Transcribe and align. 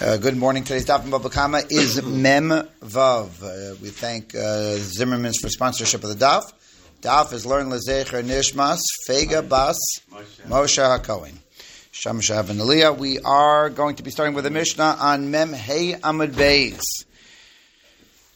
Uh, 0.00 0.16
good 0.16 0.36
morning. 0.36 0.62
Today's 0.62 0.86
daf 0.86 1.04
in 1.04 1.30
Kama 1.30 1.60
is 1.70 2.00
Mem 2.04 2.50
Vav. 2.50 3.42
Uh, 3.42 3.74
we 3.82 3.88
thank 3.88 4.32
uh, 4.32 4.76
Zimmerman's 4.76 5.38
for 5.40 5.48
sponsorship 5.48 6.04
of 6.04 6.10
the 6.10 6.24
daf. 6.24 6.52
Daf 7.02 7.32
is 7.32 7.44
learn 7.44 7.68
lezecher 7.68 8.22
nishmas 8.22 8.78
fega 9.08 9.46
bas 9.46 9.76
Moshe 10.46 10.78
Hakohen. 10.78 11.34
Sham 11.90 12.20
Shav 12.20 12.48
and 12.48 12.60
Aliyah. 12.60 12.96
We 12.96 13.18
are 13.18 13.70
going 13.70 13.96
to 13.96 14.04
be 14.04 14.12
starting 14.12 14.36
with 14.36 14.46
a 14.46 14.50
Mishnah 14.50 14.98
on 15.00 15.32
Mem 15.32 15.52
Hey 15.52 15.94
Amud 15.94 16.30
Beis. 16.30 16.80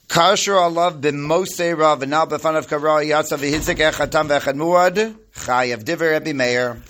Kasher 0.08 0.54
alav 0.54 1.00
b'mosei 1.00 1.79
rav 1.79 2.00
v'nal 2.00 2.29
b'fanav 2.29 2.68
kara 2.68 3.04
yatzav 3.04 3.38
v'hitzik 3.38 3.76
echatam 3.76 4.26
v'echad 4.26 4.56
muad 4.56 5.14
chayav 5.36 5.84
diver 5.84 6.20
ebi 6.20 6.34
meir. 6.34 6.82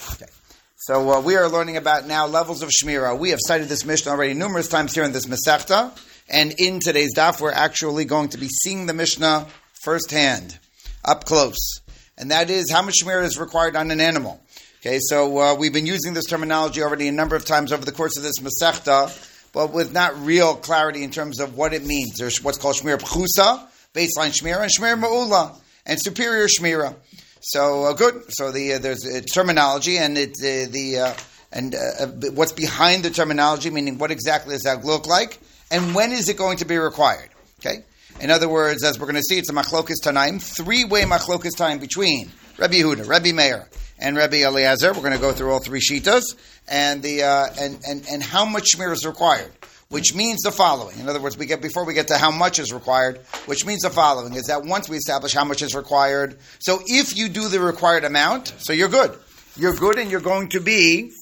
So 0.85 1.13
uh, 1.13 1.21
we 1.21 1.37
are 1.37 1.49
learning 1.49 1.77
about 1.77 2.09
now 2.09 2.27
levels 2.27 2.61
of 2.61 2.69
Shmira. 2.69 3.17
We 3.17 3.31
have 3.31 3.39
cited 3.41 3.69
this 3.69 3.85
Mishnah 3.85 4.11
already 4.11 4.35
numerous 4.35 4.67
times 4.67 4.93
here 4.93 5.05
in 5.05 5.13
this 5.13 5.27
Masechta, 5.27 5.97
and 6.29 6.53
in 6.59 6.81
today's 6.81 7.15
daf, 7.15 7.41
we're 7.41 7.53
actually 7.53 8.05
going 8.05 8.31
to 8.31 8.39
be 8.39 8.49
seeing 8.49 8.87
the 8.87 8.93
Mishnah 8.93 9.47
firsthand, 9.85 10.59
up 11.05 11.25
close. 11.25 11.81
And 12.19 12.33
that 12.33 12.51
is 12.51 12.69
how 12.69 12.83
much 12.83 12.97
Shmira 13.01 13.23
is 13.23 13.39
required 13.39 13.77
on 13.77 13.93
an 13.93 14.01
animal. 14.01 14.43
Okay, 14.81 14.99
so 15.01 15.39
uh, 15.39 15.55
we've 15.55 15.73
been 15.73 15.87
using 15.87 16.15
this 16.15 16.27
terminology 16.27 16.83
already 16.83 17.07
a 17.07 17.13
number 17.13 17.37
of 17.37 17.45
times 17.45 17.71
over 17.71 17.85
the 17.85 17.93
course 17.93 18.17
of 18.17 18.25
this 18.25 18.41
Masechta, 18.41 19.53
but 19.53 19.73
with 19.73 19.93
not 19.93 20.21
real 20.25 20.57
clarity 20.57 21.05
in 21.05 21.13
terms 21.13 21.39
of 21.39 21.57
what 21.57 21.75
it 21.75 21.87
means. 21.87 22.19
There's 22.19 22.43
what's 22.43 22.59
called 22.59 22.75
Shmira 22.75 22.99
Pchusa, 23.01 23.69
baseline 23.95 24.35
Shmira, 24.37 24.63
and 24.63 24.71
Shmira 24.77 25.01
Ma'ula, 25.01 25.55
and 25.87 26.01
superior 26.03 26.49
Shmira. 26.49 26.97
So 27.43 27.85
uh, 27.87 27.93
good. 27.95 28.23
So 28.29 28.53
the 28.53 28.75
uh, 28.75 28.79
there's 28.79 29.05
a 29.05 29.21
terminology 29.21 29.99
and 29.99 30.17
it 30.17 30.37
uh, 30.39 30.71
the 30.71 30.99
uh, 30.99 31.15
and 31.51 31.75
uh, 31.75 32.07
what's 32.31 32.53
behind 32.53 33.05
the 33.05 33.11
terminology, 33.11 33.69
meaning 33.69 33.99
what 33.99 34.13
exactly 34.13 34.55
does 34.55 34.63
that 34.63 34.85
look 34.85 35.09
like, 35.09 35.41
and 35.71 35.93
when 35.93 36.13
is 36.13 36.29
it 36.29 36.37
going 36.37 36.59
to 36.59 36.65
be 36.65 36.79
required? 36.79 37.29
Okay. 37.61 37.85
In 38.21 38.31
other 38.31 38.49
words, 38.49 38.85
as 38.85 39.01
we're 39.01 39.07
going 39.07 39.17
to 39.17 39.23
see, 39.23 39.39
it's 39.39 39.51
a 39.51 39.53
machlokas 39.53 39.97
tanaim, 40.05 40.41
three 40.41 40.85
way 40.85 41.03
machlokas 41.03 41.57
time 41.57 41.81
between 41.81 42.31
Rabbi 42.59 42.75
Yehuda, 42.75 43.09
Rabbi 43.09 43.33
Meir, 43.33 43.69
and 43.99 44.17
Rabbi 44.17 44.45
Eliezer. 44.45 44.93
We're 44.93 45.01
going 45.01 45.13
to 45.13 45.19
go 45.19 45.33
through 45.33 45.53
all 45.53 45.59
three 45.59 45.81
shitas 45.81 46.23
and 46.69 47.03
the 47.03 47.25
uh, 47.25 47.47
and 47.59 47.81
and 47.89 48.07
and 48.09 48.23
how 48.23 48.45
much 48.45 48.69
shmir 48.77 48.93
is 48.93 49.05
required 49.05 49.51
which 49.93 50.15
means 50.15 50.41
the 50.41 50.51
following. 50.51 50.99
In 50.99 51.07
other 51.07 51.21
words, 51.21 51.37
we 51.37 51.45
get 51.45 51.61
before 51.61 51.85
we 51.85 51.93
get 51.93 52.09
to 52.09 52.17
how 52.17 52.31
much 52.31 52.59
is 52.59 52.73
required, 52.73 53.19
which 53.45 53.67
means 53.67 53.83
the 53.83 53.91
following 53.91 54.33
is 54.33 54.45
that 54.45 54.65
once 54.65 54.89
we 54.89 54.97
establish 54.97 55.35
how 55.35 55.45
much 55.45 55.61
is 55.61 55.75
required, 55.75 56.39
so 56.61 56.81
if 56.87 57.15
you 57.15 57.29
do 57.29 57.49
the 57.49 57.61
required 57.61 58.05
amount, 58.05 58.55
so 58.57 58.73
you're 58.73 58.89
good. 58.89 59.15
You're 59.55 59.75
good, 59.75 59.99
and 59.99 60.11
you're 60.11 60.21
going 60.21 60.49
to 60.49 60.61
be 60.61 61.13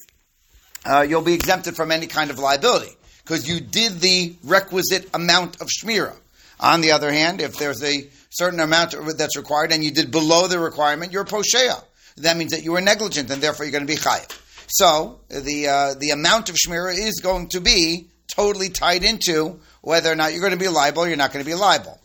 uh, 0.85 1.05
you'll 1.07 1.21
be 1.21 1.35
exempted 1.35 1.75
from 1.75 1.91
any 1.91 2.07
kind 2.07 2.31
of 2.31 2.39
liability 2.39 2.93
because 3.25 3.49
you 3.49 3.61
did 3.61 4.01
the 4.01 4.37
requisite 4.45 5.11
amount 5.15 5.61
of 5.61 5.67
shmira. 5.67 6.15
On 6.61 6.81
the 6.81 6.93
other 6.93 7.11
hand, 7.11 7.41
if 7.41 7.57
there's 7.57 7.83
a 7.83 8.09
certain 8.31 8.61
amount 8.61 8.95
that's 9.19 9.37
required 9.37 9.73
and 9.73 9.83
you 9.83 9.91
did 9.91 10.13
below 10.13 10.47
the 10.47 10.61
requirement, 10.61 11.11
you're 11.11 11.25
poshea. 11.25 11.83
That 12.19 12.37
means 12.37 12.53
that 12.53 12.63
you 12.63 12.71
were 12.71 12.81
negligent, 12.81 13.33
and 13.33 13.43
therefore 13.43 13.67
you're 13.67 13.73
going 13.73 13.87
to 13.87 13.93
be 13.93 13.99
chayiv. 13.99 14.31
So 14.69 15.19
the 15.29 15.67
uh, 15.67 15.95
the 15.99 16.11
amount 16.11 16.51
of 16.51 16.55
shmira 16.55 16.97
is 16.97 17.19
going 17.21 17.49
to 17.49 17.61
be 17.61 18.07
totally 18.35 18.69
tied 18.69 19.05
into 19.05 19.61
whether 19.83 20.11
or 20.11 20.17
not 20.17 20.33
you're 20.33 20.41
going 20.41 20.53
to 20.53 20.59
be 20.59 20.69
liable 20.69 21.03
or 21.03 21.09
you're 21.09 21.17
not 21.17 21.33
going 21.33 21.45
to 21.45 21.51
be 21.51 21.57
liable. 21.57 21.99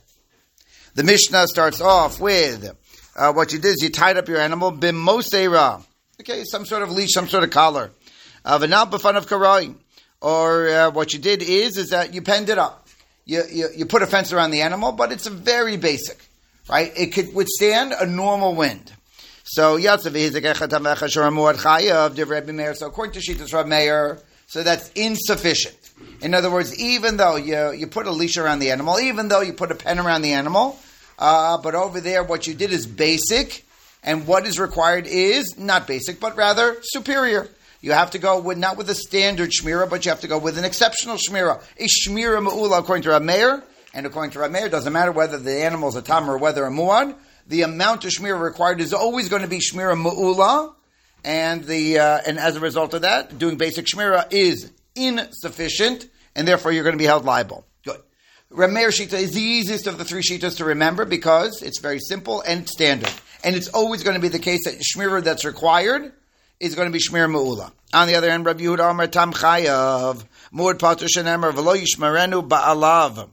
The 0.95 1.03
Mishnah 1.03 1.47
starts 1.47 1.81
off 1.81 2.19
with 2.19 2.69
uh, 3.15 3.33
what 3.33 3.53
you 3.53 3.59
did 3.59 3.75
is 3.75 3.81
you 3.81 3.89
tied 3.89 4.17
up 4.17 4.27
your 4.27 4.39
animal 4.39 4.71
bimosera. 4.71 5.83
Okay, 6.21 6.43
some 6.45 6.65
sort 6.65 6.83
of 6.83 6.91
leash, 6.91 7.11
some 7.11 7.27
sort 7.27 7.43
of 7.43 7.49
collar. 7.49 7.91
Uh, 8.43 8.59
b'fan 8.59 9.17
of 9.17 9.27
karai. 9.27 9.75
Or 10.21 10.69
uh, 10.69 10.91
what 10.91 11.13
you 11.13 11.19
did 11.19 11.41
is 11.41 11.77
is 11.77 11.89
that 11.89 12.13
you 12.13 12.21
penned 12.21 12.49
it 12.49 12.57
up. 12.57 12.87
You, 13.25 13.43
you, 13.51 13.69
you 13.75 13.85
put 13.85 14.01
a 14.01 14.07
fence 14.07 14.31
around 14.33 14.51
the 14.51 14.61
animal, 14.61 14.91
but 14.91 15.11
it's 15.11 15.25
a 15.25 15.31
very 15.31 15.77
basic, 15.77 16.23
right? 16.69 16.91
It 16.95 17.07
could 17.07 17.33
withstand 17.33 17.93
a 17.93 18.05
normal 18.05 18.55
wind. 18.55 18.93
So 19.44 19.77
So 19.77 19.91
according 22.88 23.13
to 23.13 23.19
Shittas 23.19 23.53
Rav 23.53 23.67
Meir, 23.67 24.19
so 24.47 24.63
that's 24.63 24.91
insufficient. 24.91 25.84
In 26.22 26.33
other 26.33 26.51
words, 26.51 26.78
even 26.79 27.17
though 27.17 27.35
you, 27.35 27.72
you 27.72 27.88
put 27.88 28.07
a 28.07 28.11
leash 28.11 28.38
around 28.38 28.59
the 28.59 28.72
animal, 28.72 29.00
even 29.00 29.28
though 29.28 29.41
you 29.41 29.53
put 29.53 29.72
a 29.72 29.75
pen 29.75 30.00
around 30.00 30.22
the 30.22 30.33
animal, 30.33 30.79
uh, 31.17 31.57
but 31.57 31.75
over 31.75 32.01
there 32.01 32.23
what 32.23 32.47
you 32.47 32.53
did 32.53 32.72
is 32.72 32.85
basic, 32.85 33.66
and 34.03 34.28
what 34.28 34.45
is 34.45 34.59
required 34.59 35.07
is 35.07 35.57
not 35.57 35.88
basic, 35.88 36.19
but 36.19 36.35
rather 36.35 36.78
superior. 36.81 37.47
You 37.81 37.91
have 37.91 38.11
to 38.11 38.19
go 38.19 38.39
with 38.39 38.57
not 38.57 38.78
with 38.78 38.89
a 38.89 38.95
standard 38.95 39.51
shmira, 39.51 39.89
but 39.89 40.06
you 40.06 40.09
have 40.09 40.22
to 40.22 40.28
go 40.28 40.38
with 40.38 40.57
an 40.57 40.66
exceptional 40.66 41.17
shmira. 41.17 41.61
A 41.78 41.88
shmira 41.88 42.45
ma'ula 42.45 42.79
according 42.79 43.03
to 43.03 43.09
Rameir, 43.09 43.63
and 43.94 44.06
according 44.06 44.31
to 44.31 44.39
Rameir, 44.39 44.72
doesn't 44.72 44.91
matter 44.91 45.12
whether 45.12 45.38
the 45.38 45.63
animal 45.63 45.89
is 45.89 45.95
a 45.95 46.01
tam 46.01 46.29
or 46.29 46.38
whether 46.38 46.66
a 46.66 46.72
muad. 46.72 47.16
The 47.47 47.62
amount 47.62 48.06
of 48.06 48.12
shmira 48.12 48.41
required 48.41 48.81
is 48.81 48.94
always 48.94 49.29
going 49.29 49.44
to 49.44 49.47
be 49.47 49.59
shmira 49.59 49.95
ma'ula, 49.95 50.73
and 51.23 51.63
the 51.63 52.00
uh, 52.00 52.22
and 52.25 52.39
as 52.39 52.56
a 52.56 52.59
result 52.59 52.94
of 52.94 53.03
that, 53.03 53.38
doing 53.38 53.57
basic 53.57 53.85
shmira 53.85 54.31
is 54.31 54.72
insufficient, 54.95 56.07
and 56.35 56.47
therefore 56.47 56.72
you're 56.72 56.83
going 56.83 56.94
to 56.94 57.00
be 57.00 57.06
held 57.06 57.25
liable. 57.25 57.66
Good. 57.83 58.01
Rameir 58.51 58.89
Shita 58.89 59.13
is 59.13 59.31
the 59.31 59.41
easiest 59.41 59.88
of 59.88 59.97
the 59.97 60.06
three 60.06 60.22
Shitas 60.22 60.57
to 60.57 60.66
remember 60.66 61.06
because 61.06 61.61
it's 61.61 61.79
very 61.79 62.00
simple 62.00 62.41
and 62.41 62.67
standard. 62.67 63.11
And 63.44 63.56
it's 63.56 63.67
always 63.69 64.03
going 64.03 64.16
to 64.16 64.22
be 64.22 64.28
the 64.28 64.39
case 64.39 64.66
that 64.66 64.81
Shmira 64.81 65.23
that's 65.23 65.45
required 65.45 66.13
is 66.59 66.75
going 66.75 66.88
to 66.88 66.91
be 66.91 67.00
Shmir 67.00 67.29
Ma'ula. 67.29 67.72
On 67.94 68.07
the 68.07 68.16
other 68.16 68.29
hand, 68.29 68.45
Rabbi 68.45 68.63
Yehuda 68.63 68.91
Amar 68.91 69.07
Tam 69.07 69.33
Chayav, 69.33 70.23
Mord 70.51 70.79
Pater 70.79 71.06
Shenemar, 71.06 71.51
V'lo 71.51 71.75
Yishmarenu 71.75 72.47
Ba'alav. 72.47 73.29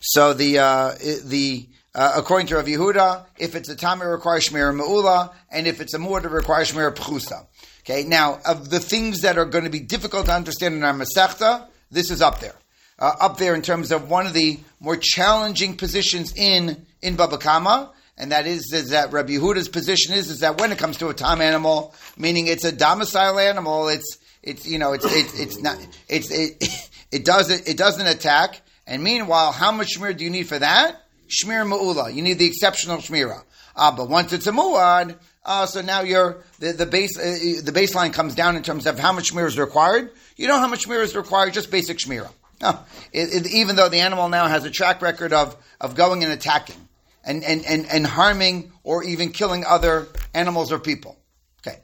So 0.00 0.34
the, 0.34 0.58
uh, 0.58 0.94
the, 1.24 1.68
uh, 1.94 2.14
according 2.16 2.46
to 2.48 2.56
Rav 2.56 2.66
Yehuda, 2.66 3.26
if 3.38 3.54
it's 3.54 3.68
a 3.68 3.76
tam, 3.76 4.00
it 4.00 4.06
requires 4.06 4.48
shmir 4.48 4.74
me'ula, 4.74 5.32
and 5.50 5.66
if 5.66 5.80
it's 5.80 5.92
a 5.94 5.98
mur, 5.98 6.18
it 6.18 6.30
requires 6.30 6.72
shmir 6.72 6.94
pchusa. 6.94 7.46
Okay, 7.80 8.04
now 8.04 8.40
of 8.46 8.70
the 8.70 8.80
things 8.80 9.22
that 9.22 9.36
are 9.36 9.44
going 9.44 9.64
to 9.64 9.70
be 9.70 9.80
difficult 9.80 10.26
to 10.26 10.32
understand 10.32 10.74
in 10.74 10.84
our 10.84 10.94
Masechta, 10.94 11.66
this 11.90 12.10
is 12.10 12.22
up 12.22 12.40
there. 12.40 12.54
Uh, 12.98 13.12
up 13.20 13.36
there 13.36 13.54
in 13.54 13.62
terms 13.62 13.90
of 13.90 14.08
one 14.08 14.26
of 14.26 14.32
the 14.32 14.60
more 14.80 14.96
challenging 14.96 15.76
positions 15.76 16.32
in 16.36 16.86
in 17.02 17.16
Baba 17.16 17.36
Kama, 17.36 17.90
and 18.16 18.30
that 18.30 18.46
is, 18.46 18.72
is 18.72 18.90
that 18.90 19.12
Rabbi 19.12 19.32
Yehuda's 19.32 19.68
position 19.68 20.14
is 20.14 20.30
is 20.30 20.40
that 20.40 20.60
when 20.60 20.72
it 20.72 20.78
comes 20.78 20.96
to 20.98 21.08
a 21.08 21.14
tam 21.14 21.40
animal, 21.40 21.94
meaning 22.16 22.46
it's 22.46 22.64
a 22.64 22.72
domicile 22.72 23.38
animal, 23.38 23.88
it's 23.88 24.18
it's 24.42 24.66
you 24.66 24.78
know 24.78 24.92
it's 24.92 25.04
it's, 25.04 25.38
it's 25.38 25.60
not 25.60 25.76
it's 26.08 26.30
it, 26.30 26.90
it 27.12 27.24
doesn't 27.24 27.68
it 27.68 27.76
doesn't 27.76 28.06
attack. 28.06 28.62
And 28.86 29.02
meanwhile, 29.02 29.52
how 29.52 29.72
much 29.72 29.98
shmir 29.98 30.16
do 30.16 30.24
you 30.24 30.30
need 30.30 30.48
for 30.48 30.58
that? 30.58 31.01
Shmir 31.32 31.66
Ma'ula. 31.66 32.14
You 32.14 32.22
need 32.22 32.38
the 32.38 32.46
exceptional 32.46 32.98
Shmira. 32.98 33.42
Ah, 33.74 33.94
but 33.96 34.08
once 34.08 34.32
it's 34.32 34.46
a 34.46 34.52
Mu'ad, 34.52 35.16
uh, 35.44 35.66
so 35.66 35.80
now 35.80 36.02
you're, 36.02 36.42
the, 36.58 36.72
the 36.72 36.86
base, 36.86 37.18
uh, 37.18 37.62
the 37.62 37.72
baseline 37.72 38.12
comes 38.12 38.34
down 38.34 38.56
in 38.56 38.62
terms 38.62 38.86
of 38.86 38.98
how 38.98 39.12
much 39.12 39.32
Shmira 39.32 39.46
is 39.46 39.58
required. 39.58 40.12
You 40.36 40.48
know 40.48 40.58
how 40.58 40.68
much 40.68 40.86
Shmira 40.86 41.02
is 41.02 41.16
required, 41.16 41.54
just 41.54 41.70
basic 41.70 41.98
Shmira. 41.98 42.30
No, 42.60 42.78
it, 43.12 43.34
it, 43.34 43.52
even 43.52 43.74
though 43.74 43.88
the 43.88 44.00
animal 44.00 44.28
now 44.28 44.46
has 44.46 44.64
a 44.64 44.70
track 44.70 45.02
record 45.02 45.32
of, 45.32 45.56
of 45.80 45.96
going 45.96 46.22
and 46.22 46.32
attacking 46.32 46.76
and, 47.24 47.42
and, 47.42 47.64
and, 47.64 47.86
and 47.86 48.06
harming 48.06 48.70
or 48.84 49.02
even 49.02 49.30
killing 49.30 49.64
other 49.64 50.06
animals 50.32 50.70
or 50.70 50.78
people. 50.78 51.18
Okay. 51.66 51.78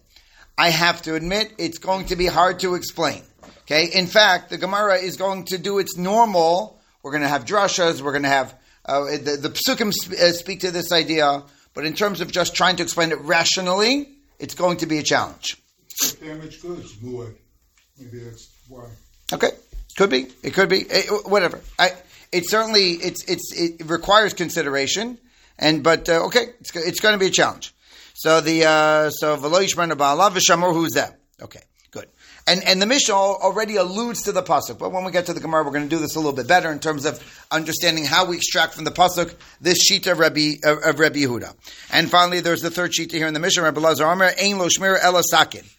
I 0.56 0.70
have 0.70 1.03
to 1.03 1.15
admit, 1.15 1.53
it's 1.59 1.78
going 1.78 2.06
to 2.06 2.16
be 2.16 2.26
hard 2.26 2.60
to 2.60 2.75
explain. 2.75 3.22
Okay. 3.62 3.86
In 3.86 4.06
fact, 4.06 4.50
the 4.50 4.59
Gemara 4.59 4.97
is 4.97 5.16
going 5.16 5.44
to 5.47 5.59
do 5.59 5.78
its 5.78 5.97
normal. 5.97 6.80
We're 7.03 7.12
going 7.12 7.22
to 7.22 7.28
have 7.28 7.44
drashas. 7.44 8.00
We're 8.00 8.12
going 8.12 8.22
to 8.22 8.28
have 8.28 8.54
uh, 8.88 9.04
the, 9.04 9.37
the 9.41 9.50
psukim 9.50 9.88
uh, 9.88 10.32
speak 10.32 10.60
to 10.60 10.71
this 10.71 10.91
idea, 10.93 11.43
but 11.75 11.84
in 11.84 11.94
terms 11.94 12.21
of 12.21 12.32
just 12.32 12.54
trying 12.54 12.76
to 12.76 12.82
explain 12.82 13.12
it 13.12 13.21
rationally, 13.21 14.09
it's 14.38 14.54
going 14.54 14.78
to 14.78 14.87
be 14.87 14.99
a 14.99 15.03
challenge. 15.03 15.56
Damaged 16.21 16.62
goods, 16.62 16.94
muad. 16.97 17.34
Maybe 17.98 18.25
that's 18.25 18.48
why. 18.69 18.87
Okay, 19.32 19.50
could 19.97 20.10
be. 20.10 20.28
It 20.42 20.54
could 20.54 20.68
be. 20.68 20.78
It, 20.78 21.27
whatever. 21.27 21.60
I. 21.78 21.91
It 22.30 22.48
certainly 22.48 22.92
it's 22.92 23.24
it's 23.24 23.53
it 23.54 23.86
requires 23.86 24.34
consideration, 24.34 25.18
and 25.59 25.83
but 25.83 26.09
uh, 26.09 26.27
okay, 26.27 26.47
it's, 26.60 26.74
it's 26.77 27.01
going 27.01 27.15
to 27.15 27.18
be 27.18 27.27
a 27.27 27.30
challenge. 27.30 27.74
So 28.15 28.41
the 28.41 28.65
uh, 28.65 29.10
so 29.10 29.36
v'lo 29.36 29.60
yishmer 29.65 29.91
ba'alav 29.92 30.33
v'shamor 30.33 30.72
who's 30.72 30.92
that? 30.92 31.18
Okay. 31.41 31.60
And, 32.48 32.65
and 32.65 32.80
the 32.80 32.86
Mishnah 32.86 33.15
already 33.15 33.77
alludes 33.77 34.22
to 34.22 34.33
the 34.33 34.42
pasuk, 34.42 34.78
but 34.78 34.91
when 34.91 35.04
we 35.04 35.12
get 35.12 35.27
to 35.27 35.34
the 35.34 35.41
Gemara, 35.41 35.65
we're 35.65 35.72
going 35.72 35.86
to 35.86 35.95
do 35.95 36.00
this 36.00 36.16
a 36.16 36.18
little 36.18 36.33
bit 36.33 36.48
better 36.48 36.72
in 36.72 36.78
terms 36.78 37.04
of 37.04 37.22
understanding 37.50 38.06
how 38.06 38.24
we 38.24 38.36
extract 38.36 38.72
from 38.72 38.84
the 38.84 38.91
pasuk 38.91 39.34
this 39.60 39.77
sheet 39.83 40.06
of 40.06 40.18
Rabbi 40.18 40.54
of 40.65 40.98
Rabbi 40.98 41.18
Yehuda. 41.18 41.54
And 41.92 42.10
finally, 42.10 42.41
there's 42.41 42.62
the 42.62 42.71
third 42.71 42.95
sheet 42.95 43.12
here 43.12 43.27
in 43.27 43.34
the 43.34 43.41
Mishnah, 43.41 43.65
Rabbi 43.65 43.80
Lazar 43.80 44.06
Amr, 44.06 44.30
Ein 44.41 44.56
lo 44.56 44.68
shmir 44.68 44.98
elasakin. 44.98 45.71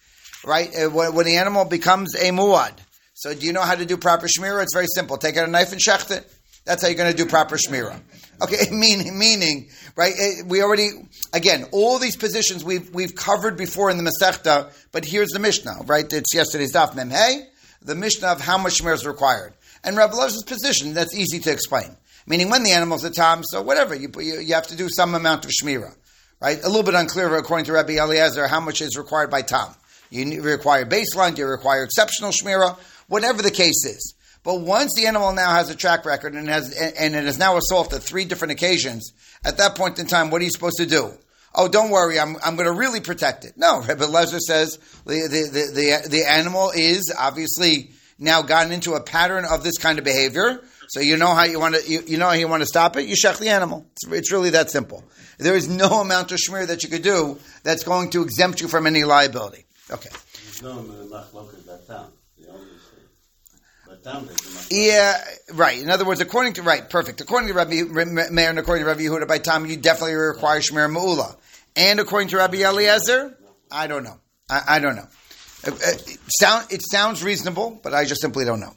Right, 0.46 0.70
uh, 0.76 0.90
when, 0.92 1.16
when 1.16 1.26
the 1.26 1.38
animal 1.38 1.66
becomes 1.66 2.14
a 2.16 2.30
muad. 2.30 2.74
So, 3.16 3.34
do 3.34 3.48
you 3.48 3.52
know 3.52 3.64
how 3.64 3.74
to 3.76 3.86
do 3.86 3.98
proper 3.98 4.28
shmira? 4.28 4.62
It's 4.62 4.74
very 4.74 4.88
simple. 4.94 5.18
Take 5.18 5.38
out 5.38 5.48
a 5.48 5.52
knife 5.52 5.72
and 5.72 5.82
shecht 5.82 6.16
it. 6.16 6.32
That's 6.70 6.84
how 6.84 6.88
you're 6.88 6.98
going 6.98 7.10
to 7.12 7.18
do 7.18 7.26
proper 7.28 7.58
shmira. 7.58 8.00
Okay, 8.44 8.58
meaning, 8.72 9.18
meaning, 9.18 9.70
right? 9.96 10.14
Eh, 10.16 10.44
we 10.46 10.62
already, 10.62 10.92
again, 11.34 11.66
all 11.72 11.98
these 11.98 12.16
positions 12.16 12.64
we've 12.64 12.94
we've 12.94 13.16
covered 13.16 13.58
before 13.58 13.90
in 13.90 13.98
the 13.98 14.04
Masechta, 14.08 14.72
but 14.92 15.04
here's 15.04 15.30
the 15.30 15.40
Mishnah, 15.40 15.78
right? 15.88 16.06
It's 16.14 16.32
yesterday's 16.32 16.72
daf 16.72 16.96
Mem 16.96 17.10
Hey, 17.10 17.48
the 17.82 17.96
Mishnah 17.96 18.28
of 18.28 18.42
how 18.42 18.60
much 18.60 18.84
Shmir 18.84 18.94
is 18.94 19.04
required. 19.04 19.56
And 19.84 19.98
Rabbi 19.98 20.14
position, 20.46 20.94
that's 20.94 21.16
easy 21.16 21.40
to 21.40 21.52
explain. 21.52 21.98
Meaning 22.28 22.52
when 22.52 22.62
the 22.62 22.70
animal's 22.70 23.04
a 23.04 23.10
tam, 23.10 23.42
so 23.44 23.64
whatever, 23.64 23.96
you, 23.96 24.12
you, 24.20 24.40
you 24.40 24.54
have 24.54 24.68
to 24.68 24.76
do 24.76 24.90
some 24.90 25.16
amount 25.16 25.46
of 25.46 25.52
Shmira. 25.52 25.96
Right? 26.40 26.60
A 26.64 26.68
little 26.68 26.84
bit 26.84 26.94
unclear 26.94 27.36
according 27.36 27.66
to 27.66 27.74
Rabbi 27.74 27.94
Eliezer 27.94 28.48
how 28.48 28.60
much 28.60 28.80
is 28.84 28.96
required 28.96 29.32
by 29.32 29.42
tam. 29.42 29.74
You 30.12 30.44
require 30.44 30.86
baseline, 30.86 31.36
you 31.36 31.48
require 31.48 31.84
exceptional 31.84 32.30
Shmira, 32.30 32.78
whatever 33.08 33.42
the 33.42 33.50
case 33.50 33.84
is. 33.86 34.14
But 34.44 34.62
once 34.62 34.96
the 34.96 35.08
animal 35.08 35.34
now 35.34 35.54
has 35.54 35.70
a 35.70 35.76
track 35.76 36.06
record 36.06 36.34
and 36.34 36.48
has 36.48 36.72
and 36.72 37.16
it 37.16 37.26
has 37.26 37.38
now 37.38 37.58
assaulted 37.58 38.02
three 38.02 38.26
different 38.26 38.54
occasions, 38.54 39.12
at 39.44 39.58
that 39.58 39.76
point 39.76 40.00
in 40.00 40.08
time, 40.08 40.30
what 40.30 40.42
are 40.42 40.46
you 40.46 40.52
supposed 40.52 40.78
to 40.78 40.86
do? 40.86 41.12
Oh, 41.54 41.68
don't 41.68 41.90
worry, 41.90 42.20
I'm, 42.20 42.38
I'm 42.44 42.56
going 42.56 42.68
to 42.68 42.74
really 42.74 43.02
protect 43.02 43.44
it. 43.44 43.54
No, 43.58 43.82
Rebbe 43.82 44.06
Lezer 44.06 44.40
says 44.40 44.78
the, 45.06 45.28
the, 45.28 45.50
the, 45.52 46.04
the, 46.04 46.10
the 46.10 46.30
animal 46.30 46.72
is 46.76 47.14
obviously 47.18 47.92
now 48.20 48.42
gotten 48.42 48.72
into 48.72 48.94
a 48.94 49.02
pattern 49.02 49.46
of 49.46 49.64
this 49.64 49.78
kind 49.78 49.98
of 49.98 50.06
behavior. 50.06 50.62
So 50.90 51.00
you 51.00 51.18
know 51.18 51.34
how 51.34 51.44
you 51.44 51.60
want 51.60 51.76
to 51.76 51.90
you, 51.90 52.02
you 52.06 52.18
know 52.18 52.28
how 52.28 52.34
you 52.34 52.48
want 52.48 52.62
to 52.62 52.68
stop 52.68 52.98
it. 52.98 53.06
You 53.06 53.16
shech 53.16 53.40
the 53.40 53.50
animal. 53.50 53.86
It's, 53.94 54.08
it's, 54.12 54.32
really 54.32 54.52
that 54.52 54.72
simple. 54.72 55.04
There 55.38 55.56
is 55.56 55.70
no 55.70 56.02
amount 56.02 56.32
of 56.32 56.40
shmir 56.40 56.68
that 56.68 56.84
you 56.84 56.90
could 56.90 57.04
do 57.04 57.40
that's 57.64 57.84
going 57.84 58.10
to 58.12 58.24
exempt 58.24 58.62
you 58.62 58.68
from 58.68 58.88
any 58.88 59.04
liability. 59.04 59.66
Okay. 59.92 60.10
Yeah, 64.72 65.22
right. 65.54 65.82
In 65.82 65.90
other 65.90 66.06
words, 66.06 66.22
according 66.22 66.54
to 66.54 66.62
right, 66.62 66.90
perfect. 66.90 67.22
According 67.22 67.50
to 67.50 67.54
Rabbi 67.54 67.84
Meir 67.84 68.50
and 68.50 68.60
according 68.60 68.84
to 68.84 68.88
Rabbi 68.88 69.02
Yehuda, 69.02 69.28
by 69.28 69.40
time 69.40 69.66
you 69.66 69.78
definitely 69.78 70.16
require 70.16 70.60
shmir 70.60 70.94
ma'ula, 70.94 71.36
and 71.76 72.00
according 72.00 72.30
to 72.30 72.38
Rabbi 72.38 72.58
Eliezer, 72.58 73.38
I 73.72 73.88
don't 73.88 74.04
know. 74.04 74.20
I, 74.50 74.62
I 74.68 74.80
don't 74.80 74.96
know. 74.96 75.08
It, 75.64 75.74
uh, 75.74 75.76
uh, 75.76 76.18
sound, 76.30 76.68
it 76.72 76.82
sounds 76.90 77.24
reasonable, 77.24 77.80
but 77.84 77.94
I 77.94 78.06
just 78.06 78.22
simply 78.22 78.46
don't 78.46 78.60
know. 78.60 78.74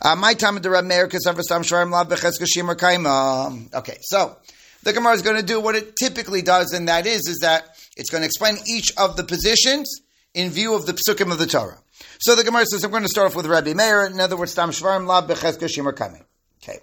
Uh, 0.00 0.14
my 0.14 0.34
time 0.34 0.56
at 0.56 0.62
the 0.62 0.70
Rabbi 0.70 0.86
Meir 0.86 1.08
Kesavasam 1.08 1.62
Shvarim 1.62 1.90
Lav 1.90 2.08
Becheskashim 2.08 2.74
Kaima. 2.76 3.74
Okay, 3.74 3.98
so 4.02 4.36
the 4.82 4.92
Gemara 4.92 5.14
is 5.14 5.22
going 5.22 5.36
to 5.36 5.46
do 5.46 5.60
what 5.60 5.74
it 5.74 5.96
typically 5.96 6.42
does, 6.42 6.72
and 6.72 6.88
that 6.88 7.06
is, 7.06 7.26
is 7.28 7.38
that 7.42 7.76
it's 7.96 8.10
going 8.10 8.22
to 8.22 8.26
explain 8.26 8.58
each 8.68 8.92
of 8.96 9.16
the 9.16 9.24
positions 9.24 10.02
in 10.34 10.50
view 10.50 10.74
of 10.74 10.86
the 10.86 10.92
psukim 10.92 11.32
of 11.32 11.38
the 11.38 11.46
Torah. 11.46 11.78
So 12.20 12.34
the 12.34 12.42
Gemara 12.42 12.66
says, 12.66 12.82
I'm 12.84 12.90
going 12.90 13.04
to 13.04 13.08
start 13.08 13.28
off 13.28 13.36
with 13.36 13.46
Rabbi 13.46 13.74
Meir. 13.74 14.06
In 14.06 14.18
other 14.18 14.36
words, 14.36 14.54
Tam 14.54 14.70
Shvarim 14.70 15.06
Lab 15.06 15.28
Becheska 15.28 15.68
Shimmer 15.68 15.92
Kamei. 15.92 16.24
Okay. 16.62 16.80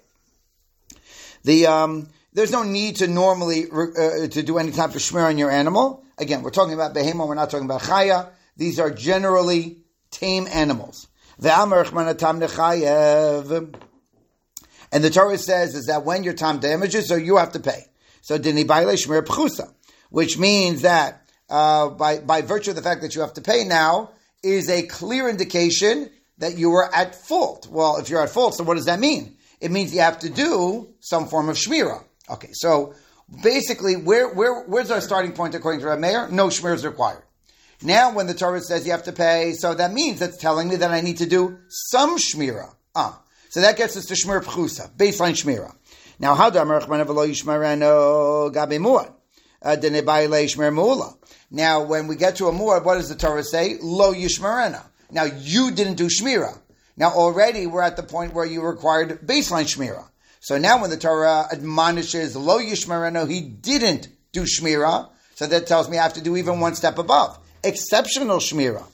The, 1.44 1.66
um, 1.66 2.08
there's 2.32 2.50
no 2.50 2.62
need 2.62 2.96
to 2.96 3.06
normally, 3.06 3.64
uh, 3.70 4.28
to 4.28 4.42
do 4.42 4.58
any 4.58 4.70
type 4.70 4.90
of 4.90 4.96
shmer 4.96 5.26
on 5.26 5.38
your 5.38 5.50
animal. 5.50 6.04
Again, 6.18 6.42
we're 6.42 6.50
talking 6.50 6.74
about 6.74 6.94
behemo, 6.94 7.26
we're 7.26 7.34
not 7.34 7.50
talking 7.50 7.64
about 7.64 7.80
chaya. 7.82 8.28
These 8.56 8.78
are 8.78 8.90
generally 8.90 9.78
tame 10.10 10.46
animals. 10.50 11.08
And 11.38 11.52
the 15.04 15.10
Torah 15.10 15.38
says 15.38 15.74
is 15.74 15.86
that 15.86 16.04
when 16.04 16.24
your 16.24 16.34
time 16.34 16.58
damages, 16.58 17.08
so 17.08 17.16
you 17.16 17.36
have 17.36 17.52
to 17.52 17.60
pay. 17.60 17.84
So 18.22 18.38
dini 18.38 18.64
shmer 18.64 19.22
pchusa, 19.22 19.72
which 20.10 20.38
means 20.38 20.82
that 20.82 21.30
uh, 21.48 21.88
by 21.90 22.18
by 22.20 22.42
virtue 22.42 22.70
of 22.70 22.76
the 22.76 22.82
fact 22.82 23.02
that 23.02 23.14
you 23.14 23.20
have 23.20 23.34
to 23.34 23.42
pay 23.42 23.64
now, 23.64 24.10
is 24.46 24.70
a 24.70 24.86
clear 24.86 25.28
indication 25.28 26.10
that 26.38 26.56
you 26.56 26.70
were 26.70 26.94
at 26.94 27.14
fault. 27.14 27.66
Well, 27.70 27.96
if 27.96 28.08
you're 28.08 28.22
at 28.22 28.30
fault, 28.30 28.54
so 28.54 28.64
what 28.64 28.76
does 28.76 28.86
that 28.86 29.00
mean? 29.00 29.36
It 29.60 29.70
means 29.70 29.92
you 29.94 30.00
have 30.00 30.18
to 30.20 30.30
do 30.30 30.88
some 31.00 31.28
form 31.28 31.48
of 31.48 31.56
shmira. 31.56 32.04
Okay, 32.30 32.50
so 32.52 32.94
basically, 33.42 33.96
where, 33.96 34.28
where, 34.32 34.62
where's 34.64 34.90
our 34.90 35.00
starting 35.00 35.32
point 35.32 35.54
according 35.54 35.80
to 35.80 35.86
Rav 35.86 35.98
Meir? 35.98 36.28
No 36.28 36.48
shmira 36.48 36.74
is 36.74 36.84
required. 36.84 37.22
Now, 37.82 38.12
when 38.12 38.26
the 38.26 38.34
Torah 38.34 38.60
says 38.60 38.86
you 38.86 38.92
have 38.92 39.02
to 39.04 39.12
pay, 39.12 39.52
so 39.52 39.74
that 39.74 39.92
means 39.92 40.18
that's 40.18 40.38
telling 40.38 40.68
me 40.68 40.76
that 40.76 40.90
I 40.90 41.00
need 41.00 41.18
to 41.18 41.26
do 41.26 41.58
some 41.68 42.18
shmira. 42.18 42.74
Ah, 42.94 43.22
so 43.50 43.60
that 43.60 43.76
gets 43.76 43.96
us 43.96 44.06
to 44.06 44.14
shmir 44.14 44.42
pchusa, 44.42 44.90
baseline 44.96 45.32
shmira. 45.32 45.74
Now, 46.18 46.34
how 46.34 46.48
do 46.48 46.58
Amarachman 46.58 47.04
Avalo 47.04 47.28
Yishmarano 47.28 48.50
Gabi 48.52 48.78
Muad? 48.78 49.12
Uh, 49.62 49.76
now, 51.50 51.82
when 51.82 52.08
we 52.08 52.16
get 52.16 52.36
to 52.36 52.46
a 52.46 52.52
muad, 52.52 52.84
what 52.84 52.96
does 52.96 53.08
the 53.08 53.14
Torah 53.14 53.44
say? 53.44 53.76
Lo 53.80 54.12
yishmarena. 54.12 54.82
Now, 55.10 55.24
you 55.24 55.70
didn't 55.70 55.94
do 55.94 56.08
shmira. 56.08 56.58
Now, 56.96 57.10
already 57.10 57.66
we're 57.66 57.82
at 57.82 57.96
the 57.96 58.02
point 58.02 58.34
where 58.34 58.46
you 58.46 58.62
required 58.62 59.20
baseline 59.26 59.64
shmira. 59.64 60.04
So 60.40 60.58
now 60.58 60.80
when 60.80 60.90
the 60.90 60.96
Torah 60.96 61.48
admonishes 61.50 62.36
lo 62.36 62.60
yishmarena, 62.60 63.28
he 63.28 63.40
didn't 63.40 64.08
do 64.32 64.42
shmira. 64.44 65.08
So 65.34 65.46
that 65.46 65.66
tells 65.66 65.88
me 65.90 65.98
I 65.98 66.04
have 66.04 66.14
to 66.14 66.20
do 66.20 66.36
even 66.36 66.60
one 66.60 66.74
step 66.74 66.98
above. 66.98 67.38
Exceptional 67.64 68.38
shmira. 68.38 68.84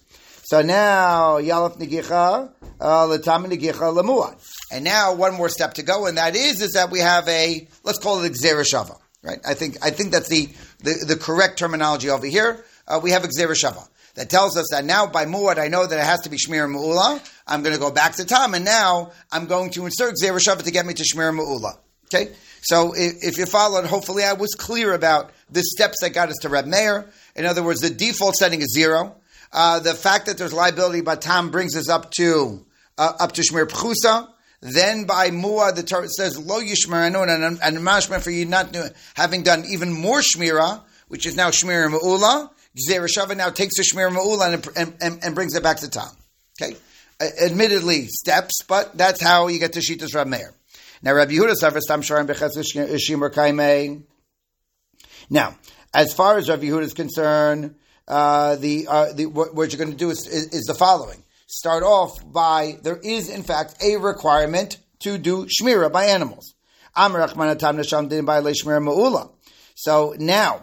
So 0.44 0.62
now, 0.62 1.38
Yalaf 1.38 1.78
Negicha, 1.78 2.52
uh, 2.80 3.06
Latam 3.06 3.46
Negicha 3.46 3.94
Lamuad. 3.94 4.36
And 4.72 4.84
now 4.84 5.14
one 5.14 5.34
more 5.34 5.48
step 5.48 5.74
to 5.74 5.82
go, 5.82 6.06
and 6.06 6.18
that 6.18 6.34
is, 6.34 6.60
is 6.60 6.72
that 6.72 6.90
we 6.90 6.98
have 6.98 7.28
a, 7.28 7.68
let's 7.84 7.98
call 7.98 8.22
it 8.22 8.32
Gzereshava. 8.32 8.98
Right? 9.22 9.38
I 9.46 9.54
think 9.54 9.76
I 9.82 9.90
think 9.90 10.10
that's 10.10 10.28
the, 10.28 10.48
the, 10.82 11.04
the 11.06 11.16
correct 11.16 11.58
terminology 11.58 12.10
over 12.10 12.26
here. 12.26 12.64
Uh, 12.86 13.00
we 13.02 13.10
have 13.10 13.22
Gzereshava 13.22 13.88
that 14.14 14.28
tells 14.28 14.56
us 14.56 14.66
that 14.70 14.84
now 14.84 15.06
by 15.06 15.24
Muad 15.24 15.58
I 15.58 15.68
know 15.68 15.86
that 15.86 15.98
it 15.98 16.04
has 16.04 16.20
to 16.22 16.30
be 16.30 16.36
Shmir 16.36 16.70
Mu'ula. 16.70 17.20
I'm 17.46 17.62
going 17.62 17.74
to 17.74 17.80
go 17.80 17.90
back 17.90 18.14
to 18.14 18.24
Tam, 18.24 18.54
and 18.54 18.64
now 18.64 19.12
I'm 19.30 19.46
going 19.46 19.70
to 19.70 19.86
insert 19.86 20.14
Gzereshava 20.14 20.62
to 20.64 20.70
get 20.70 20.84
me 20.84 20.94
to 20.94 21.02
Shmir 21.02 21.36
Mu'ula. 21.36 21.78
Okay? 22.06 22.32
So 22.62 22.92
if, 22.94 23.24
if, 23.24 23.38
you 23.38 23.46
followed, 23.46 23.86
hopefully 23.86 24.22
I 24.22 24.34
was 24.34 24.54
clear 24.54 24.92
about 24.92 25.32
the 25.50 25.62
steps 25.62 25.96
that 26.00 26.10
got 26.10 26.28
us 26.28 26.36
to 26.42 26.48
Reb 26.48 26.66
Meir. 26.66 27.06
In 27.34 27.46
other 27.46 27.62
words, 27.62 27.80
the 27.80 27.90
default 27.90 28.36
setting 28.36 28.60
is 28.60 28.72
zero. 28.72 29.16
Uh, 29.52 29.80
the 29.80 29.94
fact 29.94 30.26
that 30.26 30.38
there's 30.38 30.52
liability 30.52 31.00
by 31.00 31.16
Tam 31.16 31.50
brings 31.50 31.76
us 31.76 31.88
up 31.88 32.10
to 32.12 32.64
uh, 32.98 33.12
up 33.18 33.32
to 33.32 33.42
Shmir 33.42 33.66
Pchusa. 33.66 34.28
Then 34.62 35.06
by 35.06 35.30
Muah, 35.30 35.74
the 35.74 35.82
Torah 35.82 36.08
says, 36.08 36.38
Lo 36.38 36.60
Yishmaranu, 36.60 37.28
and, 37.28 37.58
and 37.60 37.78
mashma 37.78 38.22
for 38.22 38.30
you 38.30 38.46
not 38.46 38.74
having 39.14 39.42
done 39.42 39.64
even 39.68 39.92
more 39.92 40.20
Shmira, 40.20 40.80
which 41.08 41.26
is 41.26 41.34
now 41.34 41.50
Shmira 41.50 41.90
Ma'ula. 41.90 42.48
Shava 42.78 43.36
now 43.36 43.50
takes 43.50 43.76
the 43.76 43.82
Shmira 43.82 44.14
Ma'ula 44.14 44.54
and, 44.76 44.94
and, 45.02 45.24
and, 45.24 45.34
brings 45.34 45.56
it 45.56 45.64
back 45.64 45.78
to 45.78 45.90
Tom. 45.90 46.08
Okay? 46.60 46.76
Admittedly, 47.44 48.06
steps, 48.06 48.62
but 48.68 48.96
that's 48.96 49.20
how 49.20 49.48
you 49.48 49.58
get 49.58 49.72
to 49.72 49.80
Shitas 49.80 50.14
Rab 50.14 50.28
Meir. 50.28 50.54
Now, 51.02 51.14
Rabbi 51.14 51.32
Yehuda 51.32 51.54
suffers 51.56 51.84
Tam 51.86 52.00
Sharim 52.00 52.28
Beches 52.28 52.72
Shimur 52.72 53.32
Kaimei. 53.32 54.02
Now, 55.28 55.56
as 55.92 56.14
far 56.14 56.38
as 56.38 56.48
Rabbi 56.48 56.66
Yehuda 56.66 56.82
is 56.82 56.94
concerned, 56.94 57.74
uh, 58.06 58.56
the, 58.56 58.86
uh, 58.88 59.12
the, 59.12 59.26
what, 59.26 59.54
what, 59.54 59.72
you're 59.72 59.78
going 59.78 59.90
to 59.90 59.96
do 59.96 60.10
is, 60.10 60.26
is, 60.28 60.46
is 60.52 60.64
the 60.64 60.74
following 60.74 61.21
start 61.52 61.82
off 61.82 62.18
by 62.32 62.78
there 62.82 62.96
is 62.96 63.28
in 63.28 63.42
fact 63.42 63.76
a 63.82 63.96
requirement 63.96 64.78
to 65.00 65.18
do 65.18 65.46
shmira 65.46 65.92
by 65.92 66.06
animals. 66.06 66.54
So 69.74 70.14
now, 70.18 70.62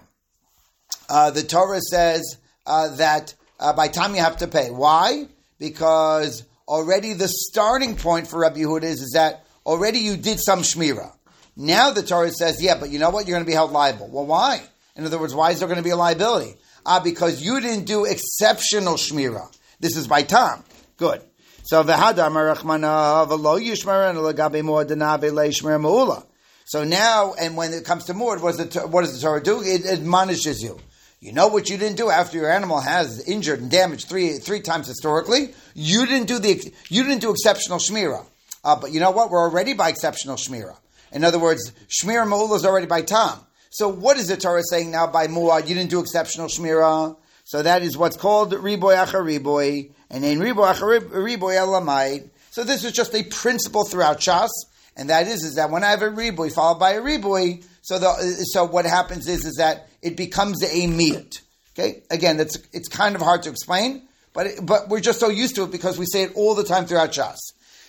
uh, 1.10 1.32
the 1.32 1.44
Torah 1.44 1.82
says 1.82 2.38
uh, 2.66 2.96
that 2.96 3.36
uh, 3.60 3.74
by 3.74 3.88
time 3.88 4.16
you 4.16 4.22
have 4.22 4.38
to 4.38 4.48
pay. 4.48 4.72
Why? 4.72 5.28
Because 5.60 6.44
already 6.68 7.14
the 7.14 7.28
starting 7.28 7.96
point 7.96 8.28
for 8.28 8.40
Rabbi 8.40 8.60
Yehuda 8.60 8.84
is, 8.84 9.02
is 9.02 9.12
that 9.14 9.46
already 9.66 10.00
you 10.00 10.18
did 10.18 10.40
some 10.40 10.62
shmira. 10.62 11.12
Now 11.56 11.92
the 11.92 12.04
Torah 12.04 12.32
says, 12.32 12.62
yeah, 12.64 12.80
but 12.80 12.90
you 12.90 12.98
know 12.98 13.10
what? 13.12 13.28
You're 13.28 13.36
going 13.36 13.46
to 13.46 13.50
be 13.50 13.54
held 13.54 13.72
liable. 13.72 14.08
Well, 14.08 14.26
why? 14.26 14.62
In 14.96 15.06
other 15.06 15.20
words, 15.20 15.36
why 15.36 15.52
is 15.52 15.60
there 15.60 15.68
going 15.68 15.78
to 15.78 15.84
be 15.84 15.90
a 15.90 15.98
liability? 15.98 16.56
Ah, 16.86 17.00
because 17.00 17.44
you 17.44 17.60
didn't 17.60 17.86
do 17.86 18.06
exceptional 18.06 18.96
shmira. 18.96 19.46
This 19.80 19.96
is 19.96 20.08
by 20.08 20.24
time. 20.24 20.64
Good. 21.00 21.22
So. 21.64 21.82
So 26.72 26.84
now, 26.84 27.34
and 27.34 27.58
when 27.58 27.74
it 27.74 27.86
comes 27.86 28.04
to 28.06 28.14
muad, 28.14 28.42
what, 28.42 28.90
what 28.90 29.02
does 29.02 29.14
the 29.16 29.22
Torah 29.22 29.42
do? 29.42 29.62
It 29.64 29.86
admonishes 29.86 30.62
you. 30.62 30.80
You 31.22 31.34
know 31.34 31.48
what 31.48 31.70
you 31.70 31.78
didn't 31.78 31.98
do 31.98 32.10
after 32.10 32.38
your 32.38 32.52
animal 32.52 32.80
has 32.80 33.28
injured 33.28 33.62
and 33.62 33.72
damaged 33.72 34.08
three 34.08 34.38
three 34.38 34.62
times 34.62 34.88
historically. 34.88 35.54
You 35.74 36.06
didn't 36.06 36.28
do 36.28 36.40
the 36.40 36.74
you 36.90 37.04
didn't 37.04 37.22
do 37.22 37.32
exceptional 37.32 37.80
shmira. 37.80 38.26
Uh, 38.64 38.76
but 38.76 38.92
you 38.92 39.00
know 39.00 39.12
what? 39.12 39.30
We're 39.30 39.42
already 39.42 39.74
by 39.74 39.90
exceptional 39.90 40.36
shmira. 40.36 40.78
In 41.12 41.24
other 41.24 41.40
words, 41.40 41.74
shmira 41.88 42.28
meula 42.28 42.56
is 42.56 42.66
already 42.66 42.88
by 42.88 43.02
tam. 43.02 43.40
So 43.70 43.90
what 43.90 44.18
is 44.18 44.28
the 44.28 44.38
Torah 44.38 44.64
saying 44.64 44.92
now 44.92 45.08
by 45.08 45.28
muad? 45.28 45.68
You 45.68 45.76
didn't 45.76 45.90
do 45.90 46.00
exceptional 46.00 46.48
shmira. 46.48 47.16
So 47.50 47.64
that 47.64 47.82
is 47.82 47.98
what's 47.98 48.16
called 48.16 48.52
riboy 48.52 48.96
achar 48.96 49.26
riboy 49.26 49.90
and 50.12 50.24
in 50.24 50.38
riboy 50.38 50.72
achar 50.72 51.00
riboy 51.00 51.56
elamite. 51.56 52.30
So 52.52 52.64
this 52.64 52.84
is 52.84 52.92
just 52.92 53.16
a 53.16 53.24
principle 53.24 53.86
throughout 53.86 54.20
Shas, 54.20 54.50
and 54.96 55.10
that 55.10 55.26
is 55.26 55.44
is 55.44 55.56
that 55.56 55.72
when 55.72 55.84
I 55.84 55.90
have 55.90 56.04
a 56.04 56.10
riboy 56.10 56.54
followed 56.54 56.78
by 56.78 56.92
a 56.92 57.02
riboy, 57.02 57.66
so 57.82 57.98
the 57.98 58.14
so 58.52 58.66
what 58.66 58.86
happens 58.86 59.28
is 59.28 59.46
is 59.46 59.56
that 59.56 59.90
it 60.04 60.16
becomes 60.16 60.62
a 60.62 60.68
miyut. 60.68 61.42
Okay, 61.74 62.04
again, 62.12 62.38
that's 62.38 62.60
it's 62.72 62.88
kind 62.88 63.16
of 63.16 63.22
hard 63.24 63.42
to 63.42 63.50
explain, 63.50 64.04
but 64.32 64.46
it, 64.46 64.64
but 64.64 64.88
we're 64.88 65.00
just 65.00 65.20
so 65.20 65.30
used 65.30 65.56
to 65.56 65.64
it 65.64 65.72
because 65.72 65.98
we 65.98 66.06
say 66.06 66.22
it 66.22 66.34
all 66.36 66.54
the 66.54 66.64
time 66.64 66.86
throughout 66.86 67.14
Shas. 67.14 67.40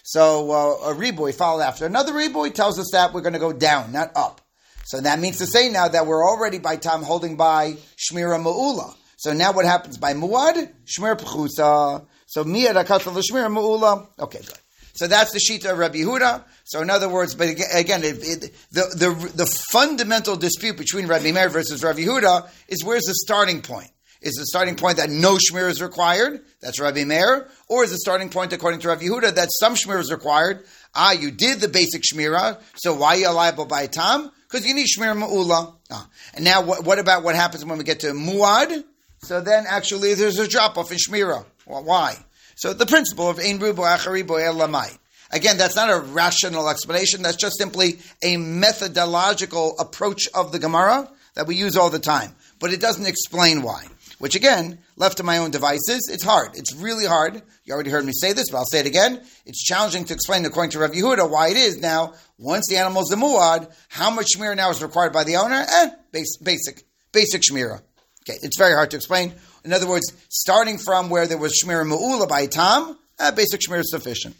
So 0.05 0.53
uh, 0.53 0.91
a 0.91 0.95
riboy 0.95 1.35
followed 1.35 1.65
after 1.65 1.85
another 1.85 2.15
riboy 2.15 2.55
tells 2.55 2.79
us 2.79 2.89
that 2.93 3.13
we're 3.13 3.21
going 3.21 3.35
to 3.35 3.39
go 3.39 3.53
down, 3.53 3.93
not 3.93 4.11
up. 4.17 4.41
So 4.87 5.03
that 5.03 5.19
means 5.19 5.37
to 5.37 5.47
say 5.47 5.69
now 5.69 5.87
that 5.87 6.07
we're 6.07 6.27
already 6.27 6.59
by 6.59 6.77
time 6.77 7.03
holding 7.03 7.37
by 7.37 7.77
Shmira 7.99 8.43
Ma'ula. 8.43 8.97
So 9.21 9.35
now 9.35 9.53
what 9.53 9.67
happens 9.67 9.99
by 9.99 10.15
Muad? 10.15 10.73
Shmir 10.87 11.15
Pchusa. 11.15 12.07
So 12.25 12.43
miyad 12.43 12.83
akasal 12.83 13.15
l'shmira 13.15 13.53
mu'ula. 13.53 14.09
Okay, 14.19 14.39
good. 14.39 14.59
So 14.95 15.07
that's 15.07 15.31
the 15.33 15.39
shita 15.39 15.73
of 15.73 15.77
Rabbi 15.77 15.99
Yehuda. 15.99 16.43
So 16.65 16.81
in 16.81 16.89
other 16.89 17.07
words, 17.07 17.35
but 17.35 17.51
again, 17.51 18.03
it, 18.03 18.17
it, 18.27 18.55
the, 18.71 18.83
the, 18.97 19.33
the 19.35 19.47
fundamental 19.71 20.37
dispute 20.37 20.79
between 20.79 21.07
Rabbi 21.07 21.33
Meir 21.33 21.51
versus 21.51 21.85
Rabbi 21.85 22.01
Yehuda 22.01 22.49
is 22.69 22.83
where's 22.83 23.05
the 23.05 23.15
starting 23.15 23.61
point? 23.61 23.91
Is 24.23 24.37
the 24.37 24.47
starting 24.47 24.77
point 24.77 24.97
that 24.97 25.11
no 25.11 25.37
shmir 25.37 25.69
is 25.69 25.83
required? 25.83 26.41
That's 26.63 26.81
Rabbi 26.81 27.05
Meir. 27.05 27.47
Or 27.69 27.85
is 27.85 27.91
the 27.91 27.99
starting 27.99 28.31
point, 28.31 28.55
according 28.55 28.81
to 28.81 28.89
Rabbi 28.89 29.03
Yehuda, 29.03 29.35
that 29.35 29.51
some 29.59 29.75
shmir 29.75 30.01
is 30.01 30.11
required? 30.11 30.65
Ah, 30.95 31.13
you 31.13 31.31
did 31.31 31.61
the 31.61 31.69
basic 31.69 32.05
shmira, 32.05 32.59
so 32.75 32.95
why 32.95 33.17
are 33.17 33.19
you 33.19 33.31
liable 33.31 33.67
by 33.67 33.83
a 33.83 33.89
tam? 33.89 34.31
Because 34.49 34.67
you 34.67 34.75
need 34.75 34.87
shmir 34.87 35.15
ma'ula. 35.15 35.75
Ah. 35.91 36.09
And 36.35 36.43
now, 36.43 36.63
what, 36.63 36.85
what, 36.85 36.99
about 36.99 37.23
what 37.23 37.35
happens 37.35 37.67
when 37.67 37.77
we 37.77 37.85
get 37.85 38.01
to 38.01 38.13
muad? 38.13 38.85
So 39.23 39.41
then, 39.41 39.65
actually, 39.69 40.15
there's 40.15 40.39
a 40.39 40.49
drop 40.49 40.79
off 40.79 40.91
in 40.91 40.99
shmira. 40.99 41.45
Why? 41.67 42.17
So 42.57 42.73
the 42.73 42.87
principle 42.87 43.29
of 43.29 43.39
ein 43.39 43.59
rubo 43.59 43.87
acharibo 43.87 44.39
elamai. 44.39 44.99
Again, 45.33 45.57
that's 45.57 45.77
not 45.77 45.91
a 45.91 46.01
rational 46.01 46.69
explanation. 46.69 47.23
That's 47.23 47.37
just 47.37 47.57
simply 47.59 48.01
a 48.23 48.37
methodological 48.37 49.79
approach 49.79 50.27
of 50.35 50.53
the 50.53 50.59
Gemara 50.59 51.09
that 51.35 51.47
we 51.47 51.55
use 51.55 51.77
all 51.77 51.91
the 51.91 52.01
time. 52.01 52.35
But 52.59 52.73
it 52.73 52.81
doesn't 52.81 53.07
explain 53.07 53.63
why 53.63 53.87
which 54.21 54.37
again, 54.37 54.79
left 54.97 55.17
to 55.17 55.23
my 55.23 55.39
own 55.39 55.51
devices, 55.51 56.09
it's 56.13 56.23
hard. 56.23 56.51
It's 56.55 56.75
really 56.75 57.07
hard. 57.07 57.41
You 57.65 57.73
already 57.73 57.89
heard 57.89 58.05
me 58.05 58.13
say 58.15 58.35
this, 58.35 58.51
but 58.51 58.59
I'll 58.59 58.67
say 58.67 58.81
it 58.81 58.87
again. 58.87 59.23
It's 59.47 59.65
challenging 59.65 60.05
to 60.05 60.15
explain, 60.15 60.45
according 60.45 60.73
to 60.73 60.79
Rav 60.79 60.93
Yehuda, 60.93 61.29
why 61.29 61.49
it 61.49 61.57
is 61.57 61.79
now, 61.79 62.13
once 62.39 62.67
the 62.69 62.77
animal 62.77 63.01
is 63.01 63.11
a 63.11 63.17
muad, 63.17 63.73
how 63.89 64.11
much 64.11 64.27
shmira 64.37 64.55
now 64.55 64.69
is 64.69 64.83
required 64.83 65.15
by 65.15 65.25
the 65.25 65.37
owner? 65.37 65.65
Eh, 65.67 65.91
basic, 66.13 66.85
basic 67.13 67.41
shmira. 67.41 67.81
Okay, 68.25 68.39
it's 68.43 68.59
very 68.59 68.75
hard 68.75 68.91
to 68.91 68.97
explain. 68.97 69.35
In 69.65 69.73
other 69.73 69.89
words, 69.89 70.13
starting 70.29 70.79
from 70.79 71.11
where 71.11 71.27
there 71.27 71.39
was 71.39 71.61
shmira 71.63 71.85
mu'ula 71.85 72.29
by 72.29 72.47
tam, 72.47 72.99
eh, 73.19 73.31
basic 73.31 73.61
shmira 73.61 73.81
is 73.81 73.91
sufficient. 73.91 74.37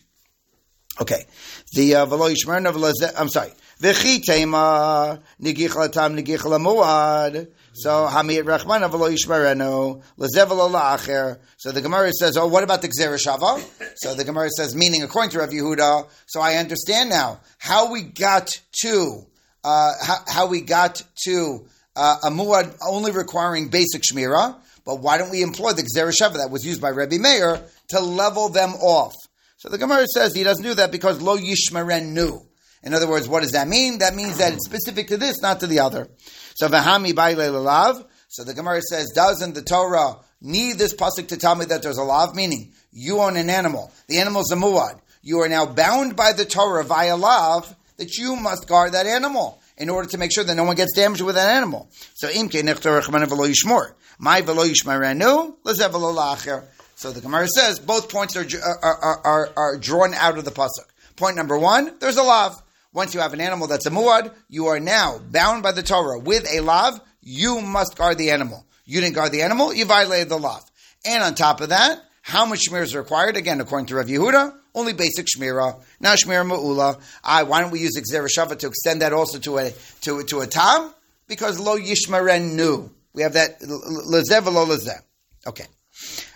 Okay, 1.01 1.25
the 1.73 1.95
uh, 1.97 2.07
v'lo 2.07 2.35
yishmer 2.35 3.15
I'm 3.17 3.29
sorry. 3.29 3.53
V'chi 3.81 4.23
tema 4.23 5.21
nigich 5.41 5.71
latam 5.71 6.23
nigich 6.23 6.41
lamuad. 6.41 7.49
So 7.73 8.07
Hamid 8.07 8.45
Rachman 8.47 8.89
Avalo 8.89 9.09
Yishmarenu 9.11 10.03
Lezevalo 10.19 10.71
La'acher. 10.71 11.39
So 11.57 11.71
the 11.71 11.81
Gemara 11.81 12.13
says, 12.13 12.37
oh, 12.37 12.49
what 12.49 12.65
about 12.65 12.83
the 12.83 12.89
Gzereshava? 12.89 13.63
So 13.97 14.15
the 14.15 14.25
Gemara 14.25 14.51
says, 14.51 14.75
meaning 14.75 15.03
according 15.03 15.31
to 15.31 15.39
Rav 15.39 15.51
Yehuda. 15.51 16.09
So 16.27 16.41
I 16.41 16.57
understand 16.57 17.11
now 17.11 17.41
how 17.59 17.93
we 17.93 18.03
got 18.03 18.61
to 18.83 19.25
uh, 19.63 19.93
how, 20.03 20.17
how, 20.27 20.47
we 20.47 20.63
got 20.63 21.03
to 21.25 21.67
uh, 21.97 22.17
a 22.23 22.31
muad 22.31 22.77
only 22.87 23.13
requiring 23.13 23.69
basic 23.69 24.03
shmira. 24.03 24.57
But 24.85 25.01
why 25.01 25.19
don't 25.19 25.31
we 25.31 25.43
employ 25.43 25.73
the 25.73 25.83
Gzereshava 25.83 26.39
that 26.39 26.51
was 26.51 26.65
used 26.65 26.81
by 26.81 26.91
Rabbi 26.91 27.19
Meir 27.19 27.63
to 27.89 28.01
level 28.01 28.49
them 28.49 28.71
off? 28.75 29.15
So 29.59 29.69
the 29.69 29.79
Gemara 29.79 30.07
says 30.07 30.35
he 30.35 30.43
doesn't 30.43 30.65
do 30.65 30.75
that 30.75 30.91
because 30.91 31.21
Lo 31.21 31.37
Yishmaren 31.37 32.13
knew. 32.13 32.41
In 32.83 32.95
other 32.95 33.07
words, 33.09 33.29
what 33.29 33.43
does 33.43 33.53
that 33.53 33.69
mean? 33.69 33.99
That 33.99 34.15
means 34.15 34.39
that 34.39 34.55
it's 34.55 34.65
specific 34.65 35.09
to 35.09 35.19
this, 35.19 35.43
not 35.43 35.61
to 35.61 35.67
the 35.67 35.81
other. 35.81 36.09
So 36.55 36.69
v'hami 36.69 37.13
baile 37.13 37.53
lalav. 37.53 38.07
So 38.29 38.43
the 38.43 38.55
Gemara 38.55 38.81
says, 38.81 39.11
doesn't 39.15 39.55
the 39.55 39.63
Torah 39.63 40.17
need 40.41 40.79
this 40.79 40.95
pasuk 40.95 41.29
to 41.29 41.37
tell 41.37 41.55
me 41.55 41.67
that 41.67 41.83
there's 41.83 41.99
a 41.99 42.03
lav? 42.03 42.35
Meaning, 42.35 42.73
you 42.91 43.19
own 43.19 43.37
an 43.37 43.51
animal. 43.51 43.93
The 44.09 44.19
animal's 44.19 44.51
a 44.51 44.57
muad. 44.57 44.99
You 45.23 45.41
are 45.41 45.49
now 45.49 45.67
bound 45.67 46.17
by 46.17 46.33
the 46.33 46.47
Torah 46.47 46.85
via 46.85 47.17
lav 47.17 47.77
that 47.99 48.17
you 48.17 48.37
must 48.37 48.67
guard 48.67 48.93
that 48.93 49.07
animal 49.07 49.60
in 49.81 49.89
order 49.89 50.09
to 50.11 50.19
make 50.19 50.33
sure 50.33 50.45
that 50.45 50.55
no 50.55 50.65
one 50.65 50.77
gets 50.77 50.95
damaged 50.95 51.23
with 51.23 51.35
that 51.35 51.49
animal. 51.49 51.89
So 52.15 52.29
imke 52.29 52.63
nechtor 52.63 53.01
rechman 53.01 53.25
v'lo 53.25 53.49
yishmor. 53.49 53.95
My 54.19 54.43
v'lo 54.43 54.71
yishmarenu 54.71 55.57
lezevelo 55.65 56.15
lacher. 56.15 56.65
So 56.95 57.11
the 57.11 57.23
Gemara 57.23 57.49
says 57.49 57.81
both 57.81 58.11
points 58.11 58.37
are, 58.37 58.47
are, 58.83 59.21
are, 59.25 59.53
are, 59.57 59.77
drawn 59.79 60.13
out 60.13 60.37
of 60.37 60.45
the 60.45 60.51
pasuk. 60.51 60.87
Point 61.17 61.37
number 61.37 61.59
one, 61.59 61.99
there's 61.99 62.19
a 62.19 62.23
lav. 62.23 62.63
Once 62.93 63.15
you 63.15 63.21
have 63.21 63.33
an 63.33 63.41
animal 63.41 63.67
that's 63.67 63.87
a 63.87 63.91
muad, 63.91 64.35
you 64.49 64.67
are 64.67 64.81
now 64.81 65.19
bound 65.31 65.63
by 65.63 65.73
the 65.73 65.83
Torah 65.83 66.19
with 66.19 66.47
a 66.53 66.61
lav. 66.61 67.01
You 67.23 67.63
must 67.63 67.97
guard 67.97 68.19
the 68.19 68.33
animal. 68.33 68.67
You 68.85 69.01
didn't 69.01 69.15
guard 69.15 69.33
the 69.33 69.43
animal, 69.43 69.73
you 69.73 69.87
violated 69.87 70.29
the 70.29 70.39
lav. 70.39 70.63
And 71.07 71.23
on 71.23 71.35
top 71.35 71.61
of 71.61 71.71
that, 71.71 72.03
how 72.21 72.45
much 72.45 72.69
shmir 72.69 72.83
is 72.83 72.95
required? 72.95 73.37
Again, 73.37 73.61
according 73.61 73.87
to 73.87 73.95
Rav 73.95 74.07
Yehuda, 74.07 74.55
only 74.75 74.93
basic 74.93 75.27
shmira. 75.27 75.81
Now 76.01 76.15
shmira 76.15 76.49
ma'ula. 76.49 77.01
I, 77.25 77.43
why 77.43 77.61
don't 77.61 77.71
we 77.71 77.81
use 77.81 77.99
Gzereshava 77.99 78.59
to 78.59 78.67
extend 78.69 79.03
that 79.03 79.13
also 79.13 79.39
to 79.41 79.59
a 79.59 79.73
to, 80.03 80.23
to 80.25 80.41
a 80.41 80.47
tam? 80.47 80.93
Because 81.27 81.59
lo 81.59 81.79
yishmaren 81.79 82.53
nu. 82.55 82.91
We 83.13 83.23
have 83.23 83.35
that 83.35 83.61
lezev 83.61 84.47
lo 84.47 84.67
lezev. 84.67 85.03
Okay. 85.47 85.67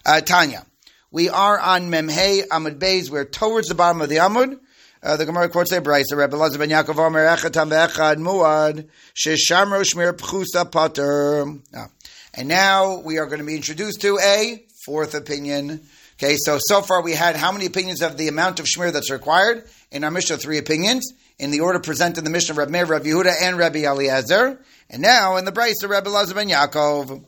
Uh, 0.05 0.21
Tanya. 0.21 0.67
We 1.11 1.29
are 1.29 1.59
on 1.59 1.91
Memhei 1.91 2.47
Amud 2.49 2.79
Beis. 2.79 3.09
We're 3.11 3.25
towards 3.25 3.69
the 3.69 3.75
bottom 3.75 4.01
of 4.01 4.09
the 4.09 4.17
Amud. 4.17 4.59
Uh, 5.03 5.17
the 5.17 5.27
Gemara 5.27 5.49
quotes 5.49 5.71
a 5.71 5.81
brayse. 5.81 6.13
Rebbe 6.13 6.35
Lazar 6.35 6.59
ben 6.59 6.71
Yaakov 6.71 6.99
Omer 6.99 7.27
Echatam 7.27 7.69
ve'echad 7.69 8.17
muad 8.17 8.89
sheshamro 9.15 9.85
shmir 9.85 10.15
pchusa 10.15 10.71
pater. 10.71 11.47
Ah. 11.77 11.89
And 12.33 12.49
now 12.49 13.01
we 13.01 13.19
are 13.19 13.27
going 13.27 13.39
to 13.39 13.45
be 13.45 13.55
introduced 13.55 14.01
to 14.01 14.19
a 14.19 14.65
fourth 14.85 15.15
opinion. 15.15 15.87
Okay, 16.15 16.37
so 16.37 16.59
so 16.61 16.81
far 16.81 17.03
we 17.03 17.13
had 17.13 17.35
how 17.35 17.51
many 17.51 17.67
opinions 17.67 18.01
of 18.01 18.17
the 18.17 18.29
amount 18.29 18.61
of 18.61 18.67
shmir 18.67 18.93
that's 18.93 19.11
required 19.11 19.65
in 19.91 20.05
our 20.05 20.11
Mishnah? 20.11 20.37
Three 20.37 20.59
opinions 20.59 21.13
in 21.39 21.51
the 21.51 21.61
order 21.61 21.81
presented 21.81 22.19
in 22.19 22.25
the 22.25 22.31
Mishnah 22.31 22.53
of 22.53 22.59
Reb 22.59 22.69
Meir, 22.71 22.87
Reb 22.87 23.05
Yehuda, 23.05 23.35
and 23.43 23.59
Rabbi 23.59 23.81
Eliezer. 23.85 24.61
And 24.89 25.03
now 25.03 25.37
in 25.37 25.45
the 25.45 25.51
of 25.51 25.91
Rebbe 25.91 26.09
Lazar 26.09 26.35
ben 26.35 26.49
Yaakov, 26.49 27.25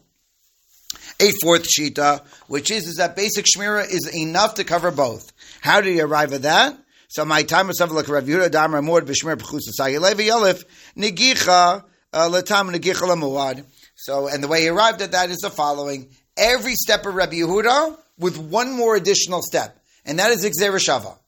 a 1.18 1.30
fourth 1.42 1.66
shita, 1.66 2.24
which 2.46 2.70
is, 2.70 2.86
is 2.86 2.96
that 2.96 3.16
basic 3.16 3.46
shmira 3.46 3.82
is 3.90 4.08
enough 4.14 4.54
to 4.54 4.64
cover 4.64 4.90
both. 4.90 5.32
How 5.60 5.80
do 5.80 5.90
you 5.90 6.04
arrive 6.04 6.32
at 6.32 6.42
that? 6.42 6.78
So 7.08 7.24
my 7.24 7.42
time 7.42 7.68
was 7.68 7.80
like 7.80 8.08
Rav 8.08 8.24
Yehuda 8.24 8.50
Damar 8.50 8.82
Mord 8.82 9.06
B'Shmer 9.06 9.36
B'Chus 9.36 9.78
Levi 9.78 10.24
Yelif 10.24 10.64
Negicha 10.96 11.84
uh, 12.12 12.28
Latam 12.28 12.74
Negicha 12.74 13.02
Lamuad. 13.02 13.64
So 13.94 14.28
and 14.28 14.44
the 14.44 14.48
way 14.48 14.62
he 14.62 14.68
arrived 14.68 15.02
at 15.02 15.12
that 15.12 15.30
is 15.30 15.38
the 15.38 15.50
following: 15.50 16.10
every 16.36 16.74
step 16.74 17.06
of 17.06 17.14
Rabbi 17.14 17.36
Yehuda 17.36 17.96
with 18.18 18.38
one 18.38 18.72
more 18.72 18.96
additional 18.96 19.42
step, 19.42 19.78
and 20.04 20.18
that 20.18 20.30
is 20.30 20.44
Shava. 20.44 21.18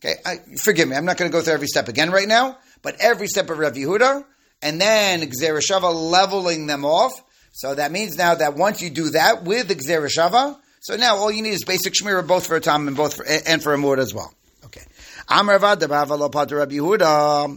Okay, 0.00 0.14
I, 0.24 0.36
forgive 0.56 0.88
me, 0.88 0.96
I'm 0.96 1.04
not 1.04 1.16
going 1.16 1.30
to 1.30 1.36
go 1.36 1.42
through 1.42 1.54
every 1.54 1.66
step 1.66 1.88
again 1.88 2.10
right 2.10 2.28
now, 2.28 2.56
but 2.82 2.96
every 3.00 3.26
step 3.26 3.50
of 3.50 3.58
Rabbi 3.58 3.78
Yehuda, 3.78 4.24
and 4.62 4.80
then 4.80 5.22
Shava 5.22 5.92
leveling 5.92 6.66
them 6.66 6.84
off. 6.84 7.12
So 7.52 7.74
that 7.74 7.90
means 7.90 8.16
now 8.16 8.36
that 8.36 8.54
once 8.54 8.80
you 8.80 8.90
do 8.90 9.10
that 9.10 9.42
with 9.42 9.68
Shava, 9.68 10.56
so 10.80 10.96
now 10.96 11.16
all 11.16 11.30
you 11.30 11.42
need 11.42 11.54
is 11.54 11.64
basic 11.64 11.94
Shemira 11.94 12.26
both 12.26 12.46
for 12.46 12.56
a 12.56 12.60
Tom 12.60 12.86
and 12.86 12.96
both 12.96 13.16
for, 13.16 13.26
and 13.26 13.62
for 13.62 13.74
a 13.74 13.78
Mord 13.78 13.98
as 13.98 14.14
well. 14.14 14.32
Okay. 14.64 14.84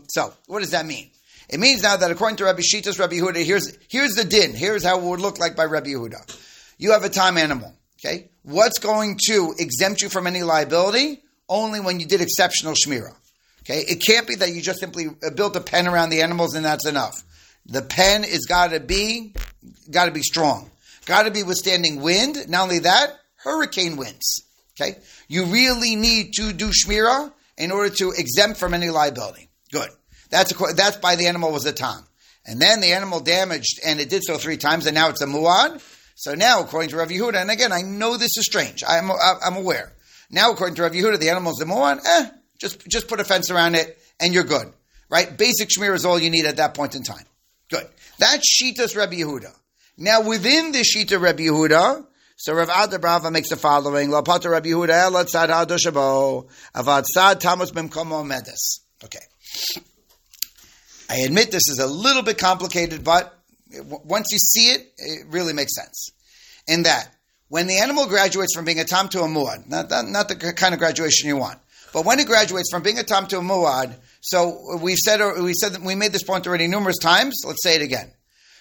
So, 0.07 0.33
what 0.47 0.59
does 0.59 0.71
that 0.71 0.85
mean? 0.85 1.11
It 1.47 1.59
means 1.59 1.83
now 1.83 1.97
that 1.97 2.09
according 2.09 2.37
to 2.37 2.45
Rabbi 2.45 2.61
Shitas, 2.61 2.97
Rabbi 2.97 3.15
Yehuda, 3.15 3.43
here's, 3.45 3.77
here's 3.89 4.15
the 4.15 4.23
din. 4.23 4.53
Here's 4.53 4.83
how 4.83 4.97
it 4.97 5.03
would 5.03 5.19
look 5.19 5.37
like 5.37 5.55
by 5.55 5.65
Rabbi 5.65 5.89
Yehuda. 5.89 6.75
You 6.77 6.93
have 6.93 7.03
a 7.03 7.09
time 7.09 7.37
animal, 7.37 7.75
okay? 7.99 8.30
What's 8.43 8.79
going 8.79 9.19
to 9.27 9.53
exempt 9.59 10.01
you 10.01 10.09
from 10.09 10.27
any 10.27 10.43
liability? 10.43 11.21
Only 11.47 11.79
when 11.79 11.99
you 11.99 12.05
did 12.05 12.21
exceptional 12.21 12.73
shmira. 12.73 13.13
Okay? 13.61 13.81
It 13.81 14.03
can't 14.05 14.27
be 14.27 14.35
that 14.35 14.51
you 14.51 14.61
just 14.61 14.79
simply 14.79 15.07
uh, 15.07 15.29
built 15.31 15.55
a 15.55 15.61
pen 15.61 15.87
around 15.87 16.09
the 16.09 16.21
animals 16.21 16.55
and 16.55 16.65
that's 16.65 16.87
enough. 16.87 17.23
The 17.65 17.81
pen 17.81 18.23
is 18.23 18.45
gotta 18.47 18.79
be, 18.79 19.33
gotta 19.89 20.11
be 20.11 20.21
strong. 20.21 20.71
Gotta 21.05 21.31
be 21.31 21.43
withstanding 21.43 22.01
wind. 22.01 22.49
Not 22.49 22.63
only 22.63 22.79
that, 22.79 23.19
hurricane 23.35 23.97
winds. 23.97 24.43
Okay? 24.79 24.97
You 25.27 25.45
really 25.45 25.95
need 25.95 26.33
to 26.35 26.53
do 26.53 26.71
shmira 26.71 27.31
in 27.57 27.71
order 27.71 27.93
to 27.95 28.11
exempt 28.11 28.59
from 28.59 28.73
any 28.73 28.89
liability. 28.89 29.49
Good. 29.71 29.89
That's 30.29 30.51
a, 30.51 30.73
that's 30.75 30.97
by 30.97 31.15
the 31.15 31.27
animal 31.27 31.51
was 31.51 31.65
a 31.65 31.73
tam. 31.73 32.03
And 32.45 32.59
then 32.59 32.81
the 32.81 32.93
animal 32.93 33.19
damaged, 33.19 33.79
and 33.85 33.99
it 33.99 34.09
did 34.09 34.23
so 34.23 34.37
three 34.37 34.57
times, 34.57 34.87
and 34.87 34.95
now 34.95 35.09
it's 35.09 35.21
a 35.21 35.27
muad. 35.27 35.79
So 36.15 36.33
now, 36.35 36.61
according 36.61 36.89
to 36.91 36.97
Rav 36.97 37.09
Yehuda, 37.09 37.35
and 37.35 37.49
again, 37.49 37.71
I 37.71 37.81
know 37.81 38.17
this 38.17 38.37
is 38.37 38.45
strange. 38.45 38.83
I'm, 38.87 39.09
I'm 39.11 39.55
aware. 39.55 39.93
Now, 40.29 40.51
according 40.51 40.75
to 40.75 40.83
Rav 40.83 40.93
Yehuda, 40.93 41.19
the 41.19 41.29
animal's 41.29 41.61
a 41.61 41.65
muad. 41.65 41.99
Eh, 42.05 42.29
just 42.59 42.87
just 42.87 43.07
put 43.07 43.19
a 43.19 43.23
fence 43.23 43.49
around 43.49 43.75
it, 43.75 43.97
and 44.19 44.33
you're 44.33 44.43
good. 44.43 44.71
Right? 45.09 45.37
Basic 45.37 45.69
shmir 45.69 45.93
is 45.93 46.05
all 46.05 46.19
you 46.19 46.29
need 46.29 46.45
at 46.45 46.57
that 46.57 46.73
point 46.73 46.95
in 46.95 47.03
time. 47.03 47.25
Good. 47.69 47.87
That's 48.17 48.47
Shitas 48.47 48.95
Rabbi 48.95 49.15
Yehuda. 49.15 49.53
Now, 49.97 50.21
within 50.21 50.71
the 50.71 50.79
Shita 50.79 51.19
Rabbi 51.19 51.43
Yehuda, 51.43 52.05
so 52.37 52.53
Rav 52.53 52.69
Ada 52.69 52.97
Brava 52.97 53.29
makes 53.29 53.49
the 53.49 53.57
following: 53.57 54.09
La 54.09 54.21
Pata 54.21 54.49
Rabbi 54.49 54.69
Yehuda 54.69 55.09
Elat 55.09 55.29
Sad 55.29 55.49
Hadoshabo 55.49 56.47
Avad 56.73 57.05
Sad 57.05 57.39
Bimkomo 57.39 58.25
Medes. 58.25 58.81
Okay. 59.03 59.19
I 61.09 61.17
admit 61.25 61.51
this 61.51 61.67
is 61.67 61.79
a 61.79 61.87
little 61.87 62.23
bit 62.23 62.37
complicated, 62.37 63.03
but 63.03 63.37
once 64.03 64.27
you 64.31 64.37
see 64.37 64.71
it, 64.71 64.93
it 64.97 65.27
really 65.29 65.53
makes 65.53 65.75
sense. 65.75 66.11
In 66.67 66.83
that, 66.83 67.09
when 67.49 67.67
the 67.67 67.79
animal 67.79 68.07
graduates 68.07 68.55
from 68.55 68.65
being 68.65 68.79
a 68.79 68.85
tam 68.85 69.09
to 69.09 69.21
a 69.21 69.27
muad, 69.27 69.67
not, 69.67 69.89
not, 69.89 70.07
not, 70.07 70.29
the 70.29 70.53
kind 70.53 70.73
of 70.73 70.79
graduation 70.79 71.27
you 71.27 71.37
want, 71.37 71.59
but 71.93 72.05
when 72.05 72.19
it 72.19 72.27
graduates 72.27 72.71
from 72.71 72.81
being 72.81 72.97
a 72.97 73.03
tam 73.03 73.27
to 73.27 73.39
a 73.39 73.41
muad, 73.41 73.93
so 74.21 74.77
we've 74.81 74.97
said 74.97 75.19
we 75.41 75.53
said 75.53 75.75
uh, 75.75 75.79
we 75.83 75.95
made 75.95 76.11
this 76.13 76.23
point 76.23 76.47
already 76.47 76.67
numerous 76.67 76.97
times. 76.99 77.41
Let's 77.45 77.63
say 77.63 77.75
it 77.75 77.81
again. 77.81 78.11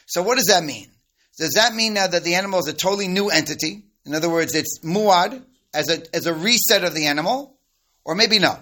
So 0.07 0.23
what 0.23 0.37
does 0.37 0.47
that 0.47 0.65
mean? 0.65 0.91
Does 1.39 1.53
that 1.55 1.75
mean 1.75 1.95
now 1.95 2.07
that 2.07 2.25
the 2.25 2.35
animal 2.35 2.59
is 2.59 2.67
a 2.67 2.73
totally 2.73 3.09
new 3.09 3.29
entity? 3.29 3.85
In 4.05 4.15
other 4.15 4.31
words, 4.31 4.55
it's 4.55 4.81
muad, 4.81 5.43
as 5.73 5.89
a 5.89 6.03
as 6.17 6.27
a 6.27 6.35
reset 6.35 6.83
of 6.83 6.95
the 6.95 7.07
animal, 7.07 7.57
or 8.05 8.15
maybe 8.15 8.39
no. 8.39 8.59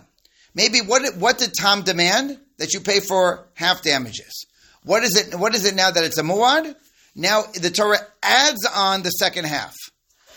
Maybe 0.55 0.81
what 0.81 1.17
what 1.17 1.39
did 1.39 1.53
Tom 1.59 1.83
demand 1.83 2.39
that 2.59 2.75
you 2.75 2.81
pay 2.81 3.01
for 3.01 3.47
half 3.55 3.83
damages? 3.83 4.47
What 4.89 5.05
is 5.05 5.17
it? 5.17 5.35
What 5.35 5.55
is 5.55 5.67
it 5.67 5.75
now 5.75 5.91
that 5.91 6.03
it's 6.03 6.17
a 6.17 6.23
muad? 6.23 6.75
Now 7.15 7.43
the 7.43 7.69
Torah 7.69 7.99
adds 8.23 8.67
on 8.75 9.03
the 9.03 9.11
second 9.11 9.45
half, 9.45 9.75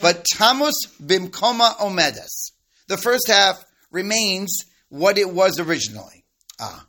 but 0.01 0.25
tamus 0.35 0.73
bimkoma 1.01 1.79
omedes. 1.79 2.51
The 2.89 2.97
first 2.97 3.29
half 3.29 3.63
remains 3.91 4.65
what 4.89 5.17
it 5.17 5.29
was 5.33 5.57
originally. 5.57 6.25
Ah. 6.59 6.85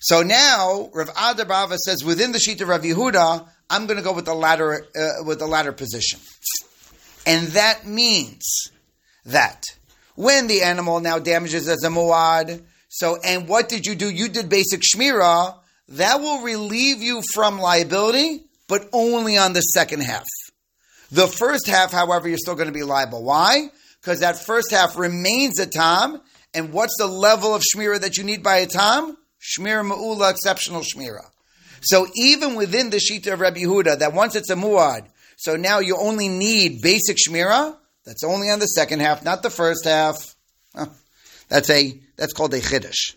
So 0.00 0.22
now 0.22 0.88
Rav 0.94 1.10
Ada 1.10 1.44
Bava 1.44 1.76
says 1.76 2.02
within 2.02 2.32
the 2.32 2.38
sheet 2.38 2.62
of 2.62 2.68
Rav 2.68 2.80
Yehuda, 2.80 3.46
I'm 3.68 3.84
going 3.84 3.98
to 3.98 4.02
go 4.02 4.14
with 4.14 4.24
the 4.24 4.34
latter 4.34 4.86
uh, 4.96 5.22
with 5.22 5.38
the 5.38 5.46
latter 5.46 5.72
position, 5.72 6.18
and 7.26 7.48
that 7.48 7.86
means 7.86 8.70
that 9.26 9.64
when 10.14 10.46
the 10.46 10.62
animal 10.62 11.00
now 11.00 11.18
damages 11.18 11.68
as 11.68 11.84
a 11.84 11.88
muad, 11.88 12.62
so 12.88 13.18
and 13.22 13.48
what 13.48 13.68
did 13.68 13.84
you 13.84 13.96
do? 13.96 14.10
You 14.10 14.30
did 14.30 14.48
basic 14.48 14.80
shmira. 14.80 15.58
That 15.88 16.20
will 16.20 16.42
relieve 16.42 17.02
you 17.02 17.22
from 17.34 17.58
liability, 17.58 18.44
but 18.68 18.88
only 18.92 19.36
on 19.36 19.52
the 19.52 19.60
second 19.60 20.02
half. 20.02 20.24
The 21.10 21.26
first 21.26 21.66
half, 21.66 21.92
however, 21.92 22.28
you're 22.28 22.38
still 22.38 22.54
going 22.54 22.68
to 22.68 22.72
be 22.72 22.84
liable. 22.84 23.22
Why? 23.22 23.70
Because 24.00 24.20
that 24.20 24.38
first 24.38 24.70
half 24.70 24.96
remains 24.96 25.58
a 25.58 25.66
tam, 25.66 26.20
and 26.54 26.72
what's 26.72 26.96
the 26.98 27.06
level 27.06 27.54
of 27.54 27.62
shmira 27.62 28.00
that 28.00 28.16
you 28.16 28.24
need 28.24 28.42
by 28.42 28.58
a 28.58 28.66
tam? 28.66 29.16
Shmira 29.40 29.86
ma'ula, 29.88 30.30
exceptional 30.30 30.82
shmira. 30.82 31.28
So 31.82 32.06
even 32.14 32.54
within 32.54 32.90
the 32.90 32.98
shita 32.98 33.32
of 33.32 33.40
Rabbi 33.40 33.60
Yehuda, 33.60 33.98
that 33.98 34.14
once 34.14 34.36
it's 34.36 34.50
a 34.50 34.54
muad, 34.54 35.06
so 35.36 35.56
now 35.56 35.80
you 35.80 35.96
only 35.96 36.28
need 36.28 36.80
basic 36.80 37.16
shmira. 37.16 37.76
That's 38.04 38.24
only 38.24 38.50
on 38.50 38.60
the 38.60 38.66
second 38.66 39.00
half, 39.00 39.24
not 39.24 39.42
the 39.42 39.50
first 39.50 39.84
half. 39.84 40.34
That's 41.48 41.68
a 41.68 42.00
that's 42.16 42.32
called 42.32 42.54
a 42.54 42.60
chiddush. 42.60 43.14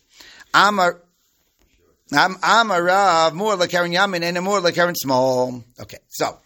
Amar. 0.54 1.02
I'm 2.14 2.72
a 2.72 2.82
Rav 2.82 3.34
more 3.34 3.56
like 3.56 3.72
Karen 3.72 3.92
Yamin 3.92 4.22
and 4.22 4.40
more 4.44 4.60
like 4.62 4.76
Karen 4.76 4.96
Small. 4.96 5.64
Okay, 5.80 5.98
so 6.10 6.38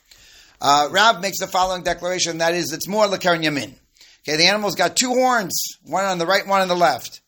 uh, 0.61 0.87
Rav 0.91 1.21
makes 1.21 1.39
the 1.39 1.47
following 1.47 1.83
declaration. 1.83 2.37
That 2.37 2.53
is, 2.53 2.71
it's 2.71 2.87
more 2.87 3.07
like 3.07 3.21
Karen 3.21 3.41
Yamin. 3.41 3.73
Okay, 4.21 4.37
the 4.37 4.45
animal's 4.45 4.75
got 4.75 4.95
two 4.95 5.09
horns, 5.09 5.77
one 5.83 6.05
on 6.05 6.17
the 6.17 6.25
right, 6.25 6.47
one 6.47 6.61
on 6.61 6.67
the 6.67 6.75
left. 6.75 7.21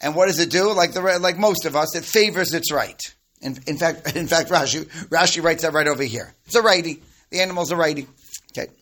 And 0.00 0.14
what 0.14 0.26
does 0.26 0.38
it 0.38 0.50
do? 0.50 0.72
Like 0.72 0.92
the 0.92 1.00
like 1.20 1.38
most 1.38 1.64
of 1.66 1.76
us, 1.76 1.94
it 1.96 2.04
favors 2.04 2.52
its 2.52 2.72
right. 2.72 3.00
In, 3.40 3.58
in 3.66 3.76
fact, 3.76 4.16
in 4.16 4.26
fact, 4.26 4.50
Rashi 4.50 4.84
Rashi 5.08 5.42
writes 5.42 5.62
that 5.62 5.72
right 5.72 5.86
over 5.86 6.02
here. 6.02 6.34
It's 6.46 6.54
a 6.54 6.62
righty. 6.62 7.02
The 7.30 7.40
animal's 7.40 7.70
a 7.70 7.76
righty. 7.76 8.06
Okay, 8.52 8.72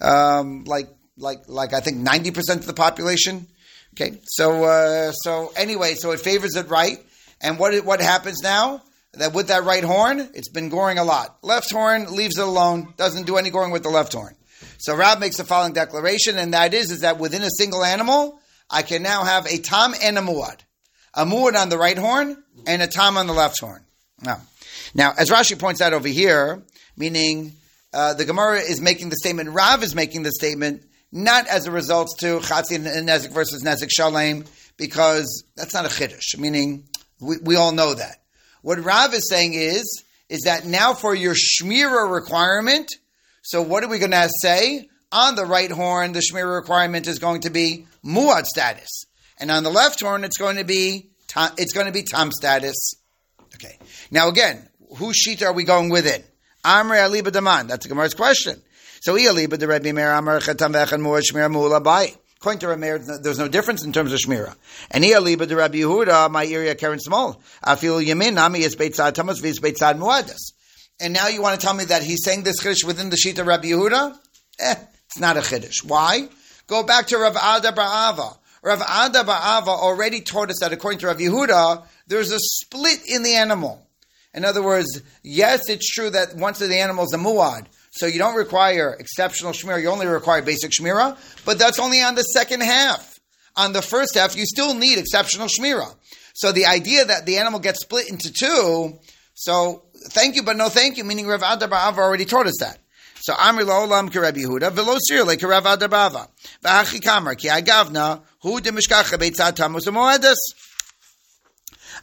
um, 0.00 0.64
like 0.64 0.88
like 1.16 1.44
like 1.48 1.72
I 1.72 1.80
think 1.80 1.98
ninety 1.98 2.30
percent 2.30 2.60
of 2.60 2.66
the 2.66 2.74
population. 2.74 3.46
Okay, 3.94 4.18
so 4.24 4.64
uh, 4.64 5.12
so 5.12 5.52
anyway, 5.56 5.94
so 5.94 6.10
it 6.10 6.20
favors 6.20 6.56
it 6.56 6.68
right. 6.68 6.98
And 7.44 7.58
what 7.58 7.84
what 7.84 8.00
happens 8.00 8.40
now? 8.42 8.82
That 9.12 9.32
with 9.32 9.48
that 9.48 9.62
right 9.62 9.84
horn, 9.84 10.28
it's 10.34 10.48
been 10.48 10.70
goring 10.70 10.98
a 10.98 11.04
lot. 11.04 11.36
Left 11.42 11.70
horn 11.70 12.16
leaves 12.16 12.36
it 12.38 12.42
alone, 12.42 12.94
doesn't 12.96 13.26
do 13.26 13.36
any 13.36 13.50
goring 13.50 13.70
with 13.70 13.84
the 13.84 13.90
left 13.90 14.12
horn. 14.14 14.34
So 14.78 14.96
Rab 14.96 15.20
makes 15.20 15.36
the 15.36 15.44
following 15.44 15.74
declaration, 15.74 16.36
and 16.36 16.54
that 16.54 16.74
is, 16.74 16.90
is 16.90 17.00
that 17.00 17.18
within 17.20 17.42
a 17.42 17.50
single 17.50 17.84
animal, 17.84 18.40
I 18.68 18.82
can 18.82 19.02
now 19.02 19.22
have 19.22 19.46
a 19.46 19.58
tam 19.58 19.94
and 20.02 20.18
a 20.18 20.20
muad. 20.20 20.58
A 21.12 21.24
muad 21.24 21.54
on 21.54 21.68
the 21.68 21.78
right 21.78 21.98
horn 21.98 22.42
and 22.66 22.82
a 22.82 22.88
tam 22.88 23.16
on 23.18 23.26
the 23.28 23.34
left 23.34 23.60
horn. 23.60 23.84
Now, 24.22 24.40
now 24.94 25.12
as 25.16 25.30
Rashi 25.30 25.56
points 25.56 25.80
out 25.80 25.92
over 25.92 26.08
here, 26.08 26.62
meaning 26.96 27.52
uh, 27.92 28.14
the 28.14 28.24
Gemara 28.24 28.58
is 28.60 28.80
making 28.80 29.10
the 29.10 29.16
statement, 29.16 29.50
Rav 29.50 29.82
is 29.84 29.94
making 29.94 30.22
the 30.22 30.32
statement, 30.32 30.82
not 31.12 31.46
as 31.46 31.66
a 31.66 31.70
result 31.70 32.08
to 32.20 32.40
Chatzi 32.40 32.74
and 32.76 33.08
Nezik 33.08 33.32
versus 33.32 33.62
Nezik 33.62 33.90
Shalem, 33.90 34.44
because 34.76 35.44
that's 35.56 35.74
not 35.74 35.84
a 35.84 35.88
Chiddush, 35.88 36.36
meaning 36.38 36.88
we, 37.20 37.36
we 37.42 37.56
all 37.56 37.72
know 37.72 37.94
that. 37.94 38.16
What 38.62 38.82
Rav 38.82 39.12
is 39.14 39.28
saying 39.28 39.54
is, 39.54 40.04
is 40.28 40.42
that 40.42 40.66
now 40.66 40.94
for 40.94 41.14
your 41.14 41.34
Shmira 41.34 42.10
requirement, 42.12 42.88
so 43.42 43.60
what 43.62 43.84
are 43.84 43.88
we 43.88 43.98
going 43.98 44.10
to 44.12 44.28
say? 44.40 44.88
On 45.12 45.36
the 45.36 45.44
right 45.44 45.70
horn, 45.70 46.12
the 46.12 46.20
Shmira 46.20 46.56
requirement 46.56 47.06
is 47.06 47.18
going 47.18 47.42
to 47.42 47.50
be 47.50 47.86
Muad 48.04 48.46
status. 48.46 49.04
And 49.38 49.50
on 49.50 49.62
the 49.62 49.70
left 49.70 50.00
horn, 50.00 50.24
it's 50.24 50.38
going 50.38 50.56
to 50.56 50.64
be 50.64 51.10
it's 51.58 51.72
going 51.72 51.86
to 51.86 51.92
be 51.92 52.02
Tam 52.02 52.30
status. 52.32 52.94
Okay. 53.54 53.78
Now 54.10 54.28
again, 54.28 54.68
whose 54.96 55.16
sheet 55.16 55.42
are 55.42 55.52
we 55.52 55.64
going 55.64 55.90
within? 55.90 56.22
Amri 56.64 56.96
Aliba 56.98 57.30
Daman. 57.32 57.66
That's 57.66 57.86
the 57.86 57.94
Gemara's 57.94 58.14
question. 58.14 58.60
So 59.00 59.16
Aliba 59.16 59.58
the 59.58 59.68
Rebbe 59.68 59.92
Meir 59.92 60.12
Amar 60.12 60.40
Chatam 60.40 60.72
Vechan 60.72 61.02
Muad 61.02 61.22
Shmira 61.30 61.50
Mula 61.50 61.80
Bai. 61.80 62.14
According 62.44 62.60
to 62.60 62.66
Rameir, 62.66 63.22
there's 63.22 63.38
no 63.38 63.48
difference 63.48 63.86
in 63.86 63.92
terms 63.94 64.12
of 64.12 64.18
Shmira. 64.18 64.54
And 64.90 65.02
Aliba 65.02 65.48
the 65.48 65.56
Rabbi 65.56 65.78
Yehuda, 65.78 66.30
my 66.30 66.44
area 66.44 66.74
Karen 66.74 67.00
Small. 67.00 67.40
I 67.62 67.74
feel 67.74 67.98
Yamin 67.98 68.34
Nami 68.34 68.58
is 68.58 68.76
Beitzad 68.76 69.14
Tamas 69.14 69.38
Viz 69.38 69.60
Beitzad 69.60 69.98
Muadas. 69.98 70.52
And 71.00 71.14
now 71.14 71.28
you 71.28 71.40
want 71.40 71.58
to 71.58 71.66
tell 71.66 71.72
me 71.72 71.84
that 71.84 72.02
he's 72.02 72.22
saying 72.22 72.42
this 72.42 72.60
chiddush 72.60 72.84
within 72.84 73.08
the 73.08 73.16
sheet 73.16 73.38
of 73.38 73.46
Rabbi 73.46 73.68
Yehuda? 73.68 74.18
Eh, 74.58 74.74
it's 75.06 75.18
not 75.18 75.38
a 75.38 75.40
chiddush. 75.40 75.84
Why? 75.86 76.28
Go 76.66 76.82
back 76.82 77.06
to 77.06 77.16
Rav 77.16 77.34
Ada 77.34 77.72
Ba'ava. 77.72 78.36
Rav 78.62 78.82
Ada 78.82 79.24
Ba'ava 79.24 79.68
already 79.68 80.20
taught 80.20 80.50
us 80.50 80.58
that 80.60 80.70
according 80.70 80.98
to 80.98 81.06
Rav 81.06 81.16
Yehuda, 81.16 81.86
there's 82.08 82.30
a 82.30 82.38
split 82.38 82.98
in 83.08 83.22
the 83.22 83.36
animal. 83.36 83.88
In 84.34 84.44
other 84.44 84.62
words, 84.62 85.00
yes, 85.22 85.70
it's 85.70 85.88
true 85.90 86.10
that 86.10 86.36
once 86.36 86.58
the 86.58 86.78
animal 86.78 87.04
is 87.04 87.14
a 87.14 87.18
muad, 87.18 87.68
so 87.96 88.06
you 88.06 88.18
don't 88.18 88.34
require 88.34 88.96
exceptional 88.98 89.52
shmira, 89.52 89.80
you 89.80 89.88
only 89.88 90.06
require 90.06 90.42
basic 90.42 90.72
shmira, 90.72 91.16
but 91.44 91.58
that's 91.58 91.78
only 91.78 92.02
on 92.02 92.16
the 92.16 92.22
second 92.22 92.62
half. 92.62 93.20
On 93.56 93.72
the 93.72 93.82
first 93.82 94.16
half, 94.16 94.36
you 94.36 94.44
still 94.46 94.74
need 94.74 94.98
exceptional 94.98 95.46
shmira. 95.46 95.94
So 96.34 96.50
the 96.50 96.66
idea 96.66 97.04
that 97.04 97.24
the 97.24 97.38
animal 97.38 97.60
gets 97.60 97.82
split 97.82 98.10
into 98.10 98.32
two, 98.32 98.98
so 99.34 99.84
thank 100.08 100.34
you, 100.34 100.42
but 100.42 100.56
no 100.56 100.68
thank 100.68 100.96
you, 100.96 101.04
meaning 101.04 101.28
Rav 101.28 101.42
Adar 101.42 101.68
Ba'ava 101.68 101.98
already 101.98 102.24
taught 102.24 102.46
us 102.46 102.56
that. 102.58 102.78
So 103.20 103.32
Amri 103.32 103.62
La'olam 103.62 104.10
Kereb 104.10 104.34
Yehuda, 104.36 104.72
Velo 104.72 104.96
Sir 104.98 105.22
like 105.22 105.40
Rav 105.40 105.64
Adar 105.64 105.88
Ba'ava. 105.88 106.28
V'achi 106.64 107.00
Kamar, 107.00 107.36
Ki 107.36 107.48
Agavna, 107.48 108.22
Hu 108.42 108.60
de 108.60 108.72
Mishkacha 108.72 109.16
Beitzat 109.16 109.52
Tamus 109.52 109.86
Moedes. 109.86 110.34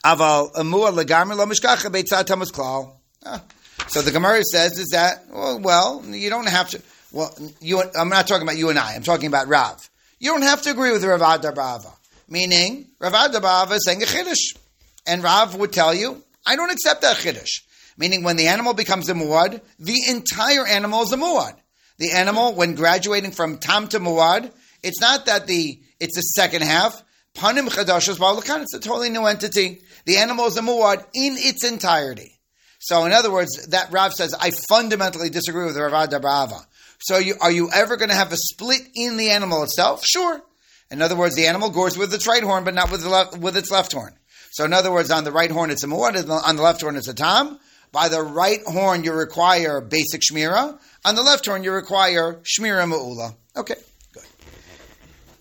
Aval 0.06 0.52
eh, 0.56 0.62
Amua 0.62 0.92
Legamri 0.92 1.36
Lo 1.36 1.46
Mishkacha 1.46 1.90
Tamus 2.24 2.52
Klal. 2.52 2.96
Ah, 3.26 3.44
So 3.92 4.02
the 4.02 4.12
Gemara 4.12 4.42
says 4.42 4.80
is 4.80 4.88
that, 4.94 5.26
well, 5.30 5.60
well, 5.60 6.02
you 6.08 6.30
don't 6.30 6.48
have 6.48 6.70
to, 6.70 6.82
well, 7.12 7.36
you, 7.60 7.84
I'm 8.00 8.08
not 8.08 8.26
talking 8.26 8.44
about 8.44 8.56
you 8.56 8.70
and 8.70 8.80
I, 8.80 8.96
I'm 8.96 9.04
talking 9.04 9.28
about 9.28 9.50
Rav. 9.50 9.90
You 10.18 10.32
don't 10.32 10.44
have 10.44 10.62
to 10.62 10.72
agree 10.72 10.94
with 10.94 11.04
Rav 11.04 11.20
Adar 11.20 11.52
Ba'ava. 11.52 11.92
Meaning, 12.30 12.88
Rav 13.00 13.14
Adar 13.14 13.42
Ba'ava 13.42 13.76
is 13.76 13.86
saying 13.86 14.02
a 14.02 14.06
Chiddush. 14.06 14.58
And 15.06 15.22
Rav 15.22 15.56
would 15.56 15.74
tell 15.74 15.94
you, 15.94 16.24
I 16.46 16.56
don't 16.56 16.72
accept 16.72 17.02
that 17.02 17.18
Chiddush. 17.18 17.64
Meaning 17.98 18.24
when 18.24 18.38
the 18.38 18.48
animal 18.48 18.74
becomes 18.74 19.10
a 19.10 19.14
muad, 19.14 19.60
the 19.78 20.00
entire 20.08 20.66
animal 20.66 21.04
is 21.04 21.12
a 21.12 21.18
muad. 21.18 21.56
The 21.98 22.12
animal, 22.14 22.54
when 22.54 22.76
graduating 22.76 23.32
from 23.32 23.58
tam 23.58 23.90
to 23.90 24.00
muad, 24.00 24.54
it's 24.84 25.02
not 25.02 25.26
that 25.26 25.48
the 25.48 25.82
it's 26.00 26.16
the 26.16 26.22
second 26.22 26.64
half. 26.64 27.04
Panim 27.36 27.68
chadashas 27.68 28.16
ba'alakan, 28.16 28.62
it's 28.62 28.74
a 28.74 28.80
totally 28.80 29.10
new 29.10 29.26
entity. 29.26 29.82
The 30.06 30.16
animal 30.16 30.46
is 30.46 30.56
a 30.56 30.62
muad 30.62 31.06
in 31.14 31.36
its 31.38 31.66
entirety. 31.66 32.38
So 32.82 33.06
in 33.06 33.14
other 33.14 33.32
words, 33.32 33.68
that 33.68 33.92
Rav 33.92 34.12
says, 34.14 34.34
I 34.34 34.52
fundamentally 34.68 35.30
disagree 35.30 35.66
with 35.66 35.76
the 35.76 35.84
Rav 35.84 36.10
Brava. 36.22 36.66
So 37.00 37.20
you, 37.20 37.36
are 37.40 37.52
you 37.52 37.70
ever 37.72 37.96
going 37.96 38.10
to 38.10 38.16
have 38.16 38.34
a 38.34 38.38
split 38.38 38.82
in 38.96 39.18
the 39.18 39.30
animal 39.30 39.64
itself? 39.64 40.04
Sure. 40.04 40.42
In 40.90 41.02
other 41.02 41.16
words, 41.16 41.36
the 41.36 41.46
animal 41.46 41.70
gores 41.70 41.96
with 41.96 42.14
its 42.14 42.28
right 42.28 42.44
horn, 42.44 42.64
but 42.64 42.74
not 42.74 42.92
with, 42.92 43.06
with 43.40 43.56
its 43.56 43.70
left 43.70 43.94
horn. 43.94 44.14
So 44.52 44.66
in 44.66 44.74
other 44.74 44.92
words, 44.92 45.12
on 45.12 45.24
the 45.24 45.32
right 45.32 45.50
horn 45.50 45.70
it's 45.70 45.84
a 45.84 45.88
muad, 45.88 46.28
on 46.28 46.56
the 46.56 46.62
left 46.62 46.82
horn 46.82 46.98
it's 46.98 47.08
a 47.08 47.14
tam. 47.14 47.60
By 47.92 48.10
the 48.10 48.22
right 48.22 48.62
horn, 48.66 49.04
you 49.04 49.14
require 49.14 49.82
basic 49.82 50.22
shmira. 50.22 50.80
On 51.04 51.16
the 51.16 51.22
left 51.22 51.46
horn, 51.46 51.64
you 51.64 51.72
require 51.72 52.42
shmira 52.44 52.90
ma'ula. 52.90 53.36
Okay, 53.56 53.76
good. 54.14 54.24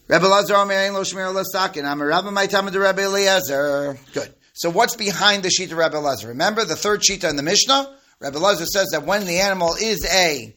Rebbe 0.08 0.26
Lazar 0.26 0.56
lo 0.56 1.04
shmira 1.04 1.32
lasakin. 1.32 1.84
I'm 1.84 2.00
a 2.00 2.06
rabbi 2.06 2.42
of 2.42 2.72
the 2.72 2.80
Rebbe 2.80 3.02
Eliezer. 3.02 3.96
Good. 4.12 4.34
So 4.60 4.68
what's 4.68 4.94
behind 4.94 5.42
the 5.42 5.50
sheet 5.50 5.72
of 5.72 5.78
Rebbe 5.78 5.96
Lazar? 5.96 6.28
Remember 6.28 6.64
the 6.64 6.76
third 6.76 7.02
sheet 7.04 7.24
in 7.24 7.36
the 7.36 7.42
Mishnah? 7.42 7.96
Rebbe 8.18 8.38
Lazar 8.38 8.66
says 8.66 8.88
that 8.92 9.04
when 9.04 9.24
the 9.24 9.38
animal 9.38 9.74
is 9.80 10.06
a 10.12 10.54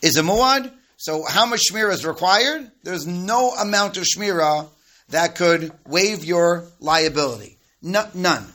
is 0.00 0.16
a 0.16 0.22
muad, 0.22 0.70
so 0.96 1.24
how 1.24 1.44
much 1.44 1.62
shmira 1.72 1.92
is 1.92 2.06
required? 2.06 2.70
There's 2.84 3.04
no 3.04 3.50
amount 3.50 3.96
of 3.96 4.04
shmira 4.04 4.68
that 5.08 5.34
could 5.34 5.72
waive 5.88 6.24
your 6.24 6.66
liability. 6.78 7.58
No, 7.82 8.08
none 8.14 8.46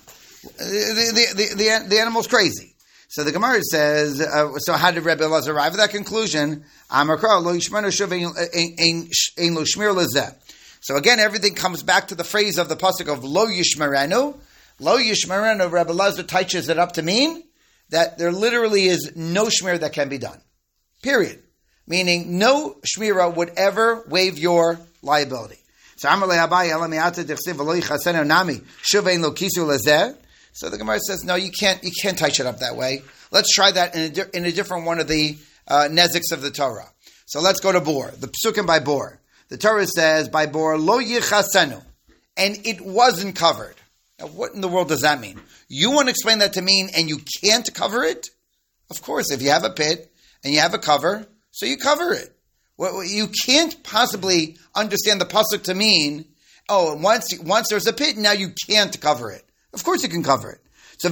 the, 0.44 1.34
the, 1.36 1.56
the, 1.56 1.86
the, 1.88 2.00
animal's 2.00 2.28
crazy. 2.28 2.76
So 3.10 3.24
the 3.24 3.32
Gemara 3.32 3.62
says, 3.62 4.20
uh, 4.22 4.58
so 4.58 4.74
how 4.74 4.92
did 4.92 5.06
Rebbe 5.06 5.24
Elazar 5.24 5.50
arrive 5.50 5.74
at 5.74 5.78
that 5.78 5.92
conclusion? 5.92 6.66
So 10.84 10.98
again, 10.98 11.20
everything 11.22 11.56
comes 11.56 11.82
back 11.82 12.10
to 12.10 12.16
the 12.16 12.26
phrase 12.26 12.58
of 12.58 12.68
the 12.68 12.76
pasuk 12.76 13.08
of 13.08 13.24
Lo 13.24 13.48
Yishmerenu. 13.48 14.38
Lo 14.80 14.98
Yishmerenu, 14.98 15.72
Rabbi 15.72 15.94
Elazar 15.94 16.28
touches 16.28 16.68
it 16.68 16.78
up 16.78 16.92
to 16.94 17.02
mean 17.02 17.42
that 17.90 18.18
there 18.18 18.34
literally 18.34 18.88
is 18.88 19.14
no 19.16 19.46
shmir 19.46 19.80
that 19.80 19.94
can 19.94 20.10
be 20.10 20.18
done. 20.18 20.42
Period. 21.02 21.42
meaning 21.88 22.38
no 22.38 22.76
shmira 22.86 23.34
would 23.34 23.52
ever 23.56 24.04
waive 24.10 24.38
your 24.38 24.78
liability. 25.02 25.60
So 25.96 26.10
so 30.56 30.70
the 30.70 30.78
Gemara 30.78 31.00
says, 31.00 31.24
no, 31.24 31.36
you 31.36 31.52
can't, 31.58 31.84
you 31.84 31.92
can't 32.02 32.18
touch 32.18 32.42
it 32.42 32.46
up 32.46 32.60
that 32.60 32.76
way. 32.76 33.04
Let's 33.32 33.54
try 33.54 33.72
that 33.72 33.96
in 33.96 34.02
a, 34.02 34.10
di- 34.10 34.30
in 34.34 34.46
a 34.46 34.52
different 34.52 34.86
one 34.86 35.00
of 35.00 35.08
the 35.08 35.38
uh, 35.66 35.88
of 35.88 36.42
the 36.42 36.52
Torah. 36.54 36.90
So 37.26 37.40
let's 37.40 37.62
go 37.62 37.72
to 37.72 37.80
Bor, 37.80 38.12
the 38.12 38.28
psukim 38.28 38.68
by 38.68 38.80
Bor. 38.80 39.22
The 39.54 39.60
Torah 39.60 39.86
says 39.86 40.30
by 40.30 40.48
Bor, 40.48 40.80
lo 40.80 41.00
yichasenu, 41.00 41.80
and 42.36 42.58
it 42.66 42.82
wasn't 42.82 43.36
covered. 43.36 43.76
Now, 44.20 44.26
what 44.26 44.56
in 44.56 44.62
the 44.62 44.68
world 44.68 44.88
does 44.88 45.02
that 45.02 45.22
mean? 45.22 45.40
You 45.68 45.92
want 45.92 46.08
to 46.08 46.10
explain 46.10 46.40
that 46.40 46.54
to 46.54 46.64
mean, 46.64 46.90
and 46.98 47.08
you 47.08 47.20
can't 47.44 47.72
cover 47.72 48.04
it? 48.04 48.32
Of 48.90 49.04
course, 49.04 49.30
if 49.30 49.44
you 49.44 49.52
have 49.52 49.64
a 49.64 49.70
pit 49.70 50.12
and 50.44 50.56
you 50.56 50.60
have 50.60 50.74
a 50.74 50.80
cover, 50.80 51.28
so 51.52 51.68
you 51.68 51.78
cover 51.78 52.14
it. 52.14 52.36
Well, 52.78 53.04
you 53.04 53.28
can't 53.46 53.84
possibly 53.84 54.58
understand 54.74 55.22
the 55.22 55.26
pasuk 55.26 55.66
to 55.66 55.76
mean, 55.76 56.26
oh, 56.68 56.96
once 56.96 57.38
once 57.40 57.68
there's 57.70 57.86
a 57.86 57.94
pit, 57.94 58.18
now 58.18 58.32
you 58.32 58.54
can't 58.68 59.00
cover 59.00 59.30
it. 59.32 59.44
Of 59.72 59.84
course 59.84 60.02
you 60.02 60.10
can 60.10 60.24
cover 60.24 60.50
it. 60.50 60.62
So. 60.98 61.10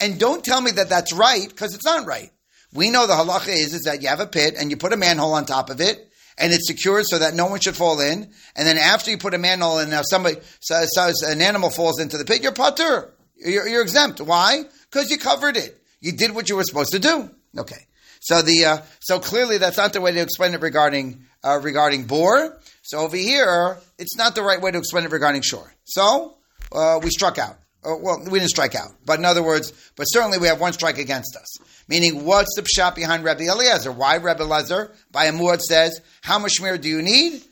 And 0.00 0.18
don't 0.18 0.44
tell 0.44 0.60
me 0.62 0.70
that 0.70 0.88
that's 0.88 1.12
right 1.12 1.46
because 1.46 1.74
it's 1.74 1.84
not 1.84 2.06
right. 2.06 2.30
We 2.74 2.90
know 2.90 3.06
the 3.06 3.14
halacha 3.14 3.48
is, 3.48 3.72
is 3.72 3.82
that 3.82 4.02
you 4.02 4.08
have 4.08 4.20
a 4.20 4.26
pit 4.26 4.54
and 4.58 4.70
you 4.70 4.76
put 4.76 4.92
a 4.92 4.96
manhole 4.96 5.32
on 5.34 5.46
top 5.46 5.70
of 5.70 5.80
it 5.80 6.10
and 6.36 6.52
it's 6.52 6.66
secured 6.66 7.04
so 7.06 7.18
that 7.18 7.34
no 7.34 7.46
one 7.46 7.60
should 7.60 7.76
fall 7.76 8.00
in. 8.00 8.30
And 8.56 8.66
then 8.66 8.76
after 8.76 9.10
you 9.10 9.18
put 9.18 9.34
a 9.34 9.38
manhole 9.38 9.78
in, 9.78 9.90
now 9.90 10.02
somebody, 10.02 10.36
so, 10.60 10.82
so 10.86 11.12
an 11.26 11.40
animal 11.40 11.70
falls 11.70 12.00
into 12.00 12.18
the 12.18 12.24
pit, 12.24 12.42
you're 12.42 12.52
pater. 12.52 13.12
You're, 13.36 13.68
you're 13.68 13.82
exempt. 13.82 14.20
Why? 14.20 14.64
Because 14.90 15.10
you 15.10 15.18
covered 15.18 15.56
it. 15.56 15.80
You 16.00 16.12
did 16.12 16.34
what 16.34 16.48
you 16.48 16.56
were 16.56 16.64
supposed 16.64 16.92
to 16.92 16.98
do. 16.98 17.30
Okay. 17.56 17.86
So 18.20 18.40
the 18.40 18.64
uh, 18.64 18.78
so 19.00 19.18
clearly 19.18 19.58
that's 19.58 19.76
not 19.76 19.92
the 19.92 20.00
way 20.00 20.10
to 20.12 20.20
explain 20.20 20.54
it 20.54 20.62
regarding 20.62 21.24
uh, 21.42 21.60
regarding 21.62 22.04
Bor. 22.04 22.58
So 22.82 23.00
over 23.00 23.16
here, 23.16 23.78
it's 23.98 24.16
not 24.16 24.34
the 24.34 24.42
right 24.42 24.60
way 24.60 24.70
to 24.70 24.78
explain 24.78 25.04
it 25.04 25.12
regarding 25.12 25.42
shore. 25.42 25.74
So 25.84 26.36
uh, 26.72 27.00
we 27.02 27.10
struck 27.10 27.38
out. 27.38 27.58
Uh, 27.84 27.96
well, 28.00 28.20
we 28.30 28.38
didn't 28.38 28.48
strike 28.48 28.74
out, 28.74 28.92
but 29.04 29.18
in 29.18 29.26
other 29.26 29.42
words, 29.42 29.74
but 29.94 30.04
certainly 30.04 30.38
we 30.38 30.46
have 30.46 30.58
one 30.58 30.72
strike 30.72 30.96
against 30.96 31.36
us. 31.36 31.58
Meaning, 31.88 32.24
what's 32.24 32.54
the 32.56 32.62
pshat 32.62 32.94
behind 32.94 33.24
Rabbi 33.24 33.44
Eliezer? 33.44 33.92
Why 33.92 34.16
Rabbi 34.16 34.42
Eliezer 34.42 34.92
by 35.12 35.26
a 35.26 35.32
muad 35.32 35.60
says, 35.60 36.00
"How 36.22 36.38
much 36.38 36.60
shmir 36.60 36.80
do 36.80 36.88
you 36.88 37.02
need?" 37.02 37.42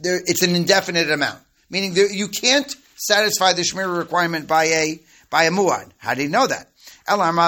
There, 0.00 0.20
it's 0.26 0.42
an 0.42 0.54
indefinite 0.54 1.10
amount. 1.10 1.38
Meaning, 1.70 1.94
there, 1.94 2.10
you 2.10 2.28
can't 2.28 2.74
satisfy 2.96 3.52
the 3.52 3.62
shmir 3.62 3.96
requirement 3.96 4.48
by 4.48 4.64
a 4.64 5.00
by 5.30 5.44
a 5.44 5.50
muad. 5.50 5.90
How 5.98 6.14
do 6.14 6.22
you 6.22 6.28
know 6.28 6.46
that? 6.46 6.68
Elam 7.06 7.38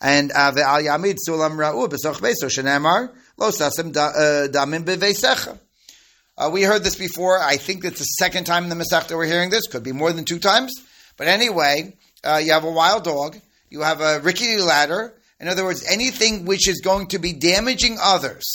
in 0.00 0.26
the 0.26 0.32
uh, 0.32 0.52
ve'al 0.52 0.84
yamid 0.84 1.16
sulam 1.28 1.56
ra'u 1.56 1.88
b'soch 1.88 2.20
beso 2.20 2.46
shenemar 2.48 3.10
lo 3.36 3.50
sasim 3.50 3.96
uh, 3.96 4.46
damim 4.48 4.84
b'veisecha. 4.84 5.58
Uh, 6.38 6.48
we 6.50 6.62
heard 6.62 6.84
this 6.84 6.94
before. 6.94 7.38
I 7.42 7.56
think 7.56 7.84
it's 7.84 7.98
the 7.98 8.04
second 8.04 8.44
time 8.44 8.64
in 8.64 8.70
the 8.70 8.76
Masechta 8.76 9.16
we're 9.16 9.26
hearing 9.26 9.50
this. 9.50 9.66
Could 9.66 9.82
be 9.82 9.92
more 9.92 10.12
than 10.12 10.24
two 10.24 10.38
times. 10.38 10.72
But 11.16 11.26
anyway, 11.26 11.96
uh, 12.24 12.40
you 12.42 12.52
have 12.52 12.64
a 12.64 12.70
wild 12.70 13.04
dog. 13.04 13.36
You 13.68 13.82
have 13.82 14.00
a 14.00 14.20
rickety 14.20 14.60
ladder. 14.60 15.14
In 15.40 15.48
other 15.48 15.64
words, 15.64 15.84
anything 15.90 16.44
which 16.44 16.68
is 16.68 16.80
going 16.80 17.08
to 17.08 17.18
be 17.18 17.32
damaging 17.32 17.98
others. 18.00 18.46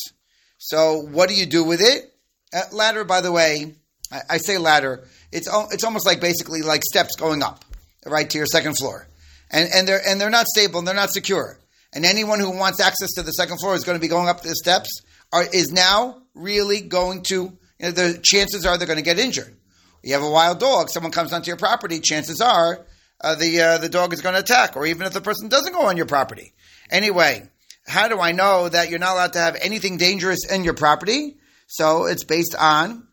So 0.57 1.01
what 1.11 1.29
do 1.29 1.35
you 1.35 1.45
do 1.45 1.63
with 1.63 1.81
it? 1.81 2.13
Uh, 2.53 2.61
ladder, 2.71 3.03
by 3.03 3.21
the 3.21 3.31
way, 3.31 3.75
I, 4.11 4.21
I 4.31 4.37
say 4.37 4.57
ladder. 4.57 5.03
It's 5.31 5.49
it's 5.71 5.83
almost 5.83 6.05
like 6.05 6.21
basically 6.21 6.61
like 6.61 6.83
steps 6.83 7.15
going 7.17 7.43
up, 7.43 7.65
right 8.05 8.29
to 8.29 8.37
your 8.37 8.47
second 8.47 8.77
floor 8.77 9.07
and, 9.53 9.69
and 9.73 9.87
they're 9.87 10.01
and 10.05 10.19
they're 10.19 10.29
not 10.29 10.47
stable 10.47 10.79
and 10.79 10.87
they're 10.87 10.95
not 10.95 11.11
secure. 11.11 11.57
And 11.93 12.05
anyone 12.05 12.39
who 12.39 12.49
wants 12.49 12.81
access 12.81 13.11
to 13.13 13.21
the 13.21 13.31
second 13.31 13.59
floor 13.59 13.75
is 13.75 13.83
going 13.83 13.97
to 13.97 14.01
be 14.01 14.07
going 14.07 14.27
up 14.27 14.41
the 14.41 14.55
steps. 14.55 14.89
Are, 15.31 15.45
is 15.53 15.71
now 15.71 16.23
really 16.33 16.81
going 16.81 17.21
to? 17.29 17.53
You 17.79 17.87
know, 17.87 17.91
the 17.91 18.19
chances 18.21 18.65
are 18.65 18.77
they're 18.77 18.87
going 18.87 18.97
to 18.97 19.03
get 19.03 19.19
injured. 19.19 19.55
You 20.03 20.13
have 20.13 20.23
a 20.23 20.29
wild 20.29 20.59
dog. 20.59 20.89
Someone 20.89 21.11
comes 21.11 21.33
onto 21.33 21.47
your 21.47 21.57
property. 21.57 21.99
Chances 21.99 22.41
are 22.41 22.85
uh, 23.21 23.35
the 23.35 23.61
uh, 23.61 23.77
the 23.77 23.89
dog 23.89 24.13
is 24.13 24.21
going 24.21 24.33
to 24.33 24.41
attack, 24.41 24.75
or 24.75 24.85
even 24.85 25.07
if 25.07 25.13
the 25.13 25.21
person 25.21 25.47
doesn't 25.47 25.73
go 25.73 25.87
on 25.87 25.97
your 25.97 26.05
property. 26.05 26.53
Anyway, 26.91 27.49
how 27.87 28.07
do 28.07 28.19
I 28.19 28.33
know 28.33 28.67
that 28.67 28.89
you're 28.89 28.99
not 28.99 29.13
allowed 29.13 29.33
to 29.33 29.39
have 29.39 29.55
anything 29.61 29.97
dangerous 29.97 30.45
in 30.49 30.63
your 30.63 30.73
property? 30.73 31.37
So 31.67 32.05
it's 32.05 32.25
based 32.25 32.55
on 32.59 33.07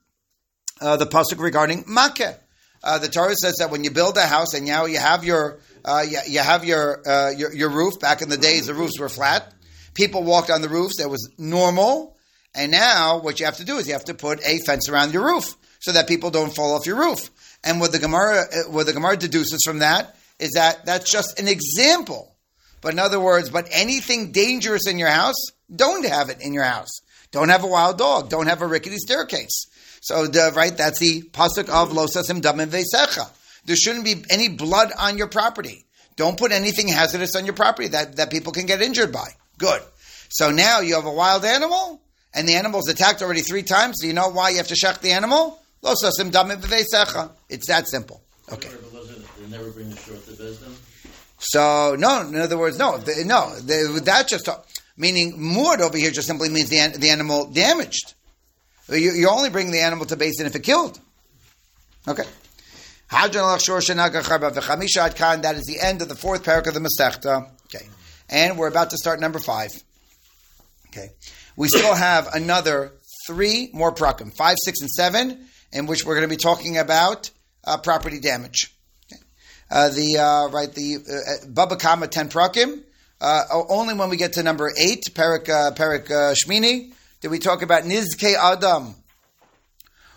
uh, 0.81 0.97
the 0.97 1.07
pasuk 1.07 1.39
regarding 1.39 1.85
maakeh. 1.85 2.37
Uh, 2.83 2.99
the 2.99 3.09
Torah 3.09 3.37
says 3.37 3.57
that 3.59 3.71
when 3.71 3.85
you 3.85 3.91
build 3.91 4.17
a 4.17 4.27
house 4.27 4.55
and 4.55 4.67
now 4.67 4.87
you 4.87 4.99
have 4.99 5.23
your 5.23 5.61
uh, 5.85 6.05
you, 6.09 6.19
you, 6.27 6.41
have 6.41 6.65
your, 6.65 7.09
uh, 7.09 7.31
your, 7.31 7.53
your 7.55 7.71
roof. 7.71 8.01
Back 8.01 8.23
in 8.23 8.29
the 8.29 8.37
days, 8.37 8.67
the 8.67 8.75
roofs 8.75 8.99
were 8.99 9.09
flat. 9.09 9.53
People 9.95 10.23
walked 10.23 10.51
on 10.51 10.63
the 10.63 10.69
roofs. 10.69 10.99
That 10.99 11.09
was 11.09 11.31
normal. 11.39 12.17
And 12.55 12.73
now, 12.73 13.21
what 13.21 13.39
you 13.39 13.47
have 13.47 13.59
to 13.59 13.65
do 13.65 13.77
is 13.77 13.87
you 13.87 13.93
have 13.93 14.05
to 14.07 14.15
put 14.15 14.45
a 14.45 14.59
fence 14.59 14.89
around 14.89 15.13
your 15.13 15.25
roof 15.25 15.57
so 15.79 15.93
that 15.93 16.09
people 16.09 16.31
don't 16.31 16.55
fall 16.55 16.75
off 16.75 16.87
your 16.87 16.99
roof. 16.99 17.31
And 17.63 17.81
what 17.81 17.93
the 17.93 17.99
Gemara, 17.99 18.41
uh, 18.43 18.71
what 18.71 18.87
the 18.87 18.93
Gemara 18.93 19.17
deduces 19.17 19.61
from 19.65 19.79
that 19.81 20.17
is 20.39 20.53
that 20.53 20.85
that's 20.85 21.11
just 21.11 21.39
an 21.39 21.49
example. 21.49 22.35
But 22.81 22.95
in 22.95 22.99
other 22.99 23.21
words, 23.21 23.51
but 23.51 23.69
anything 23.71 24.33
dangerous 24.33 24.87
in 24.87 24.99
your 24.99 25.11
house, 25.11 25.37
don't 25.75 26.05
have 26.07 26.31
it 26.31 26.41
in 26.41 26.53
your 26.53 26.65
house. 26.65 27.01
Don't 27.31 27.51
have 27.51 27.63
a 27.63 27.69
wild 27.69 27.99
dog. 27.99 28.31
Don't 28.31 28.47
have 28.47 28.63
a 28.63 28.67
rickety 28.67 28.97
staircase. 28.97 29.67
So, 30.01 30.27
the, 30.27 30.53
right, 30.57 30.77
that's 30.77 30.99
the 30.99 31.23
pasuk 31.23 31.69
of 31.69 31.91
losasim 31.91 32.41
damim 32.41 32.69
vesecha. 32.69 33.31
There 33.67 33.77
shouldn't 33.77 34.05
be 34.05 34.25
any 34.31 34.49
blood 34.49 34.91
on 34.99 35.19
your 35.19 35.29
property. 35.29 35.85
Don't 36.17 36.39
put 36.39 36.53
anything 36.53 36.89
hazardous 36.89 37.37
on 37.37 37.45
your 37.45 37.55
property 37.55 37.89
that, 37.89 38.17
that 38.17 38.31
people 38.31 38.53
can 38.53 38.67
get 38.67 38.83
injured 38.83 39.13
by. 39.13 39.29
Good. 39.59 39.83
So 40.31 40.51
now 40.51 40.81
you 40.81 40.95
have 40.95 41.05
a 41.05 41.13
wild 41.13 41.45
animal, 41.45 42.03
and 42.35 42.49
the 42.49 42.55
animal's 42.55 42.89
attacked 42.89 43.23
already 43.23 43.43
three 43.43 43.63
times. 43.63 44.01
Do 44.01 44.07
you 44.07 44.13
know 44.13 44.29
why 44.29 44.51
you 44.51 44.57
have 44.59 44.69
to 44.69 44.75
shech 44.75 45.01
the 45.01 45.13
animal? 45.13 45.59
It's 47.49 47.67
that 47.69 47.89
simple. 47.89 48.23
Okay. 48.53 48.69
So 51.39 51.97
no, 51.99 52.21
in 52.21 52.37
other 52.37 52.59
words, 52.59 52.79
no, 52.79 52.97
no. 53.25 53.59
That 53.61 54.27
just 54.29 54.49
meaning 54.97 55.39
muad 55.39 55.81
over 55.81 55.97
here 55.97 56.11
just 56.11 56.27
simply 56.27 56.51
means 56.51 56.69
the 56.69 56.99
the 56.99 57.11
animal 57.11 57.51
damaged. 57.51 58.15
You, 58.89 59.13
you're 59.13 59.31
only 59.31 59.51
bringing 59.51 59.73
the 59.73 59.81
animal 59.81 60.05
to 60.07 60.17
beis 60.17 60.33
din 60.37 60.47
if 60.47 60.55
it 60.55 60.63
killed. 60.63 61.01
Okay. 62.07 62.25
That 63.11 63.35
is 65.57 65.65
the 65.67 65.79
end 65.81 66.03
of 66.03 66.09
the 66.09 66.15
fourth 66.15 66.45
parak 66.45 66.67
of 66.67 66.75
the 66.75 66.81
Masechta. 66.81 67.49
Okay. 67.75 67.89
And 68.29 68.57
we're 68.59 68.69
about 68.69 68.91
to 68.91 68.97
start 68.97 69.21
number 69.21 69.39
five. 69.39 69.71
Okay. 70.89 71.11
We 71.61 71.69
still 71.69 71.95
have 71.95 72.35
another 72.35 72.93
three 73.27 73.69
more 73.75 73.95
prakim, 73.95 74.35
five, 74.35 74.57
six, 74.65 74.81
and 74.81 74.89
seven, 74.89 75.47
in 75.75 75.85
which 75.85 76.07
we're 76.07 76.15
going 76.15 76.27
to 76.27 76.35
be 76.35 76.41
talking 76.41 76.79
about 76.79 77.31
uh, 77.67 77.77
property 77.77 78.19
damage. 78.19 78.75
Uh, 79.71 79.91
the 79.91 80.17
uh, 80.17 80.49
right 80.49 80.73
the 80.73 80.97
uh, 80.97 81.47
Baba 81.47 81.77
Kama 81.77 82.09
ten 82.09 82.31
prakim. 82.31 82.83
Uh, 83.21 83.43
only 83.69 83.93
when 83.93 84.09
we 84.09 84.17
get 84.17 84.33
to 84.33 84.43
number 84.43 84.73
eight, 84.79 85.05
Perik 85.13 85.51
uh, 85.51 85.69
uh, 85.75 86.35
Shmini, 86.35 86.95
did 87.21 87.31
we 87.31 87.39
talk 87.39 87.61
about 87.61 87.83
Nizke 87.83 88.35
Adam, 88.43 88.95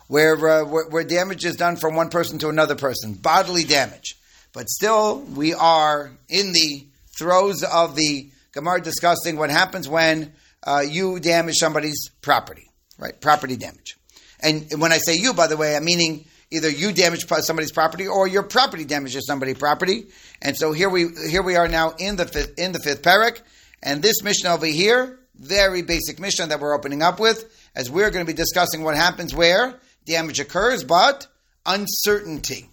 where, 0.08 0.36
uh, 0.36 0.64
where, 0.64 0.88
where 0.88 1.04
damage 1.04 1.44
is 1.44 1.58
done 1.58 1.76
from 1.76 1.94
one 1.94 2.08
person 2.08 2.40
to 2.40 2.48
another 2.48 2.76
person, 2.76 3.16
bodily 3.16 3.66
damage. 3.66 4.16
But 4.54 4.70
still, 4.70 5.20
we 5.20 5.54
are 5.54 6.14
in 6.30 6.54
the 6.54 6.88
throes 7.18 7.64
of 7.64 7.98
the 7.98 8.32
Gemara 8.54 8.80
discussing 8.80 9.36
what 9.36 9.50
happens 9.50 9.90
when 9.90 10.32
uh, 10.64 10.84
you 10.88 11.20
damage 11.20 11.56
somebody's 11.56 12.10
property, 12.22 12.70
right? 12.98 13.20
Property 13.20 13.56
damage. 13.56 13.98
And 14.40 14.66
when 14.80 14.92
I 14.92 14.98
say 14.98 15.16
you, 15.16 15.34
by 15.34 15.48
the 15.48 15.58
way, 15.58 15.76
I'm 15.76 15.86
meaning 15.86 16.26
either 16.52 16.70
you 16.70 16.92
damage 16.92 17.26
somebody's 17.28 17.72
property 17.72 18.08
or 18.08 18.28
your 18.28 18.44
property 18.44 18.86
damages 18.86 19.26
somebody's 19.26 19.58
property. 19.58 20.06
And 20.42 20.56
so 20.58 20.72
here 20.72 20.90
we 20.90 21.08
here 21.30 21.42
we 21.42 21.56
are 21.56 21.68
now 21.68 21.94
in 21.98 22.16
the 22.16 22.26
fifth 22.26 22.60
in 22.60 22.72
the 22.72 22.80
fifth 22.80 23.02
parak, 23.02 23.42
and 23.82 24.02
this 24.02 24.22
mission 24.24 24.48
over 24.48 24.66
here, 24.66 25.20
very 25.36 25.82
basic 25.82 26.20
mission 26.20 26.50
that 26.50 26.60
we're 26.60 26.76
opening 26.76 27.02
up 27.02 27.20
with, 27.20 27.52
as 27.76 27.90
we're 27.90 28.12
going 28.12 28.26
to 28.26 28.32
be 28.32 28.36
discussing 28.36 28.84
what 28.84 28.96
happens 28.96 29.34
where 29.34 29.80
damage 30.06 30.40
occurs, 30.40 30.84
but 30.84 31.28
uncertainty, 31.66 32.70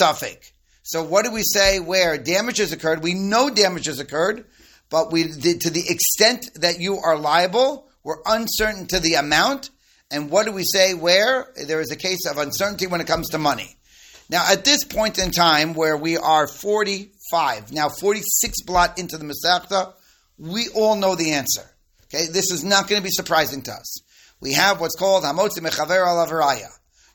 safek. 0.00 0.52
So 0.82 1.02
what 1.02 1.24
do 1.24 1.30
we 1.30 1.42
say 1.42 1.80
where 1.80 2.18
damage 2.18 2.58
has 2.58 2.72
occurred? 2.72 3.02
We 3.02 3.14
know 3.14 3.50
damage 3.50 3.86
has 3.86 4.00
occurred, 4.00 4.44
but 4.90 5.12
we 5.12 5.24
to 5.24 5.70
the 5.70 5.84
extent 5.88 6.50
that 6.56 6.80
you 6.80 6.98
are 6.98 7.18
liable, 7.18 7.88
we're 8.02 8.22
uncertain 8.26 8.86
to 8.88 9.00
the 9.00 9.14
amount. 9.14 9.70
And 10.10 10.30
what 10.30 10.46
do 10.46 10.52
we 10.52 10.64
say 10.64 10.94
where 10.94 11.52
there 11.66 11.82
is 11.82 11.90
a 11.90 11.96
case 11.96 12.26
of 12.30 12.38
uncertainty 12.38 12.86
when 12.86 13.02
it 13.02 13.06
comes 13.06 13.28
to 13.30 13.38
money? 13.38 13.76
Now, 14.30 14.44
at 14.50 14.64
this 14.64 14.84
point 14.84 15.18
in 15.18 15.30
time, 15.30 15.74
where 15.74 15.96
we 15.96 16.16
are 16.16 16.46
45, 16.46 17.72
now 17.72 17.88
46 17.88 18.62
blot 18.62 18.98
into 18.98 19.18
the 19.18 19.24
Masechta, 19.24 19.92
we 20.38 20.68
all 20.74 20.96
know 20.96 21.14
the 21.14 21.32
answer. 21.32 21.70
Okay, 22.04 22.26
this 22.26 22.50
is 22.50 22.64
not 22.64 22.88
going 22.88 23.00
to 23.00 23.04
be 23.04 23.10
surprising 23.10 23.60
to 23.62 23.72
us 23.72 24.02
we 24.40 24.52
have 24.52 24.80
what's 24.80 24.96
called 24.96 25.24
Hamotzi 25.24 25.58
Mechaver 25.58 26.06
al 26.06 26.58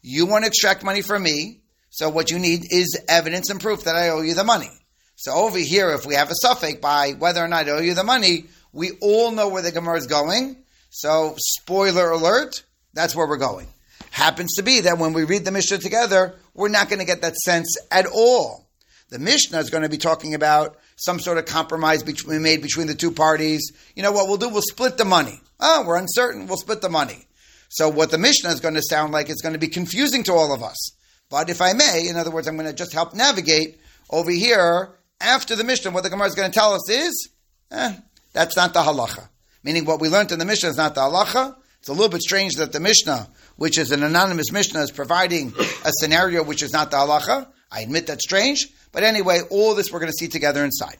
You 0.02 0.26
want 0.26 0.44
to 0.44 0.48
extract 0.48 0.84
money 0.84 1.02
from 1.02 1.24
me, 1.24 1.62
so 1.90 2.10
what 2.10 2.32
you 2.32 2.40
need 2.40 2.66
is 2.70 3.00
evidence 3.08 3.50
and 3.50 3.62
proof 3.62 3.86
that 3.86 3.96
I 3.96 4.10
owe 4.10 4.22
you 4.22 4.34
the 4.34 4.44
money. 4.44 4.72
So 5.16 5.34
over 5.34 5.58
here, 5.58 5.92
if 5.92 6.06
we 6.06 6.16
have 6.16 6.32
a 6.32 6.46
safek 6.46 6.82
by 6.82 7.12
whether 7.12 7.44
or 7.44 7.48
not 7.48 7.68
I 7.68 7.72
owe 7.72 7.80
you 7.80 7.94
the 7.94 8.04
money, 8.04 8.46
we 8.72 8.92
all 9.02 9.32
know 9.32 9.50
where 9.50 9.62
the 9.62 9.72
Gemara 9.72 9.98
is 9.98 10.08
going. 10.08 10.58
So, 10.90 11.36
spoiler 11.38 12.12
alert, 12.12 12.64
that's 12.94 13.16
where 13.16 13.28
we're 13.28 13.38
going. 13.38 13.68
Happens 14.12 14.54
to 14.56 14.64
be 14.64 14.82
that 14.82 14.98
when 14.98 15.14
we 15.14 15.24
read 15.24 15.46
the 15.46 15.52
Mishnah 15.52 15.80
together, 15.80 16.36
we're 16.54 16.70
not 16.70 16.90
going 16.90 17.00
to 17.00 17.06
get 17.06 17.22
that 17.22 17.36
sense 17.36 17.78
at 17.90 18.06
all. 18.06 18.68
The 19.10 19.20
Mishnah 19.20 19.60
is 19.60 19.70
going 19.70 19.84
to 19.84 19.90
be 19.90 19.98
talking 19.98 20.34
about 20.34 20.78
some 20.96 21.20
sort 21.20 21.38
of 21.38 21.46
compromise 21.46 22.04
between, 22.04 22.42
made 22.42 22.62
between 22.62 22.88
the 22.88 22.96
two 22.96 23.12
parties. 23.12 23.72
You 23.96 24.04
know 24.04 24.12
what 24.12 24.28
we'll 24.28 24.38
do? 24.38 24.50
We'll 24.50 24.62
split 24.62 24.98
the 24.98 25.06
money. 25.06 25.40
Oh, 25.60 25.84
we're 25.86 25.98
uncertain. 25.98 26.48
We'll 26.48 26.58
split 26.58 26.82
the 26.82 26.90
money. 26.90 27.28
So 27.70 27.90
what 27.90 28.12
the 28.12 28.18
Mishnah 28.18 28.50
is 28.50 28.60
going 28.60 28.76
to 28.76 28.84
sound 28.84 29.14
like 29.14 29.30
is 29.30 29.42
going 29.42 29.54
to 29.54 29.60
be 29.60 29.68
confusing 29.68 30.24
to 30.24 30.34
all 30.34 30.54
of 30.54 30.62
us. 30.62 30.92
But 31.30 31.50
if 31.50 31.62
I 31.62 31.74
may, 31.74 32.08
in 32.08 32.18
other 32.18 32.32
words, 32.32 32.48
I'm 32.48 32.56
going 32.56 32.70
to 32.70 32.76
just 32.76 32.94
help 32.94 33.16
navigate 33.16 33.80
over 34.10 34.30
here 34.30 34.92
after 35.24 35.56
the 35.56 35.64
Mishnah. 35.64 35.92
What 35.92 36.04
the 36.04 36.10
Gemara 36.10 36.28
is 36.28 36.36
going 36.36 36.52
to 36.52 36.54
tell 36.58 36.74
us 36.74 36.90
is, 36.90 37.30
eh, 37.72 37.96
that's 38.34 38.56
not 38.56 38.74
the 38.74 38.82
halacha. 38.82 39.30
Meaning 39.64 39.86
what 39.86 40.02
we 40.02 40.10
learned 40.10 40.32
in 40.32 40.40
the 40.40 40.46
Mishnah 40.46 40.70
is 40.70 40.78
not 40.78 40.96
the 40.96 41.02
halacha. 41.02 41.56
It's 41.80 41.90
a 41.90 41.94
little 41.94 42.10
bit 42.10 42.22
strange 42.22 42.56
that 42.56 42.72
the 42.72 42.80
Mishnah, 42.80 43.30
which 43.58 43.78
is 43.78 43.92
an 43.92 44.04
anonymous 44.04 44.52
Mishnah, 44.52 44.82
is 44.82 44.92
providing 44.92 45.54
a 45.84 45.92
scenario 46.00 46.44
which 46.44 46.64
is 46.64 46.72
not 46.72 46.92
the 46.92 46.98
halacha. 46.98 47.48
I 47.72 47.82
admit 47.82 48.08
that's 48.08 48.24
strange. 48.24 48.68
But 48.92 49.04
anyway, 49.04 49.42
all 49.50 49.76
this 49.76 49.92
we're 49.92 50.00
going 50.00 50.12
to 50.12 50.18
see 50.18 50.28
together 50.28 50.64
inside. 50.64 50.98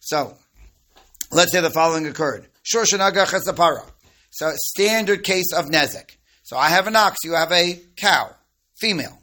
So, 0.00 0.36
let's 1.32 1.52
say 1.52 1.60
the 1.60 1.70
following 1.70 2.06
occurred. 2.06 2.46
Sure, 2.62 2.84
shenagar. 2.84 3.91
So, 4.32 4.50
standard 4.56 5.22
case 5.22 5.52
of 5.54 5.66
nezek. 5.66 6.16
So, 6.42 6.56
I 6.56 6.70
have 6.70 6.88
an 6.88 6.96
ox, 6.96 7.18
you 7.22 7.34
have 7.34 7.52
a 7.52 7.80
cow, 7.96 8.30
female, 8.80 9.18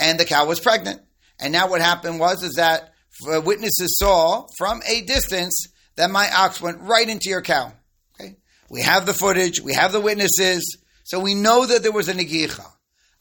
and 0.00 0.18
the 0.18 0.24
cow 0.24 0.46
was 0.46 0.58
pregnant. 0.58 1.00
And 1.38 1.52
now 1.52 1.68
what 1.68 1.80
happened 1.80 2.18
was 2.18 2.42
is 2.42 2.54
that 2.54 2.92
witnesses 3.22 3.96
saw 3.98 4.46
from 4.58 4.82
a 4.88 5.02
distance 5.02 5.68
that 5.96 6.10
my 6.10 6.28
ox 6.34 6.60
went 6.60 6.80
right 6.80 7.08
into 7.08 7.28
your 7.28 7.42
cow. 7.42 7.72
Okay, 8.20 8.36
we 8.70 8.82
have 8.82 9.06
the 9.06 9.14
footage, 9.14 9.60
we 9.60 9.74
have 9.74 9.92
the 9.92 10.00
witnesses, 10.00 10.78
so 11.04 11.20
we 11.20 11.34
know 11.34 11.66
that 11.66 11.82
there 11.82 11.92
was 11.92 12.08
a 12.08 12.14
negicha. 12.14 12.66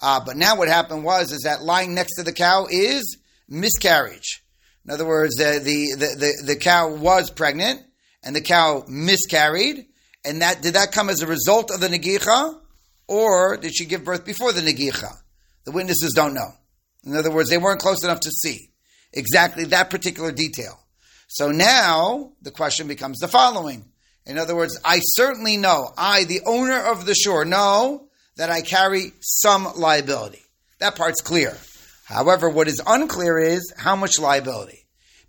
Uh, 0.01 0.19
but 0.25 0.35
now 0.35 0.57
what 0.57 0.67
happened 0.67 1.03
was 1.03 1.31
is 1.31 1.41
that 1.41 1.61
lying 1.61 1.93
next 1.93 2.15
to 2.15 2.23
the 2.23 2.33
cow 2.33 2.67
is 2.69 3.17
miscarriage. 3.47 4.43
In 4.85 4.91
other 4.91 5.05
words, 5.05 5.35
the, 5.35 5.61
the, 5.63 5.95
the, 5.97 6.43
the, 6.45 6.55
cow 6.57 6.93
was 6.93 7.29
pregnant 7.29 7.81
and 8.21 8.35
the 8.35 8.41
cow 8.41 8.83
miscarried. 8.87 9.85
And 10.25 10.41
that 10.41 10.61
did 10.61 10.75
that 10.75 10.91
come 10.91 11.09
as 11.09 11.21
a 11.21 11.27
result 11.27 11.71
of 11.71 11.79
the 11.79 11.87
negicha, 11.87 12.59
or 13.07 13.57
did 13.57 13.75
she 13.75 13.85
give 13.85 14.03
birth 14.03 14.25
before 14.25 14.53
the 14.53 14.61
negicha? 14.61 15.11
The 15.65 15.71
witnesses 15.71 16.13
don't 16.13 16.33
know. 16.33 16.53
In 17.05 17.15
other 17.15 17.31
words, 17.31 17.49
they 17.49 17.57
weren't 17.57 17.81
close 17.81 18.03
enough 18.03 18.21
to 18.21 18.31
see 18.31 18.69
exactly 19.11 19.65
that 19.65 19.89
particular 19.89 20.31
detail. 20.31 20.79
So 21.27 21.51
now 21.51 22.31
the 22.41 22.51
question 22.51 22.87
becomes 22.87 23.19
the 23.19 23.27
following: 23.27 23.85
in 24.25 24.37
other 24.37 24.55
words, 24.55 24.79
I 24.85 24.99
certainly 25.01 25.57
know, 25.57 25.91
I, 25.97 26.23
the 26.23 26.41
owner 26.45 26.79
of 26.79 27.05
the 27.05 27.15
shore, 27.15 27.43
know 27.43 28.07
that 28.37 28.49
I 28.49 28.61
carry 28.61 29.11
some 29.19 29.67
liability. 29.75 30.41
That 30.79 30.95
part's 30.95 31.21
clear. 31.21 31.57
However, 32.05 32.49
what 32.49 32.67
is 32.67 32.81
unclear 32.85 33.37
is 33.37 33.73
how 33.77 33.95
much 33.95 34.19
liability. 34.19 34.79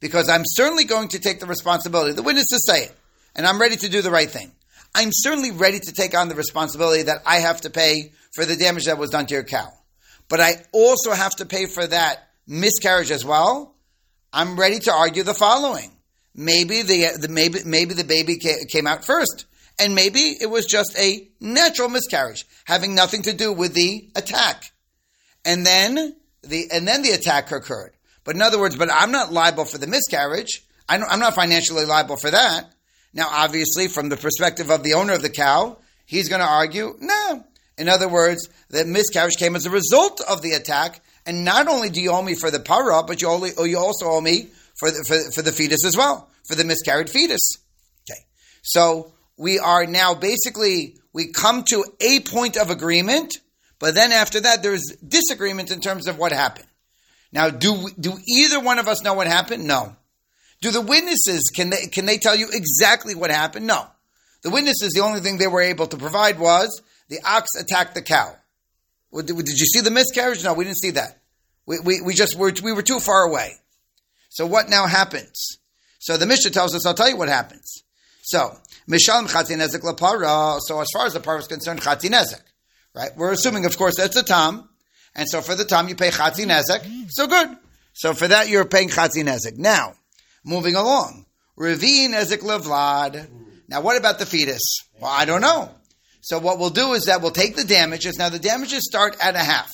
Because 0.00 0.28
I'm 0.28 0.42
certainly 0.44 0.84
going 0.84 1.08
to 1.08 1.18
take 1.18 1.40
the 1.40 1.46
responsibility. 1.46 2.12
The 2.12 2.22
witnesses 2.22 2.64
say 2.66 2.84
it, 2.84 2.92
and 3.34 3.46
I'm 3.46 3.60
ready 3.60 3.76
to 3.76 3.88
do 3.88 4.02
the 4.02 4.10
right 4.10 4.30
thing. 4.30 4.52
I'm 4.94 5.10
certainly 5.12 5.50
ready 5.50 5.80
to 5.80 5.92
take 5.92 6.16
on 6.16 6.28
the 6.28 6.34
responsibility 6.34 7.04
that 7.04 7.22
I 7.26 7.40
have 7.40 7.62
to 7.62 7.70
pay 7.70 8.12
for 8.32 8.44
the 8.44 8.56
damage 8.56 8.84
that 8.84 8.98
was 8.98 9.10
done 9.10 9.26
to 9.26 9.34
your 9.34 9.44
cow. 9.44 9.72
But 10.28 10.40
I 10.40 10.64
also 10.72 11.12
have 11.12 11.34
to 11.36 11.46
pay 11.46 11.66
for 11.66 11.86
that 11.86 12.28
miscarriage 12.46 13.10
as 13.10 13.24
well. 13.24 13.74
I'm 14.32 14.58
ready 14.58 14.78
to 14.80 14.92
argue 14.92 15.22
the 15.22 15.34
following. 15.34 15.90
Maybe 16.34 16.82
the, 16.82 17.16
the 17.18 17.28
maybe 17.28 17.60
maybe 17.64 17.94
the 17.94 18.04
baby 18.04 18.38
came 18.38 18.86
out 18.86 19.04
first, 19.04 19.46
and 19.78 19.94
maybe 19.94 20.18
it 20.18 20.50
was 20.50 20.66
just 20.66 20.98
a 20.98 21.28
natural 21.40 21.88
miscarriage, 21.88 22.44
having 22.64 22.94
nothing 22.94 23.22
to 23.22 23.32
do 23.32 23.52
with 23.52 23.74
the 23.74 24.10
attack. 24.16 24.72
And 25.44 25.64
then 25.64 26.16
the 26.42 26.68
and 26.72 26.88
then 26.88 27.02
the 27.02 27.12
attack 27.12 27.52
occurred. 27.52 27.94
But 28.24 28.34
in 28.34 28.42
other 28.42 28.58
words, 28.58 28.74
but 28.74 28.90
I'm 28.92 29.12
not 29.12 29.32
liable 29.32 29.64
for 29.64 29.78
the 29.78 29.86
miscarriage. 29.86 30.64
I'm 30.88 31.20
not 31.20 31.34
financially 31.34 31.84
liable 31.84 32.16
for 32.16 32.30
that. 32.30 32.73
Now, 33.14 33.28
obviously, 33.30 33.86
from 33.86 34.08
the 34.08 34.16
perspective 34.16 34.70
of 34.70 34.82
the 34.82 34.94
owner 34.94 35.12
of 35.12 35.22
the 35.22 35.30
cow, 35.30 35.78
he's 36.04 36.28
going 36.28 36.40
to 36.40 36.46
argue, 36.46 36.96
no. 37.00 37.44
In 37.78 37.88
other 37.88 38.08
words, 38.08 38.48
the 38.68 38.84
miscarriage 38.84 39.36
came 39.38 39.56
as 39.56 39.66
a 39.66 39.70
result 39.70 40.20
of 40.20 40.42
the 40.42 40.52
attack, 40.52 41.00
and 41.24 41.44
not 41.44 41.68
only 41.68 41.90
do 41.90 42.02
you 42.02 42.10
owe 42.10 42.22
me 42.22 42.34
for 42.34 42.50
the 42.50 42.60
para, 42.60 43.02
but 43.04 43.22
you, 43.22 43.28
only, 43.28 43.50
you 43.64 43.78
also 43.78 44.06
owe 44.06 44.20
me 44.20 44.48
for 44.76 44.90
the, 44.90 45.04
for, 45.06 45.30
for 45.32 45.42
the 45.42 45.52
fetus 45.52 45.84
as 45.84 45.96
well, 45.96 46.28
for 46.44 46.56
the 46.56 46.64
miscarried 46.64 47.08
fetus. 47.08 47.40
Okay. 48.08 48.20
So 48.62 49.12
we 49.36 49.58
are 49.58 49.86
now 49.86 50.14
basically, 50.14 50.98
we 51.12 51.32
come 51.32 51.62
to 51.64 51.84
a 52.00 52.20
point 52.20 52.56
of 52.56 52.70
agreement, 52.70 53.32
but 53.78 53.94
then 53.94 54.12
after 54.12 54.40
that, 54.40 54.62
there's 54.62 54.96
disagreement 55.06 55.70
in 55.70 55.80
terms 55.80 56.08
of 56.08 56.18
what 56.18 56.32
happened. 56.32 56.68
Now, 57.32 57.50
do, 57.50 57.88
do 57.98 58.14
either 58.26 58.60
one 58.60 58.78
of 58.78 58.88
us 58.88 59.02
know 59.02 59.14
what 59.14 59.26
happened? 59.26 59.64
No. 59.64 59.96
Do 60.64 60.70
the 60.70 60.80
witnesses, 60.80 61.52
can 61.54 61.68
they, 61.68 61.88
can 61.88 62.06
they 62.06 62.16
tell 62.16 62.34
you 62.34 62.48
exactly 62.50 63.14
what 63.14 63.30
happened? 63.30 63.66
No. 63.66 63.86
The 64.42 64.48
witnesses, 64.48 64.94
the 64.94 65.02
only 65.02 65.20
thing 65.20 65.36
they 65.36 65.46
were 65.46 65.60
able 65.60 65.86
to 65.88 65.98
provide 65.98 66.38
was 66.38 66.80
the 67.10 67.18
ox 67.22 67.50
attacked 67.60 67.94
the 67.94 68.00
cow. 68.00 68.34
Did 69.14 69.36
you 69.36 69.66
see 69.66 69.82
the 69.82 69.90
miscarriage? 69.90 70.42
No, 70.42 70.54
we 70.54 70.64
didn't 70.64 70.78
see 70.78 70.92
that. 70.92 71.20
We, 71.66 71.80
we, 71.80 72.00
we 72.00 72.14
just 72.14 72.34
were, 72.34 72.50
we 72.62 72.72
were 72.72 72.80
too 72.80 72.98
far 72.98 73.24
away. 73.24 73.52
So 74.30 74.46
what 74.46 74.70
now 74.70 74.86
happens? 74.86 75.58
So 75.98 76.16
the 76.16 76.24
Mishnah 76.24 76.52
tells 76.52 76.74
us, 76.74 76.86
I'll 76.86 76.94
tell 76.94 77.10
you 77.10 77.18
what 77.18 77.28
happens. 77.28 77.82
So, 78.22 78.56
Mishalm 78.88 79.28
Chatinezek 79.28 79.82
Lapara, 79.82 80.60
so 80.62 80.80
as 80.80 80.88
far 80.94 81.04
as 81.04 81.12
the 81.12 81.20
par 81.20 81.40
is 81.40 81.46
concerned, 81.46 81.82
Chatinezek, 81.82 82.40
right? 82.94 83.10
We're 83.18 83.32
assuming, 83.32 83.66
of 83.66 83.76
course, 83.76 83.96
that's 83.98 84.16
a 84.16 84.22
tam, 84.22 84.66
and 85.14 85.28
so 85.28 85.42
for 85.42 85.54
the 85.54 85.66
tam 85.66 85.90
you 85.90 85.94
pay 85.94 86.08
Chatinezek, 86.08 87.10
so 87.10 87.26
good. 87.26 87.54
So 87.92 88.14
for 88.14 88.28
that 88.28 88.48
you're 88.48 88.64
paying 88.64 88.88
Chatinezek. 88.88 89.58
Now, 89.58 89.96
moving 90.44 90.76
along, 90.76 91.26
Ravine 91.56 92.12
Ezek 92.12 92.40
Levlad. 92.40 93.28
Now 93.68 93.80
what 93.80 93.96
about 93.96 94.18
the 94.18 94.26
fetus? 94.26 94.62
Well, 95.00 95.10
I 95.10 95.24
don't 95.24 95.40
know. 95.40 95.70
So 96.20 96.38
what 96.38 96.58
we'll 96.58 96.70
do 96.70 96.92
is 96.92 97.04
that 97.04 97.20
we'll 97.20 97.32
take 97.32 97.56
the 97.56 97.64
damages. 97.64 98.18
Now 98.18 98.28
the 98.28 98.38
damages 98.38 98.86
start 98.86 99.16
at 99.20 99.34
a 99.34 99.40
half. 99.40 99.70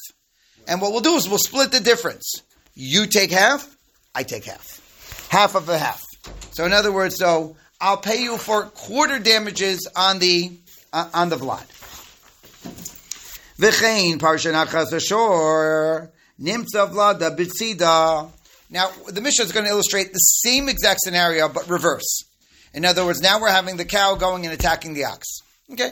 And 0.66 0.80
what 0.80 0.92
we'll 0.92 1.00
do 1.00 1.14
is 1.14 1.28
we'll 1.28 1.38
split 1.38 1.72
the 1.72 1.80
difference. 1.80 2.42
You 2.74 3.06
take 3.06 3.30
half, 3.30 3.76
I 4.14 4.22
take 4.22 4.44
half. 4.44 5.28
Half 5.30 5.54
of 5.54 5.68
a 5.68 5.78
half. 5.78 6.02
So 6.52 6.64
in 6.64 6.72
other 6.72 6.92
words, 6.92 7.16
so 7.16 7.56
I'll 7.80 7.96
pay 7.96 8.22
you 8.22 8.36
for 8.36 8.64
quarter 8.64 9.18
damages 9.18 9.88
on 9.96 10.18
the 10.18 10.52
uh, 10.92 11.08
on 11.14 11.28
the 11.28 11.36
vlad. 11.36 11.66
V'chein 13.58 14.18
parsha 14.18 14.52
nachas 14.52 14.92
ashor 14.92 16.10
nimtza 16.40 16.90
vlada 16.90 17.36
bitzida. 17.36 18.30
Now 18.70 18.90
the 19.08 19.20
Mishnah 19.20 19.44
is 19.44 19.52
going 19.52 19.66
to 19.66 19.70
illustrate 19.70 20.12
the 20.12 20.18
same 20.18 20.68
exact 20.68 21.00
scenario 21.00 21.48
but 21.48 21.68
reverse. 21.68 22.24
In 22.72 22.84
other 22.84 23.04
words, 23.04 23.20
now 23.20 23.40
we're 23.40 23.50
having 23.50 23.76
the 23.76 23.84
cow 23.84 24.14
going 24.14 24.44
and 24.44 24.54
attacking 24.54 24.94
the 24.94 25.04
ox. 25.04 25.26
Okay, 25.72 25.90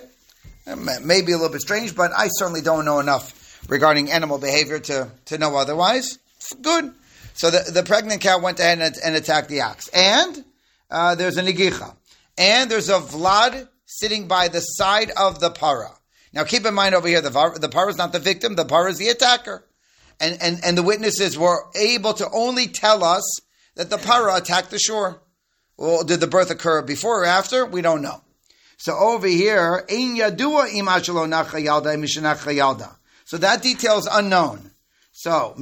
maybe 1.03 1.33
a 1.33 1.37
little 1.37 1.53
bit 1.53 1.61
strange, 1.61 1.95
but 1.95 2.13
I 2.17 2.29
certainly 2.29 2.61
don't 2.61 2.85
know 2.85 3.01
enough 3.01 3.35
regarding 3.69 4.11
animal 4.11 4.39
behavior 4.39 4.79
to 4.79 5.11
to 5.27 5.39
know 5.39 5.57
otherwise. 5.57 6.19
Good. 6.63 6.95
So 7.35 7.51
the, 7.51 7.71
the 7.71 7.85
pregnant 7.85 8.21
cow 8.21 8.41
went 8.41 8.59
ahead 8.59 8.81
and, 8.81 8.97
and 9.05 9.15
attacked 9.15 9.49
the 9.49 9.61
ox. 9.61 9.89
And 9.89 10.45
uh, 10.91 11.15
there's 11.15 11.37
a 11.37 11.43
negicha. 11.43 11.95
And 12.37 12.69
there's 12.69 12.89
a 12.89 12.99
vlad 12.99 13.69
sitting 13.87 14.27
by 14.27 14.49
the 14.49 14.61
side 14.61 15.13
of 15.17 15.39
the 15.39 15.51
para. 15.51 15.91
Now 16.33 16.43
keep 16.45 16.67
in 16.67 16.75
mind 16.75 16.97
over 16.97 17.07
here, 17.07 17.21
the, 17.21 17.59
the 17.61 17.69
para 17.69 17.91
is 17.91 17.97
not 17.97 18.13
the 18.13 18.19
victim, 18.19 18.57
the 18.57 18.65
para 18.65 18.91
is 18.91 18.99
the 18.99 19.09
attacker. 19.09 19.65
And, 20.21 20.41
and, 20.43 20.61
and 20.65 20.77
the 20.77 20.83
witnesses 20.83 21.39
were 21.39 21.67
able 21.77 22.13
to 22.15 22.29
only 22.33 22.67
tell 22.67 23.05
us 23.05 23.41
that 23.77 23.91
the 23.91 23.99
para 23.99 24.35
attacked 24.37 24.71
the 24.71 24.79
shore. 24.79 25.23
Well, 25.77 26.03
did 26.05 26.21
the 26.21 26.27
birth 26.27 26.51
occur 26.51 26.83
before 26.83 27.23
or 27.23 27.27
after? 27.27 27.65
We 27.65 27.83
don't 27.83 28.03
know. 28.03 28.23
So 28.79 28.97
over 28.97 29.27
here, 29.27 29.85
So 33.25 33.39
that 33.39 33.63
detail 33.63 33.99
is 33.99 34.09
unknown. 34.11 34.71
So. 35.13 35.55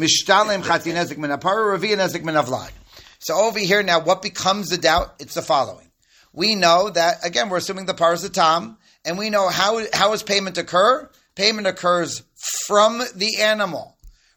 So 3.19 3.35
over 3.35 3.59
here 3.59 3.83
now, 3.83 4.01
what 4.01 4.23
becomes 4.23 4.69
the 4.69 4.79
doubt? 4.79 5.15
It's 5.19 5.35
the 5.35 5.43
following. 5.43 5.91
We 6.33 6.55
know 6.55 6.91
that, 6.91 7.25
again, 7.25 7.49
we're 7.49 7.57
assuming 7.57 7.87
the 7.87 7.95
par 7.95 8.13
is 8.13 8.23
the 8.23 8.29
tam, 8.29 8.77
and 9.05 9.17
we 9.17 9.31
know 9.31 9.49
how, 9.49 9.81
how 9.95 10.11
does 10.11 10.23
payment 10.23 10.59
occur? 10.59 11.11
Payment 11.35 11.67
occurs 11.67 12.23
from 12.67 13.03
the 13.15 13.41
animal. 13.41 13.96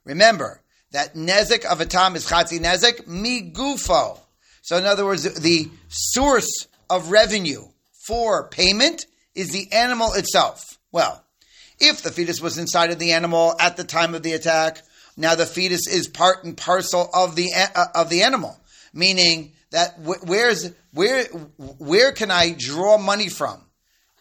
Remember, 0.10 0.60
that 0.90 1.14
nezik 1.14 1.66
of 1.66 1.82
a 1.82 1.86
tam 1.86 2.16
is 2.16 2.26
chatzi 2.26 2.60
nezik 2.60 3.06
migufo. 3.06 4.20
So, 4.64 4.76
in 4.76 4.86
other 4.86 5.06
words, 5.06 5.32
the 5.36 5.70
source 5.88 6.68
of 6.90 7.12
revenue 7.12 7.68
for 8.08 8.48
payment 8.50 9.06
is 9.36 9.52
the 9.52 9.72
animal 9.72 10.14
itself. 10.14 10.80
Well, 10.92 11.24
if 11.80 12.02
the 12.02 12.12
fetus 12.12 12.42
was 12.42 12.58
inside 12.58 12.90
of 12.90 12.98
the 12.98 13.12
animal 13.12 13.56
at 13.60 13.78
the 13.78 13.84
time 13.84 14.16
of 14.16 14.24
the 14.24 14.34
attack, 14.34 14.82
now 15.16 15.36
the 15.36 15.46
fetus 15.46 15.88
is 15.88 16.08
part 16.08 16.44
and 16.44 16.58
parcel 16.58 17.08
of 17.14 17.36
the 17.36 17.52
uh, 17.54 17.86
of 17.94 18.10
the 18.10 18.24
animal, 18.24 18.60
meaning 18.92 19.52
that 19.70 20.00
where's 20.00 20.72
where 20.92 21.26
where 21.26 22.14
can 22.14 22.32
I 22.32 22.56
draw 22.58 22.98
money 22.98 23.30
from? 23.30 23.62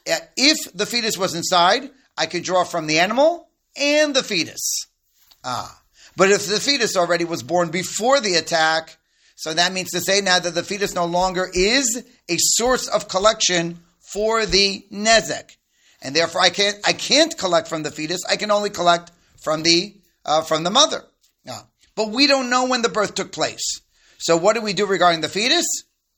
Uh, 0.07 0.17
if 0.37 0.71
the 0.75 0.85
fetus 0.85 1.17
was 1.17 1.35
inside, 1.35 1.89
I 2.15 2.27
could 2.27 2.43
draw 2.43 2.65
from 2.65 2.89
the 2.89 2.99
animal 2.99 3.49
and 3.75 4.15
the 4.15 4.23
fetus. 4.23 4.87
Ah, 5.43 5.78
but 6.19 6.33
if 6.33 6.49
the 6.49 6.59
fetus 6.59 6.97
already 6.97 7.25
was 7.25 7.45
born 7.45 7.71
before 7.71 8.21
the 8.21 8.35
attack, 8.35 8.97
so 9.37 9.55
that 9.55 9.73
means 9.73 9.91
to 9.91 10.01
say 10.01 10.21
now 10.21 10.41
that 10.41 10.53
the 10.53 10.65
fetus 10.65 10.93
no 10.93 11.05
longer 11.05 11.49
is 11.55 12.05
a 12.29 12.37
source 12.39 12.89
of 12.89 13.07
collection 13.07 13.79
for 14.13 14.45
the 14.45 14.85
nezek, 14.93 15.57
and 16.03 16.17
therefore 16.17 16.41
I 16.41 16.51
can't 16.51 16.77
I 16.85 16.93
can't 16.93 17.39
collect 17.39 17.69
from 17.69 17.85
the 17.85 17.93
fetus. 17.93 18.21
I 18.29 18.35
can 18.35 18.51
only 18.51 18.69
collect 18.69 19.13
from 19.41 19.63
the 19.63 19.95
uh, 20.25 20.43
from 20.43 20.65
the 20.65 20.71
mother. 20.71 21.05
Ah, 21.49 21.67
but 21.95 22.11
we 22.11 22.27
don't 22.27 22.51
know 22.51 22.67
when 22.67 22.83
the 22.83 22.89
birth 22.89 23.15
took 23.15 23.31
place. 23.31 23.81
So 24.19 24.37
what 24.37 24.55
do 24.55 24.61
we 24.61 24.73
do 24.73 24.87
regarding 24.87 25.21
the 25.21 25.29
fetus? 25.29 25.67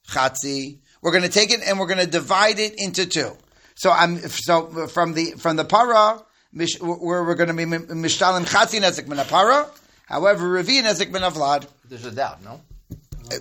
Chatzi. 0.09 0.79
We're 1.03 1.13
going 1.13 1.25
to 1.25 1.29
take 1.29 1.51
it 1.51 1.61
and 1.67 1.79
we're 1.79 1.87
going 1.87 2.01
to 2.05 2.11
divide 2.11 2.59
it 2.59 2.75
into 2.79 3.05
two. 3.05 3.37
So 3.75 3.91
I'm 3.91 4.17
so 4.17 4.87
from 4.87 5.13
the 5.13 5.33
from 5.33 5.57
the 5.57 5.67
para 5.67 6.23
where 6.53 7.23
we're 7.23 7.35
going 7.35 7.49
to 7.49 7.55
be 7.55 7.65
mishtalim 7.67 8.47
chatzi 8.47 8.81
nezik 8.81 9.07
min 9.07 9.19
para. 9.27 9.71
However, 10.11 10.45
revi 10.45 10.83
nezik 10.83 11.11
min 11.11 11.23
avlad. 11.23 11.67
There's 11.89 12.05
a 12.05 12.11
doubt, 12.11 12.43
no. 12.43 12.61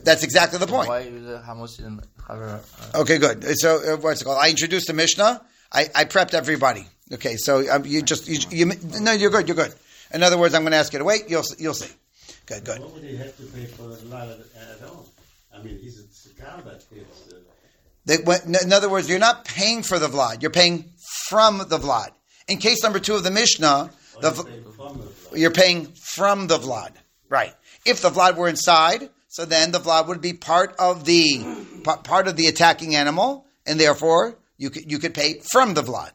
That's 0.04 0.24
exactly 0.24 0.60
the 0.60 0.68
point. 0.68 0.88
Why 0.88 1.00
is 1.00 1.26
the 1.26 1.40
hamosin? 1.40 2.04
Okay, 2.94 3.18
good. 3.18 3.44
So 3.58 3.94
uh, 3.94 3.98
what's 3.98 4.22
it 4.22 4.26
called? 4.26 4.38
I 4.40 4.52
introduced 4.52 4.86
the 4.86 4.94
Mishnah. 4.94 5.42
I, 5.72 5.88
I 5.96 6.06
prepped 6.06 6.36
everybody. 6.36 6.86
Okay, 7.12 7.38
so 7.38 7.68
um, 7.72 7.86
you 7.86 8.04
just 8.04 8.28
you, 8.28 8.38
you, 8.52 8.72
no, 9.00 9.14
you're 9.14 9.32
good. 9.32 9.48
You're 9.48 9.56
good. 9.56 9.74
In 10.14 10.22
other 10.22 10.38
words, 10.38 10.54
I'm 10.54 10.62
going 10.62 10.74
to 10.74 10.78
ask 10.78 10.94
you 10.94 11.00
to 11.00 11.06
wait. 11.06 11.24
You'll 11.28 11.44
you'll 11.58 11.74
see. 11.74 11.92
Good, 12.46 12.66
good. 12.66 12.80
What 12.80 12.94
would 12.94 13.04
he 13.04 13.18
have 13.18 13.36
to 13.38 13.44
pay 13.44 13.66
for 13.66 13.88
the 13.88 14.06
lot 14.06 14.28
at 14.28 14.88
all? 14.88 15.08
I 15.54 15.64
mean, 15.64 15.80
he's 15.80 16.00
a 16.00 16.42
cow 16.42 16.62
that 16.62 16.84
is. 16.92 17.34
Uh... 17.34 17.38
They, 18.06 18.18
in 18.64 18.74
other 18.74 18.90
words, 18.90 19.10
you're 19.10 19.20
not 19.20 19.46
paying 19.46 19.82
for 19.82 19.98
the 19.98 20.08
vlad. 20.08 20.42
You're 20.42 20.52
paying 20.52 20.86
from 21.28 21.58
the 21.58 21.80
vlad. 21.80 22.10
In 22.48 22.58
case 22.58 22.84
number 22.84 23.00
two 23.00 23.16
of 23.16 23.24
the 23.24 23.32
Mishnah, 23.32 23.92
the, 24.22 24.32
the 24.32 24.44
you're 25.34 25.52
paying 25.52 25.86
from 25.86 26.48
the 26.48 26.58
vlad. 26.58 26.92
Right. 27.30 27.54
If 27.86 28.02
the 28.02 28.10
vlad 28.10 28.36
were 28.36 28.48
inside, 28.48 29.10
so 29.28 29.46
then 29.46 29.72
the 29.72 29.80
vlad 29.80 30.08
would 30.08 30.22
be 30.22 30.34
part 30.34 30.76
of 30.80 31.06
the 31.06 31.46
part 32.04 32.28
of 32.28 32.36
the 32.36 32.48
attacking 32.48 32.96
animal, 32.96 33.46
and 33.66 33.80
therefore 33.80 34.36
you 34.58 34.70
could 34.70 34.92
you 34.92 35.00
could 35.00 35.14
pay 35.14 35.40
from 35.52 35.74
the 35.76 35.82
vlad. 35.82 36.12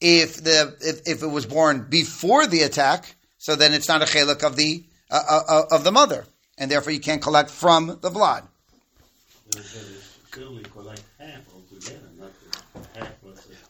If 0.00 0.42
the 0.42 0.76
if, 0.80 1.00
if 1.06 1.22
it 1.22 1.26
was 1.26 1.46
born 1.46 1.86
before 1.88 2.46
the 2.46 2.62
attack, 2.62 3.14
so 3.38 3.54
then 3.54 3.74
it's 3.74 3.88
not 3.88 4.02
a 4.02 4.06
chelik 4.06 4.42
of 4.42 4.56
the 4.56 4.84
uh, 5.10 5.22
uh, 5.28 5.40
uh, 5.48 5.62
of 5.70 5.84
the 5.84 5.92
mother, 5.92 6.24
and 6.58 6.70
therefore 6.70 6.92
you 6.92 7.00
can't 7.00 7.22
collect 7.22 7.50
from 7.50 7.86
the 7.86 8.10
vlad. 8.10 8.44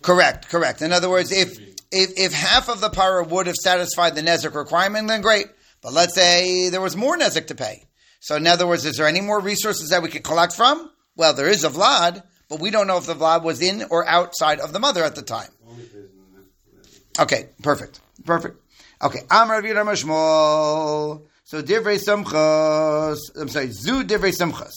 Correct, 0.00 0.48
correct. 0.48 0.82
In 0.82 0.92
other 0.92 1.10
words, 1.10 1.32
if 1.32 1.58
if, 1.94 2.18
if 2.18 2.32
half 2.32 2.68
of 2.68 2.80
the 2.80 2.90
para 2.90 3.24
would 3.24 3.46
have 3.46 3.56
satisfied 3.56 4.14
the 4.14 4.22
nezik 4.22 4.54
requirement, 4.54 5.08
then 5.08 5.22
great. 5.22 5.46
But 5.82 5.92
let's 5.92 6.14
say 6.14 6.68
there 6.70 6.80
was 6.80 6.96
more 6.96 7.16
nezik 7.16 7.46
to 7.48 7.54
pay. 7.54 7.84
So 8.20 8.36
in 8.36 8.46
other 8.46 8.66
words, 8.66 8.84
is 8.84 8.96
there 8.96 9.06
any 9.06 9.20
more 9.20 9.40
resources 9.40 9.90
that 9.90 10.02
we 10.02 10.08
could 10.08 10.24
collect 10.24 10.54
from? 10.54 10.90
Well, 11.16 11.34
there 11.34 11.48
is 11.48 11.62
a 11.64 11.70
vlad, 11.70 12.22
but 12.48 12.60
we 12.60 12.70
don't 12.70 12.86
know 12.86 12.96
if 12.98 13.06
the 13.06 13.14
vlad 13.14 13.42
was 13.42 13.62
in 13.62 13.84
or 13.90 14.06
outside 14.08 14.60
of 14.60 14.72
the 14.72 14.80
mother 14.80 15.04
at 15.04 15.14
the 15.14 15.22
time. 15.22 15.50
Okay, 17.18 17.50
perfect, 17.62 18.00
perfect. 18.24 18.56
Okay, 19.00 19.20
Amar 19.30 19.62
Shmuel. 19.62 21.22
So 21.44 21.62
divrei 21.62 21.98
Sumchos. 21.98 23.18
I'm 23.38 23.48
sorry, 23.48 23.68
zu 23.70 24.02
divrei 24.02 24.32
Sumchos. 24.34 24.72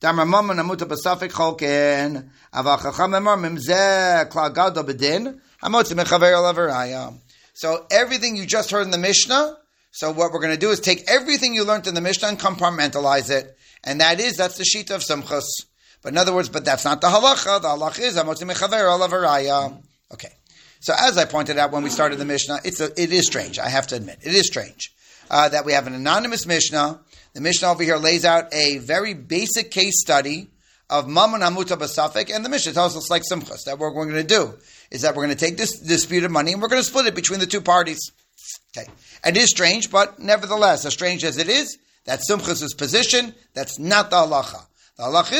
Damar 0.00 0.24
mama 0.24 0.54
namuta 0.54 0.86
basafik 0.86 1.30
cholken. 1.30 2.30
Ava 2.54 2.78
chacham 2.80 3.12
emar 3.12 3.36
mimzeh 3.36 4.30
klal 4.30 4.54
gado 4.54 4.84
bedin. 4.84 5.40
So 7.54 7.86
everything 7.90 8.36
you 8.36 8.46
just 8.46 8.70
heard 8.70 8.82
in 8.82 8.90
the 8.90 8.98
Mishnah. 8.98 9.56
So 9.90 10.10
what 10.10 10.32
we're 10.32 10.40
going 10.40 10.54
to 10.54 10.58
do 10.58 10.70
is 10.70 10.80
take 10.80 11.08
everything 11.08 11.54
you 11.54 11.64
learned 11.64 11.86
in 11.86 11.94
the 11.94 12.00
Mishnah 12.00 12.28
and 12.28 12.38
compartmentalize 12.38 13.30
it, 13.30 13.58
and 13.84 14.00
that 14.00 14.20
is 14.20 14.36
that's 14.36 14.56
the 14.56 14.64
sheet 14.64 14.90
of 14.90 15.02
Sumchos. 15.02 15.44
But 16.02 16.12
in 16.12 16.18
other 16.18 16.34
words, 16.34 16.48
but 16.48 16.64
that's 16.64 16.84
not 16.84 17.00
the 17.00 17.08
halacha. 17.08 17.60
The 17.60 17.68
halacha 17.68 18.00
is 18.00 18.16
hamotzi 18.16 18.50
mechaver. 18.50 19.82
Okay. 20.12 20.32
So 20.80 20.94
as 20.98 21.16
I 21.16 21.26
pointed 21.26 21.58
out 21.58 21.70
when 21.70 21.84
we 21.84 21.90
started 21.90 22.18
the 22.18 22.24
Mishnah, 22.24 22.60
it's 22.64 22.80
a, 22.80 22.86
it 23.00 23.12
is 23.12 23.26
strange. 23.26 23.58
I 23.58 23.68
have 23.68 23.86
to 23.88 23.96
admit, 23.96 24.18
it 24.22 24.34
is 24.34 24.46
strange 24.46 24.92
uh, 25.30 25.48
that 25.48 25.64
we 25.64 25.72
have 25.72 25.86
an 25.86 25.94
anonymous 25.94 26.46
Mishnah. 26.46 27.00
The 27.34 27.40
Mishnah 27.40 27.70
over 27.70 27.82
here 27.82 27.96
lays 27.96 28.24
out 28.24 28.52
a 28.52 28.78
very 28.78 29.14
basic 29.14 29.70
case 29.70 30.00
study 30.00 30.48
of 30.92 31.08
Mammon 31.08 31.40
Hamuta 31.40 31.78
Basafik, 31.78 32.32
and 32.32 32.44
the 32.44 32.50
Mishnah 32.50 32.74
tells 32.74 32.94
us 32.96 33.10
like 33.10 33.22
Sumchos 33.22 33.64
that 33.64 33.78
what 33.78 33.94
we're 33.94 34.04
going 34.04 34.14
to 34.16 34.22
do 34.22 34.52
is 34.90 35.00
that 35.00 35.16
we're 35.16 35.24
going 35.24 35.34
to 35.36 35.44
take 35.44 35.56
this 35.56 35.78
disputed 35.80 36.30
money 36.30 36.52
and 36.52 36.60
we're 36.60 36.68
going 36.68 36.82
to 36.82 36.88
split 36.88 37.06
it 37.06 37.14
between 37.14 37.40
the 37.40 37.46
two 37.46 37.62
parties. 37.62 38.12
Okay, 38.76 38.86
it 39.24 39.36
is 39.36 39.48
strange, 39.48 39.90
but 39.90 40.18
nevertheless, 40.18 40.84
as 40.84 40.92
strange 40.92 41.24
as 41.24 41.38
it 41.38 41.48
is, 41.48 41.78
that's 42.04 42.30
Sumchos' 42.30 42.76
position. 42.76 43.34
That's 43.54 43.78
not 43.78 44.10
the 44.10 44.16
halacha. 44.16 44.66
The 44.98 45.04
halacha 45.04 45.32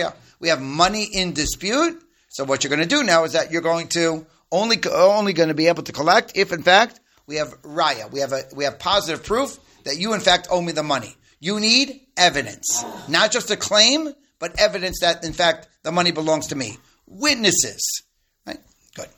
is 0.00 0.12
We 0.40 0.48
have 0.48 0.62
money 0.62 1.04
in 1.12 1.34
dispute. 1.34 2.02
So 2.30 2.44
what 2.44 2.64
you're 2.64 2.70
going 2.70 2.88
to 2.88 2.96
do 2.96 3.02
now 3.02 3.24
is 3.24 3.32
that 3.34 3.52
you're 3.52 3.62
going 3.62 3.88
to 3.88 4.26
only 4.50 4.78
only 4.90 5.34
going 5.34 5.48
to 5.48 5.54
be 5.54 5.66
able 5.66 5.82
to 5.82 5.92
collect 5.92 6.32
if, 6.36 6.52
in 6.52 6.62
fact, 6.62 7.00
we 7.26 7.36
have 7.36 7.60
raya. 7.62 8.10
We 8.10 8.20
have 8.20 8.32
a 8.32 8.44
we 8.54 8.64
have 8.64 8.78
positive 8.78 9.24
proof 9.24 9.58
that 9.84 9.98
you 9.98 10.14
in 10.14 10.20
fact 10.20 10.48
owe 10.50 10.62
me 10.62 10.72
the 10.72 10.82
money. 10.82 11.14
You 11.40 11.60
need 11.60 12.05
evidence, 12.16 12.84
not 13.08 13.30
just 13.30 13.50
a 13.50 13.56
claim, 13.56 14.12
but 14.38 14.58
evidence 14.60 15.00
that 15.00 15.24
in 15.24 15.32
fact 15.32 15.68
the 15.82 15.92
money 15.92 16.10
belongs 16.10 16.48
to 16.48 16.56
me. 16.56 16.78
Witnesses, 17.06 18.02
right? 18.46 18.58
Good. 18.94 19.08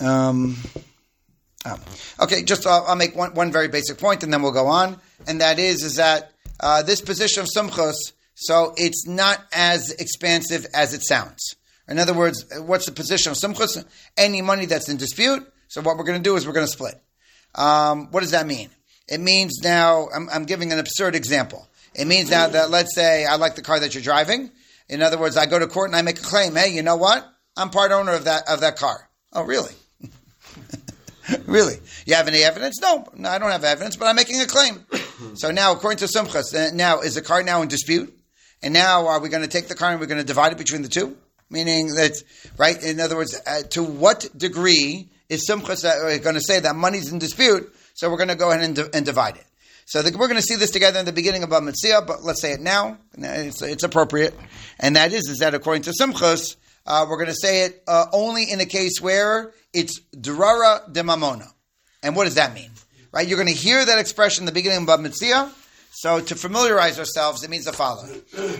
Um. 0.00 0.56
Oh. 1.66 1.78
Okay, 2.20 2.42
just 2.42 2.66
uh, 2.66 2.82
I'll 2.86 2.96
make 2.96 3.16
one, 3.16 3.32
one 3.34 3.50
very 3.50 3.68
basic 3.68 3.96
point, 3.96 4.22
and 4.22 4.30
then 4.32 4.42
we'll 4.42 4.52
go 4.52 4.66
on. 4.66 5.00
And 5.26 5.40
that 5.40 5.58
is, 5.58 5.82
is 5.82 5.96
that 5.96 6.32
uh, 6.60 6.82
this 6.82 7.00
position 7.00 7.42
of 7.42 7.48
sumchos, 7.48 7.94
so 8.34 8.74
it's 8.76 9.06
not 9.06 9.42
as 9.52 9.90
expansive 9.92 10.66
as 10.74 10.92
it 10.92 11.02
sounds. 11.02 11.54
In 11.88 11.98
other 11.98 12.14
words, 12.14 12.44
what's 12.60 12.86
the 12.86 12.92
position 12.92 13.32
of 13.32 13.38
Sumchos? 13.38 13.84
Any 14.16 14.42
money 14.42 14.66
that's 14.66 14.88
in 14.88 14.96
dispute. 14.96 15.46
So 15.68 15.82
what 15.82 15.96
we're 15.96 16.04
going 16.04 16.22
to 16.22 16.22
do 16.22 16.36
is 16.36 16.46
we're 16.46 16.54
going 16.54 16.66
to 16.66 16.72
split. 16.72 16.94
Um, 17.54 18.10
what 18.10 18.20
does 18.20 18.30
that 18.30 18.46
mean? 18.46 18.70
It 19.08 19.20
means 19.20 19.60
now, 19.62 20.08
I'm, 20.14 20.28
I'm, 20.30 20.44
giving 20.44 20.72
an 20.72 20.78
absurd 20.78 21.14
example. 21.14 21.68
It 21.94 22.06
means 22.06 22.30
now 22.30 22.48
that, 22.48 22.70
let's 22.70 22.94
say, 22.94 23.26
I 23.26 23.36
like 23.36 23.54
the 23.54 23.62
car 23.62 23.78
that 23.78 23.94
you're 23.94 24.02
driving. 24.02 24.50
In 24.88 25.02
other 25.02 25.18
words, 25.18 25.36
I 25.36 25.46
go 25.46 25.58
to 25.58 25.66
court 25.66 25.90
and 25.90 25.96
I 25.96 26.02
make 26.02 26.18
a 26.18 26.22
claim. 26.22 26.54
Hey, 26.54 26.74
you 26.74 26.82
know 26.82 26.96
what? 26.96 27.26
I'm 27.56 27.70
part 27.70 27.92
owner 27.92 28.12
of 28.12 28.24
that, 28.24 28.48
of 28.48 28.60
that 28.60 28.76
car. 28.76 29.08
Oh, 29.32 29.42
really? 29.42 29.74
really? 31.46 31.76
You 32.06 32.14
have 32.14 32.28
any 32.28 32.42
evidence? 32.42 32.80
No, 32.80 33.06
no, 33.14 33.28
I 33.28 33.38
don't 33.38 33.50
have 33.50 33.64
evidence, 33.64 33.96
but 33.96 34.06
I'm 34.06 34.16
making 34.16 34.40
a 34.40 34.46
claim. 34.46 34.84
so 35.34 35.50
now, 35.50 35.72
according 35.72 35.98
to 35.98 36.06
Sumchos, 36.06 36.72
now, 36.74 37.00
is 37.00 37.14
the 37.14 37.22
car 37.22 37.42
now 37.42 37.62
in 37.62 37.68
dispute? 37.68 38.18
And 38.62 38.72
now, 38.72 39.06
are 39.06 39.20
we 39.20 39.28
going 39.28 39.42
to 39.42 39.48
take 39.48 39.68
the 39.68 39.74
car 39.74 39.90
and 39.90 40.00
we're 40.00 40.06
going 40.06 40.20
to 40.20 40.26
divide 40.26 40.52
it 40.52 40.58
between 40.58 40.82
the 40.82 40.88
two? 40.88 41.16
Meaning 41.50 41.88
that, 41.94 42.22
right? 42.56 42.82
In 42.82 42.98
other 43.00 43.16
words, 43.16 43.38
uh, 43.46 43.62
to 43.70 43.82
what 43.82 44.26
degree 44.36 45.10
is 45.28 45.46
Sumchos 45.48 45.84
uh, 45.84 46.18
going 46.18 46.34
to 46.34 46.40
say 46.40 46.60
that 46.60 46.74
money's 46.74 47.12
in 47.12 47.18
dispute? 47.18 47.72
So 47.94 48.10
we're 48.10 48.18
going 48.18 48.28
to 48.28 48.34
go 48.34 48.50
ahead 48.50 48.64
and, 48.64 48.78
and 48.94 49.06
divide 49.06 49.36
it. 49.36 49.46
So 49.86 50.02
the, 50.02 50.16
we're 50.16 50.28
going 50.28 50.40
to 50.40 50.42
see 50.42 50.56
this 50.56 50.70
together 50.70 50.98
in 50.98 51.06
the 51.06 51.12
beginning 51.12 51.42
of 51.42 51.50
Metzia, 51.50 52.06
but 52.06 52.22
let's 52.22 52.40
say 52.40 52.52
it 52.52 52.60
now. 52.60 52.98
It's, 53.16 53.62
it's, 53.62 53.82
appropriate. 53.82 54.34
And 54.80 54.96
that 54.96 55.12
is, 55.12 55.28
is 55.28 55.38
that 55.38 55.54
according 55.54 55.82
to 55.82 55.92
Sumchos, 55.98 56.56
uh, 56.86 57.06
we're 57.08 57.16
going 57.16 57.28
to 57.28 57.34
say 57.34 57.64
it 57.64 57.82
uh, 57.86 58.06
only 58.12 58.50
in 58.50 58.60
a 58.60 58.66
case 58.66 59.00
where 59.00 59.52
it's 59.72 60.00
Durara 60.14 60.90
de 60.92 61.02
Mamona. 61.02 61.50
And 62.02 62.16
what 62.16 62.24
does 62.24 62.34
that 62.34 62.54
mean? 62.54 62.70
Right? 63.12 63.28
You're 63.28 63.38
going 63.38 63.48
to 63.48 63.54
hear 63.54 63.84
that 63.84 63.98
expression 63.98 64.42
in 64.42 64.46
the 64.46 64.52
beginning 64.52 64.88
of 64.88 65.00
Metzia, 65.00 65.52
so 65.92 66.20
to 66.20 66.34
familiarize 66.34 66.98
ourselves, 66.98 67.44
it 67.44 67.50
means 67.50 67.66
the 67.66 67.72
following. 67.72 68.10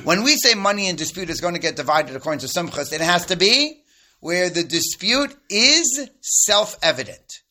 When 0.05 0.23
we 0.23 0.37
say 0.37 0.55
money 0.55 0.89
in 0.89 0.95
dispute 0.95 1.31
is 1.31 1.41
going 1.41 1.55
to 1.55 1.61
get 1.61 1.75
divided 1.75 2.15
according 2.15 2.41
to 2.41 2.47
Sumchos, 2.47 2.93
it 2.93 3.01
has 3.01 3.27
to 3.27 3.37
be 3.37 3.83
where 4.21 4.49
the 4.49 4.63
dispute 4.63 5.35
is 5.51 6.09
self-evident. 6.21 7.43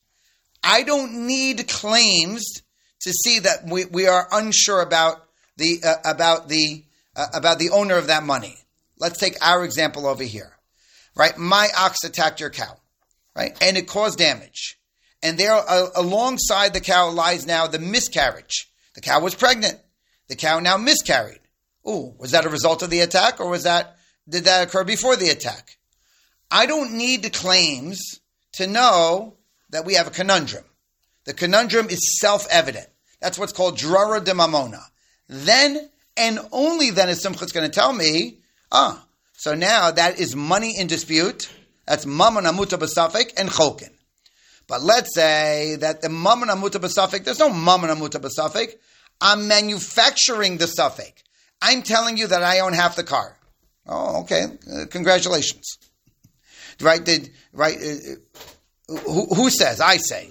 I 0.64 0.84
don't 0.84 1.28
need 1.28 1.68
claims 1.68 2.62
to 3.02 3.12
see 3.12 3.40
that 3.40 3.66
we, 3.66 3.86
we 3.86 4.08
are 4.08 4.28
unsure 4.32 4.82
about 4.82 5.26
the 5.58 5.82
uh, 5.84 5.96
about 6.06 6.50
the 6.50 6.86
uh, 7.16 7.28
about 7.34 7.60
the 7.60 7.70
owner 7.72 7.98
of 7.98 8.08
that 8.08 8.24
money. 8.24 8.58
Let's 8.98 9.20
take 9.20 9.36
our 9.46 9.66
example 9.66 10.08
over 10.08 10.24
here. 10.24 10.58
Right? 11.16 11.38
My 11.38 11.68
ox 11.78 12.04
attacked 12.04 12.40
your 12.40 12.50
cow, 12.50 12.78
right? 13.36 13.56
And 13.62 13.78
it 13.78 13.88
caused 13.88 14.18
damage. 14.18 14.80
And 15.22 15.38
there 15.38 15.54
uh, 15.54 15.88
alongside 15.96 16.74
the 16.74 16.82
cow 16.82 17.10
lies 17.10 17.46
now 17.46 17.68
the 17.68 17.80
miscarriage 17.80 18.74
the 18.94 19.02
cow 19.02 19.20
was 19.20 19.36
pregnant. 19.36 19.80
The 20.28 20.36
cow 20.36 20.60
now 20.60 20.78
miscarried. 20.78 21.40
Ooh, 21.88 22.14
was 22.18 22.32
that 22.32 22.46
a 22.46 22.50
result 22.50 22.82
of 22.82 22.90
the 22.90 23.02
attack 23.02 23.40
or 23.40 23.50
was 23.50 23.64
that, 23.64 23.98
did 24.28 24.46
that 24.46 24.68
occur 24.68 24.84
before 24.84 25.16
the 25.16 25.30
attack? 25.30 25.78
I 26.50 26.66
don't 26.66 26.94
need 26.94 27.32
claims 27.34 28.20
to 28.54 28.68
know 28.68 29.36
that 29.74 29.86
we 29.86 29.96
have 29.96 30.08
a 30.08 30.12
conundrum. 30.12 30.64
The 31.26 31.34
conundrum 31.34 31.90
is 31.90 32.20
self-evident. 32.20 32.88
That's 33.20 33.38
what's 33.38 33.54
called 33.54 33.78
drara 33.78 34.24
de 34.24 34.32
mamona. 34.32 34.82
Then 35.28 35.90
and 36.16 36.40
only 36.52 36.92
then 36.92 37.10
is 37.10 37.22
Simcha's 37.22 37.52
going 37.52 37.70
to 37.70 37.74
tell 37.74 37.92
me, 37.92 38.38
ah, 38.72 39.04
so 39.34 39.56
now 39.56 39.92
that 39.92 40.20
is 40.20 40.36
money 40.36 40.78
in 40.78 40.88
dispute. 40.88 41.50
That's 41.88 42.06
mamona 42.06 42.56
muta 42.56 42.78
basafik 42.78 43.34
and 43.36 43.50
chokin. 43.50 43.90
But 44.68 44.82
let's 44.82 45.14
say 45.16 45.76
that 45.80 46.02
the 46.02 46.08
mamona 46.08 46.60
muta 46.60 46.80
basafik, 46.80 47.24
there's 47.24 47.40
no 47.40 47.50
mamona 47.50 47.98
muta 47.98 48.20
basafik. 48.20 48.74
I'm 49.20 49.48
manufacturing 49.48 50.58
the 50.58 50.68
suffix. 50.68 51.24
I'm 51.62 51.82
telling 51.82 52.18
you 52.18 52.28
that 52.28 52.44
I 52.44 52.60
own 52.60 52.74
half 52.74 52.96
the 52.96 53.04
car. 53.04 53.38
Oh, 53.88 54.22
okay. 54.22 54.44
Uh, 54.44 54.86
congratulations. 54.90 55.78
Right? 56.82 57.04
Did 57.04 57.32
right? 57.54 57.78
Uh, 57.78 58.40
who, 58.98 59.26
who, 59.34 59.50
says? 59.50 59.80
I 59.80 59.98
say. 59.98 60.30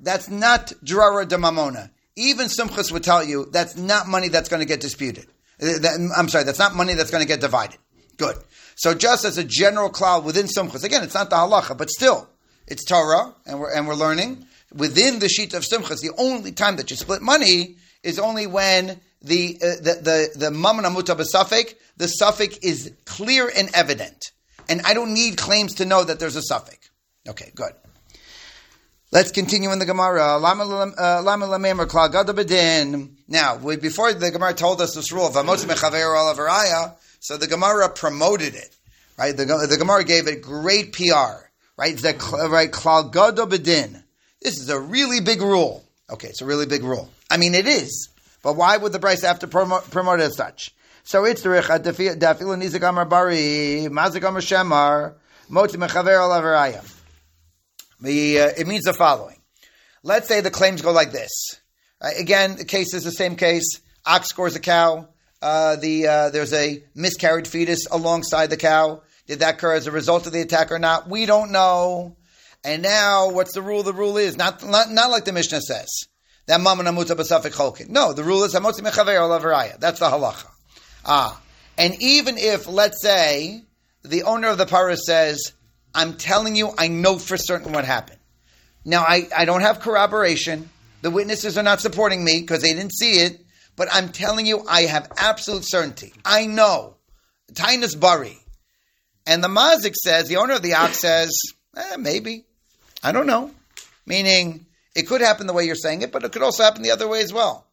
That's 0.00 0.28
not 0.28 0.72
drara 0.84 1.26
de 1.28 1.36
mamona. 1.36 1.90
Even 2.16 2.46
Sumchos 2.46 2.92
would 2.92 3.04
tell 3.04 3.24
you 3.24 3.46
that's 3.46 3.76
not 3.76 4.08
money 4.08 4.28
that's 4.28 4.48
going 4.48 4.60
to 4.60 4.66
get 4.66 4.80
disputed. 4.80 5.26
Uh, 5.62 5.78
I'm 6.16 6.28
sorry, 6.28 6.44
that's 6.44 6.58
not 6.58 6.74
money 6.74 6.94
that's 6.94 7.10
going 7.10 7.22
to 7.22 7.28
get 7.28 7.40
divided. 7.40 7.78
Good. 8.16 8.36
So 8.74 8.94
just 8.94 9.24
as 9.24 9.38
a 9.38 9.44
general 9.44 9.90
cloud 9.90 10.24
within 10.24 10.46
Sumchos, 10.46 10.84
again, 10.84 11.02
it's 11.02 11.14
not 11.14 11.30
the 11.30 11.36
halacha, 11.36 11.76
but 11.76 11.88
still, 11.90 12.28
it's 12.66 12.84
Torah, 12.84 13.34
and 13.46 13.60
we're, 13.60 13.72
and 13.72 13.86
we're 13.86 13.94
learning. 13.94 14.46
Within 14.74 15.18
the 15.18 15.28
sheet 15.28 15.54
of 15.54 15.62
Sumchos, 15.62 16.00
the 16.00 16.12
only 16.16 16.52
time 16.52 16.76
that 16.76 16.90
you 16.90 16.96
split 16.96 17.22
money 17.22 17.76
is 18.02 18.18
only 18.18 18.46
when 18.46 19.00
the 19.22 19.58
uh, 19.62 19.66
the 19.76 20.00
the 20.02 20.38
the 20.38 20.50
amuta 20.50 21.16
b'safek, 21.16 21.74
the 21.96 22.08
suffix 22.08 22.56
is 22.58 22.92
clear 23.04 23.50
and 23.54 23.70
evident, 23.74 24.32
and 24.68 24.80
I 24.82 24.94
don't 24.94 25.14
need 25.14 25.36
claims 25.36 25.74
to 25.74 25.84
know 25.84 26.02
that 26.02 26.18
there's 26.18 26.36
a 26.36 26.42
suffix. 26.42 26.90
Okay, 27.28 27.52
good. 27.54 27.72
Let's 29.12 29.30
continue 29.30 29.70
in 29.72 29.78
the 29.78 29.84
Gemara. 29.84 30.36
Uh, 30.36 31.22
now, 33.28 33.58
before 33.58 34.14
the 34.14 34.30
Gemara 34.30 34.54
told 34.54 34.80
us 34.80 34.94
this 34.94 35.12
rule 35.12 35.30
so 35.30 35.42
the 37.36 37.46
Gemara 37.46 37.90
promoted 37.90 38.54
it, 38.54 38.74
right? 39.18 39.36
The, 39.36 39.44
the 39.68 39.76
Gemara 39.76 40.04
gave 40.04 40.28
it 40.28 40.40
great 40.40 40.94
PR, 40.94 41.44
right? 41.76 41.94
The 41.94 42.48
right 42.50 42.70
Klal 42.72 43.12
Gado. 43.12 44.02
This 44.40 44.58
is 44.58 44.70
a 44.70 44.80
really 44.80 45.20
big 45.20 45.42
rule. 45.42 45.84
Okay, 46.08 46.28
it's 46.28 46.40
a 46.40 46.46
really 46.46 46.64
big 46.64 46.82
rule. 46.82 47.10
I 47.30 47.36
mean, 47.36 47.54
it 47.54 47.66
is. 47.66 48.08
But 48.42 48.56
why 48.56 48.78
would 48.78 48.92
the 48.92 48.98
Brisa 48.98 49.24
have 49.24 49.40
to 49.40 49.46
promote, 49.46 49.90
promote 49.90 50.20
it 50.20 50.22
as 50.22 50.38
such? 50.38 50.74
So 51.04 51.26
it's 51.26 51.42
the 51.42 51.50
Recha 51.50 51.80
Dafila 51.80 52.56
Nizagamar 52.56 53.06
Bari, 53.06 53.88
Mazagamar 53.90 54.40
Shemar, 54.40 55.12
Moti 55.50 55.76
Mechaver 55.76 56.16
Olavaraya. 56.16 57.00
Uh, 58.04 58.08
it 58.08 58.66
means 58.66 58.84
the 58.84 58.92
following. 58.92 59.40
Let's 60.02 60.28
say 60.28 60.40
the 60.40 60.50
claims 60.50 60.82
go 60.82 60.90
like 60.92 61.12
this. 61.12 61.30
Right? 62.02 62.18
Again, 62.18 62.56
the 62.56 62.64
case 62.64 62.94
is 62.94 63.04
the 63.04 63.12
same 63.12 63.36
case. 63.36 63.80
Ox 64.04 64.28
scores 64.28 64.56
a 64.56 64.60
cow. 64.60 65.08
Uh, 65.40 65.76
the 65.76 66.06
uh, 66.06 66.30
there's 66.30 66.52
a 66.52 66.82
miscarried 66.94 67.48
fetus 67.48 67.86
alongside 67.90 68.50
the 68.50 68.56
cow. 68.56 69.02
Did 69.26 69.40
that 69.40 69.54
occur 69.54 69.74
as 69.74 69.86
a 69.86 69.90
result 69.90 70.26
of 70.26 70.32
the 70.32 70.40
attack 70.40 70.72
or 70.72 70.78
not? 70.78 71.08
We 71.08 71.26
don't 71.26 71.52
know. 71.52 72.16
And 72.64 72.82
now, 72.82 73.30
what's 73.30 73.54
the 73.54 73.62
rule? 73.62 73.82
The 73.82 73.92
rule 73.92 74.16
is 74.16 74.36
not 74.36 74.64
not, 74.64 74.90
not 74.90 75.10
like 75.10 75.24
the 75.24 75.32
Mishnah 75.32 75.60
says 75.60 75.88
that 76.46 76.60
mama 76.60 76.84
namuta 76.84 77.16
b'safik 77.16 77.52
cholkin. 77.52 77.88
No, 77.88 78.12
the 78.12 78.24
rule 78.24 78.44
is 78.44 78.54
hamotzi 78.54 78.80
mechaver 78.80 79.18
olavaraya. 79.18 79.78
That's 79.78 80.00
the 80.00 80.06
halacha. 80.06 80.46
Ah, 81.04 81.40
and 81.76 82.00
even 82.00 82.38
if 82.38 82.68
let's 82.68 83.02
say 83.02 83.62
the 84.04 84.24
owner 84.24 84.48
of 84.48 84.58
the 84.58 84.66
parah 84.66 84.96
says, 84.96 85.52
"I'm 85.94 86.14
telling 86.14 86.56
you, 86.56 86.70
I 86.78 86.88
know 86.88 87.18
for 87.18 87.36
certain 87.36 87.72
what 87.72 87.84
happened." 87.84 88.18
Now 88.84 89.02
I, 89.02 89.28
I 89.36 89.44
don't 89.44 89.60
have 89.60 89.80
corroboration. 89.80 90.68
The 91.02 91.10
witnesses 91.10 91.58
are 91.58 91.62
not 91.62 91.80
supporting 91.80 92.24
me 92.24 92.40
because 92.40 92.62
they 92.62 92.72
didn't 92.72 92.94
see 92.94 93.20
it. 93.20 93.44
But 93.74 93.88
I'm 93.92 94.10
telling 94.10 94.46
you, 94.46 94.64
I 94.68 94.82
have 94.82 95.10
absolute 95.16 95.64
certainty. 95.64 96.12
I 96.24 96.46
know. 96.46 96.96
Tainus 97.54 97.98
Bari. 97.98 98.38
And 99.26 99.42
the 99.42 99.48
Mazik 99.48 99.94
says, 99.94 100.28
the 100.28 100.36
owner 100.36 100.54
of 100.54 100.62
the 100.62 100.74
ox 100.74 100.98
says, 101.00 101.30
eh, 101.76 101.96
maybe. 101.96 102.44
I 103.02 103.12
don't 103.12 103.26
know. 103.26 103.50
Meaning, 104.04 104.66
it 104.94 105.04
could 105.04 105.20
happen 105.20 105.46
the 105.46 105.52
way 105.52 105.64
you're 105.64 105.74
saying 105.74 106.02
it, 106.02 106.12
but 106.12 106.24
it 106.24 106.32
could 106.32 106.42
also 106.42 106.64
happen 106.64 106.82
the 106.82 106.90
other 106.90 107.08
way 107.08 107.22
as 107.22 107.32
well. 107.32 107.66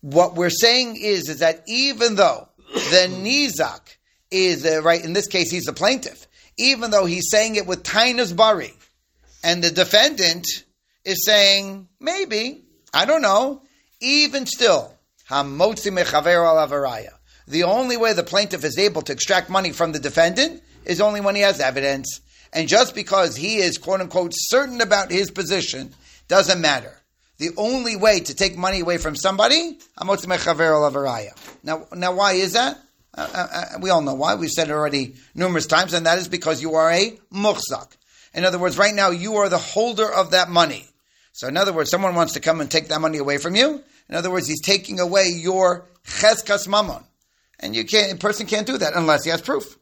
What 0.00 0.34
we're 0.34 0.50
saying 0.50 0.96
is, 1.00 1.28
is 1.28 1.38
that 1.38 1.62
even 1.66 2.16
though 2.16 2.48
the 2.74 3.08
Nizak 3.10 3.96
is, 4.30 4.66
uh, 4.66 4.82
right, 4.82 5.02
in 5.02 5.14
this 5.14 5.28
case, 5.28 5.50
he's 5.50 5.64
the 5.64 5.72
plaintiff, 5.72 6.26
even 6.56 6.90
though 6.90 7.04
he's 7.04 7.30
saying 7.30 7.56
it 7.56 7.66
with 7.66 7.82
Tainus 7.82 8.34
Bari, 8.34 8.74
and 9.42 9.62
the 9.62 9.70
defendant 9.70 10.46
is 11.04 11.24
saying, 11.24 11.88
maybe, 12.00 12.64
I 12.92 13.04
don't 13.04 13.22
know, 13.22 13.62
even 14.00 14.46
still, 14.46 14.94
Hamotzi 15.30 15.92
Mechaver 15.92 16.44
al 16.44 17.18
The 17.48 17.64
only 17.64 17.96
way 17.96 18.12
the 18.12 18.22
plaintiff 18.22 18.64
is 18.64 18.78
able 18.78 19.02
to 19.02 19.12
extract 19.12 19.50
money 19.50 19.72
from 19.72 19.92
the 19.92 19.98
defendant 19.98 20.62
is 20.84 21.00
only 21.00 21.20
when 21.20 21.34
he 21.34 21.42
has 21.42 21.60
evidence. 21.60 22.20
And 22.52 22.68
just 22.68 22.94
because 22.94 23.36
he 23.36 23.56
is, 23.56 23.78
quote 23.78 24.00
unquote, 24.00 24.32
certain 24.34 24.80
about 24.80 25.10
his 25.10 25.30
position, 25.30 25.94
doesn't 26.28 26.60
matter. 26.60 26.92
The 27.38 27.50
only 27.56 27.96
way 27.96 28.20
to 28.20 28.34
take 28.34 28.56
money 28.56 28.80
away 28.80 28.98
from 28.98 29.16
somebody, 29.16 29.78
now, 30.02 31.86
now 31.92 32.14
why 32.14 32.32
is 32.34 32.52
that? 32.52 32.78
Uh, 33.16 33.28
uh, 33.32 33.48
uh, 33.52 33.78
we 33.80 33.90
all 33.90 34.02
know 34.02 34.14
why. 34.14 34.34
We've 34.34 34.50
said 34.50 34.68
it 34.68 34.72
already 34.72 35.14
numerous 35.34 35.66
times, 35.66 35.92
and 35.92 36.06
that 36.06 36.18
is 36.18 36.28
because 36.28 36.60
you 36.60 36.74
are 36.74 36.90
a 36.90 37.16
muhzak. 37.32 37.96
In 38.34 38.44
other 38.44 38.58
words, 38.58 38.76
right 38.76 38.94
now 38.94 39.10
you 39.10 39.36
are 39.36 39.48
the 39.48 39.58
holder 39.58 40.12
of 40.12 40.32
that 40.32 40.50
money. 40.50 40.84
So, 41.32 41.46
in 41.46 41.56
other 41.56 41.72
words, 41.72 41.90
someone 41.90 42.14
wants 42.14 42.32
to 42.34 42.40
come 42.40 42.60
and 42.60 42.70
take 42.70 42.88
that 42.88 43.00
money 43.00 43.18
away 43.18 43.38
from 43.38 43.54
you. 43.54 43.82
In 44.08 44.14
other 44.14 44.30
words, 44.30 44.48
he's 44.48 44.60
taking 44.60 44.98
away 45.00 45.28
your 45.28 45.86
cheskas 46.06 46.66
mamon, 46.68 47.04
and 47.60 47.74
you 47.74 47.84
can't. 47.84 48.12
A 48.12 48.16
person 48.16 48.46
can't 48.46 48.66
do 48.66 48.78
that 48.78 48.94
unless 48.94 49.24
he 49.24 49.30
has 49.30 49.40
proof. 49.40 49.78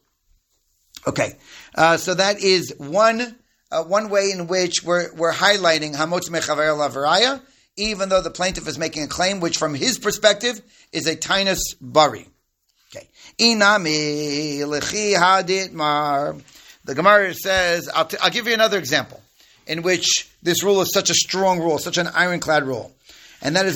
Okay, 1.07 1.35
uh, 1.75 1.97
so 1.97 2.13
that 2.13 2.39
is 2.39 2.73
one 2.77 3.35
uh, 3.71 3.83
one 3.83 4.09
way 4.09 4.31
in 4.31 4.47
which 4.47 4.83
we're 4.83 5.13
we're 5.15 5.33
highlighting 5.33 5.95
hamotz 5.95 6.29
mechaver 6.29 6.77
lavaraya, 6.77 7.41
even 7.77 8.09
though 8.09 8.21
the 8.21 8.31
plaintiff 8.31 8.67
is 8.67 8.77
making 8.77 9.03
a 9.03 9.07
claim 9.07 9.39
which, 9.39 9.57
from 9.57 9.73
his 9.73 9.97
perspective, 9.97 10.61
is 10.91 11.07
a 11.07 11.15
tinus 11.15 11.75
bari. 11.81 12.27
Inami 13.39 14.59
lechi. 14.59 16.41
The 16.85 16.95
Gemara 16.95 17.33
says, 17.33 17.89
I'll, 17.89 18.05
t- 18.05 18.17
I'll 18.21 18.29
give 18.29 18.47
you 18.47 18.53
another 18.53 18.77
example 18.77 19.21
in 19.65 19.81
which 19.83 20.29
this 20.41 20.63
rule 20.63 20.81
is 20.81 20.91
such 20.93 21.09
a 21.09 21.13
strong 21.13 21.59
rule, 21.59 21.77
such 21.77 21.97
an 21.97 22.07
ironclad 22.07 22.65
rule. 22.65 22.93
And 23.41 23.55
that 23.55 23.65
is 23.65 23.75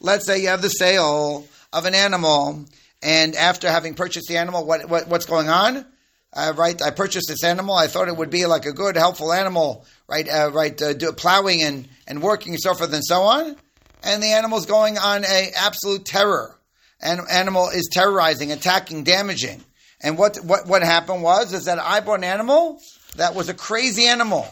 Let's 0.00 0.26
say 0.26 0.40
you 0.40 0.48
have 0.48 0.62
the 0.62 0.68
sale 0.68 1.46
of 1.72 1.86
an 1.86 1.94
animal, 1.94 2.64
and 3.02 3.34
after 3.34 3.70
having 3.70 3.94
purchased 3.94 4.28
the 4.28 4.36
animal, 4.36 4.64
what, 4.64 4.88
what 4.88 5.08
what's 5.08 5.26
going 5.26 5.48
on? 5.48 5.84
Uh, 6.32 6.52
right, 6.56 6.80
I 6.82 6.90
purchased 6.90 7.28
this 7.28 7.42
animal. 7.42 7.74
I 7.74 7.86
thought 7.86 8.08
it 8.08 8.16
would 8.16 8.30
be 8.30 8.46
like 8.46 8.66
a 8.66 8.72
good, 8.72 8.96
helpful 8.96 9.32
animal, 9.32 9.84
right? 10.08 10.28
Uh, 10.28 10.50
right, 10.52 10.80
uh, 10.80 10.92
do, 10.92 11.12
plowing 11.12 11.62
and, 11.62 11.88
and 12.06 12.22
working 12.22 12.52
and 12.52 12.60
so 12.60 12.74
forth 12.74 12.92
and 12.92 13.04
so 13.04 13.22
on. 13.22 13.56
And 14.02 14.22
the 14.22 14.28
animal's 14.28 14.66
going 14.66 14.98
on 14.98 15.24
a 15.24 15.50
absolute 15.56 16.04
terror. 16.04 16.57
Animal 17.00 17.68
is 17.68 17.88
terrorizing, 17.92 18.50
attacking, 18.52 19.04
damaging. 19.04 19.62
And 20.00 20.18
what 20.18 20.36
what 20.38 20.66
what 20.66 20.82
happened 20.82 21.22
was 21.22 21.52
is 21.52 21.64
that 21.64 21.78
I 21.78 22.00
bought 22.00 22.18
an 22.18 22.24
animal 22.24 22.80
that 23.16 23.34
was 23.34 23.48
a 23.48 23.54
crazy 23.54 24.06
animal, 24.06 24.46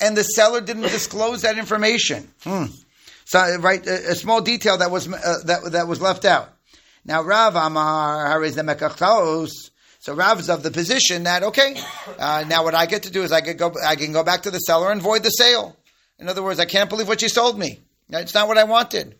and 0.00 0.16
the 0.16 0.22
seller 0.22 0.60
didn't 0.60 0.82
disclose 0.82 1.42
that 1.42 1.58
information. 1.58 2.28
Hmm. 2.42 2.66
So, 3.24 3.58
right, 3.60 3.84
a, 3.86 4.10
a, 4.10 4.14
small 4.16 4.40
detail 4.40 4.78
that 4.78 4.90
was 4.90 5.06
uh, 5.06 5.38
that 5.44 5.72
that 5.72 5.86
was 5.86 6.00
left 6.00 6.24
out. 6.24 6.52
Now, 7.04 7.22
Rav 7.22 7.54
Amar 7.54 8.26
Hariz 8.26 8.56
the 8.56 9.48
So 10.00 10.14
Rav 10.14 10.40
is 10.40 10.50
of 10.50 10.64
the 10.64 10.72
position 10.72 11.22
that 11.24 11.44
okay, 11.44 11.76
uh, 12.18 12.44
now 12.48 12.64
what 12.64 12.74
I 12.74 12.86
get 12.86 13.04
to 13.04 13.10
do 13.10 13.22
is 13.22 13.30
I 13.30 13.40
can 13.40 13.56
go 13.56 13.72
I 13.86 13.94
can 13.94 14.12
go 14.12 14.24
back 14.24 14.42
to 14.42 14.50
the 14.50 14.58
seller 14.58 14.90
and 14.90 15.00
void 15.00 15.22
the 15.22 15.30
sale. 15.30 15.76
In 16.18 16.28
other 16.28 16.42
words, 16.42 16.58
I 16.58 16.64
can't 16.64 16.90
believe 16.90 17.06
what 17.06 17.22
you 17.22 17.28
sold 17.28 17.56
me. 17.58 17.78
It's 18.08 18.34
not 18.34 18.48
what 18.48 18.58
I 18.58 18.64
wanted. 18.64 19.14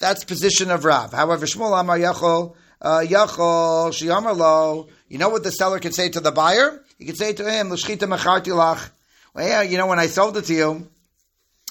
That's 0.00 0.24
position 0.24 0.70
of 0.70 0.84
Rav. 0.84 1.12
However, 1.12 1.46
Shmuel 1.46 1.78
Amar 1.78 1.98
Yachol 1.98 2.56
uh, 2.82 3.00
Yachol 3.04 3.90
Shiyamar 3.90 4.36
Lo. 4.36 4.88
You 5.08 5.18
know 5.18 5.28
what 5.28 5.42
the 5.42 5.52
seller 5.52 5.78
can 5.78 5.92
say 5.92 6.08
to 6.08 6.20
the 6.20 6.32
buyer? 6.32 6.82
He 6.98 7.04
can 7.04 7.16
say 7.16 7.32
to 7.34 7.50
him, 7.50 7.70
L'shchita 7.70 8.08
mecharti 8.08 8.52
lach. 8.52 8.90
Well, 9.34 9.46
yeah, 9.46 9.62
you 9.62 9.78
know, 9.78 9.86
when 9.86 9.98
I 9.98 10.06
sold 10.06 10.36
it 10.36 10.46
to 10.46 10.54
you, 10.54 10.88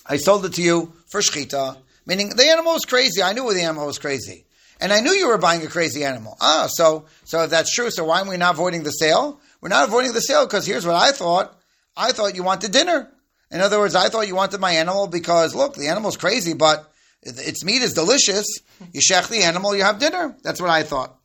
I 0.06 0.18
sold 0.18 0.46
it 0.46 0.54
to 0.54 0.62
you 0.62 0.94
for 1.08 1.22
shchita. 1.22 1.78
Meaning, 2.06 2.30
the 2.30 2.46
animal 2.46 2.74
was 2.74 2.86
crazy. 2.86 3.22
I 3.22 3.34
knew 3.34 3.52
the 3.54 3.62
animal 3.62 3.86
was 3.86 4.00
crazy. 4.00 4.46
And 4.80 4.94
I 4.94 5.02
knew 5.02 5.12
you 5.12 5.28
were 5.28 5.38
buying 5.38 5.62
a 5.64 5.68
crazy 5.68 6.06
animal. 6.06 6.38
Ah, 6.40 6.68
so, 6.70 7.06
so 7.26 7.44
if 7.44 7.50
that's 7.50 7.74
true, 7.74 7.92
so 7.92 8.06
why 8.06 8.22
are 8.22 8.30
we 8.30 8.38
not 8.38 8.56
avoiding 8.56 8.84
the 8.84 8.92
sale? 8.92 9.40
We're 9.60 9.70
not 9.70 9.88
avoiding 9.88 10.14
the 10.14 10.22
sale 10.22 10.46
because 10.46 10.66
here's 10.66 10.86
what 10.86 10.96
I 10.96 11.12
thought. 11.12 11.54
I 11.98 12.14
thought 12.14 12.36
you 12.36 12.44
wanted 12.44 12.72
dinner. 12.72 13.12
In 13.52 13.60
other 13.60 13.78
words, 13.78 13.94
I 13.96 14.08
thought 14.08 14.28
you 14.28 14.36
wanted 14.36 14.62
my 14.62 14.72
animal 14.72 15.08
because, 15.08 15.54
look, 15.54 15.76
the 15.76 15.88
animal's 15.88 16.16
crazy, 16.16 16.54
but 16.54 16.90
its 17.22 17.64
meat 17.64 17.82
is 17.82 17.94
delicious. 17.94 18.46
You 18.94 19.02
shech 19.02 19.30
the 19.30 19.44
animal, 19.44 19.76
you 19.76 19.84
have 19.84 20.00
dinner. 20.00 20.36
That's 20.44 20.62
what 20.62 20.70
I 20.70 20.84
thought. 20.84 21.18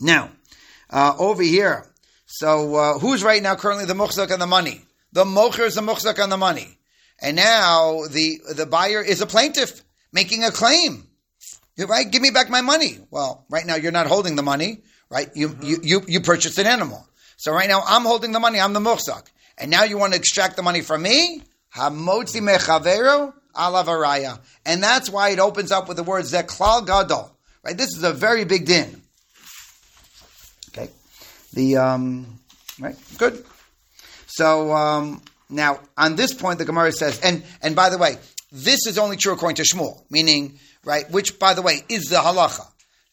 Now, 0.00 0.30
uh, 0.90 1.14
over 1.18 1.42
here, 1.42 1.86
so 2.26 2.74
uh, 2.76 2.98
who's 2.98 3.22
right 3.22 3.42
now 3.42 3.54
currently 3.54 3.86
the 3.86 3.94
muhzak 3.94 4.30
and 4.30 4.40
the 4.40 4.46
money? 4.46 4.82
The 5.12 5.24
mocher 5.24 5.66
is 5.66 5.74
the 5.74 5.80
muhzak 5.80 6.22
on 6.22 6.30
the 6.30 6.36
money, 6.36 6.78
and 7.20 7.36
now 7.36 8.06
the 8.06 8.40
the 8.54 8.66
buyer 8.66 9.02
is 9.02 9.20
a 9.20 9.26
plaintiff 9.26 9.82
making 10.12 10.44
a 10.44 10.50
claim. 10.50 11.06
Right, 11.78 12.10
give 12.10 12.20
me 12.20 12.30
back 12.30 12.50
my 12.50 12.60
money. 12.60 12.98
Well, 13.10 13.46
right 13.48 13.64
now 13.64 13.76
you're 13.76 13.90
not 13.90 14.06
holding 14.06 14.36
the 14.36 14.42
money, 14.42 14.82
right? 15.08 15.28
You 15.34 15.56
you 15.62 15.78
you, 15.82 16.02
you 16.06 16.20
purchased 16.20 16.58
an 16.58 16.66
animal, 16.66 17.06
so 17.36 17.52
right 17.52 17.68
now 17.68 17.82
I'm 17.86 18.02
holding 18.02 18.32
the 18.32 18.40
money. 18.40 18.60
I'm 18.60 18.74
the 18.74 18.80
muhzak, 18.80 19.26
and 19.58 19.70
now 19.70 19.84
you 19.84 19.98
want 19.98 20.12
to 20.12 20.18
extract 20.18 20.56
the 20.56 20.62
money 20.62 20.82
from 20.82 21.02
me? 21.02 21.42
Hamotzi 21.74 22.40
mechavero 22.40 23.32
alavaraya, 23.54 24.38
and 24.64 24.82
that's 24.82 25.10
why 25.10 25.30
it 25.30 25.38
opens 25.38 25.72
up 25.72 25.88
with 25.88 25.96
the 25.96 26.02
word 26.02 26.24
zeklal 26.24 26.86
gadol. 26.86 27.30
Right, 27.62 27.76
this 27.76 27.94
is 27.96 28.02
a 28.02 28.12
very 28.12 28.44
big 28.44 28.66
din. 28.66 29.02
Okay, 30.70 30.90
the 31.52 31.76
um, 31.76 32.40
right, 32.80 32.96
good. 33.18 33.44
So 34.26 34.72
um, 34.72 35.22
now 35.48 35.80
on 35.98 36.16
this 36.16 36.32
point, 36.32 36.58
the 36.58 36.64
Gemara 36.64 36.92
says, 36.92 37.20
and 37.20 37.42
and 37.62 37.76
by 37.76 37.90
the 37.90 37.98
way, 37.98 38.16
this 38.52 38.86
is 38.86 38.98
only 38.98 39.16
true 39.16 39.32
according 39.32 39.56
to 39.56 39.62
Shmuel, 39.62 40.02
meaning 40.10 40.58
right, 40.84 41.10
which 41.10 41.38
by 41.38 41.54
the 41.54 41.62
way 41.62 41.84
is 41.88 42.08
the 42.08 42.16
halacha. 42.16 42.66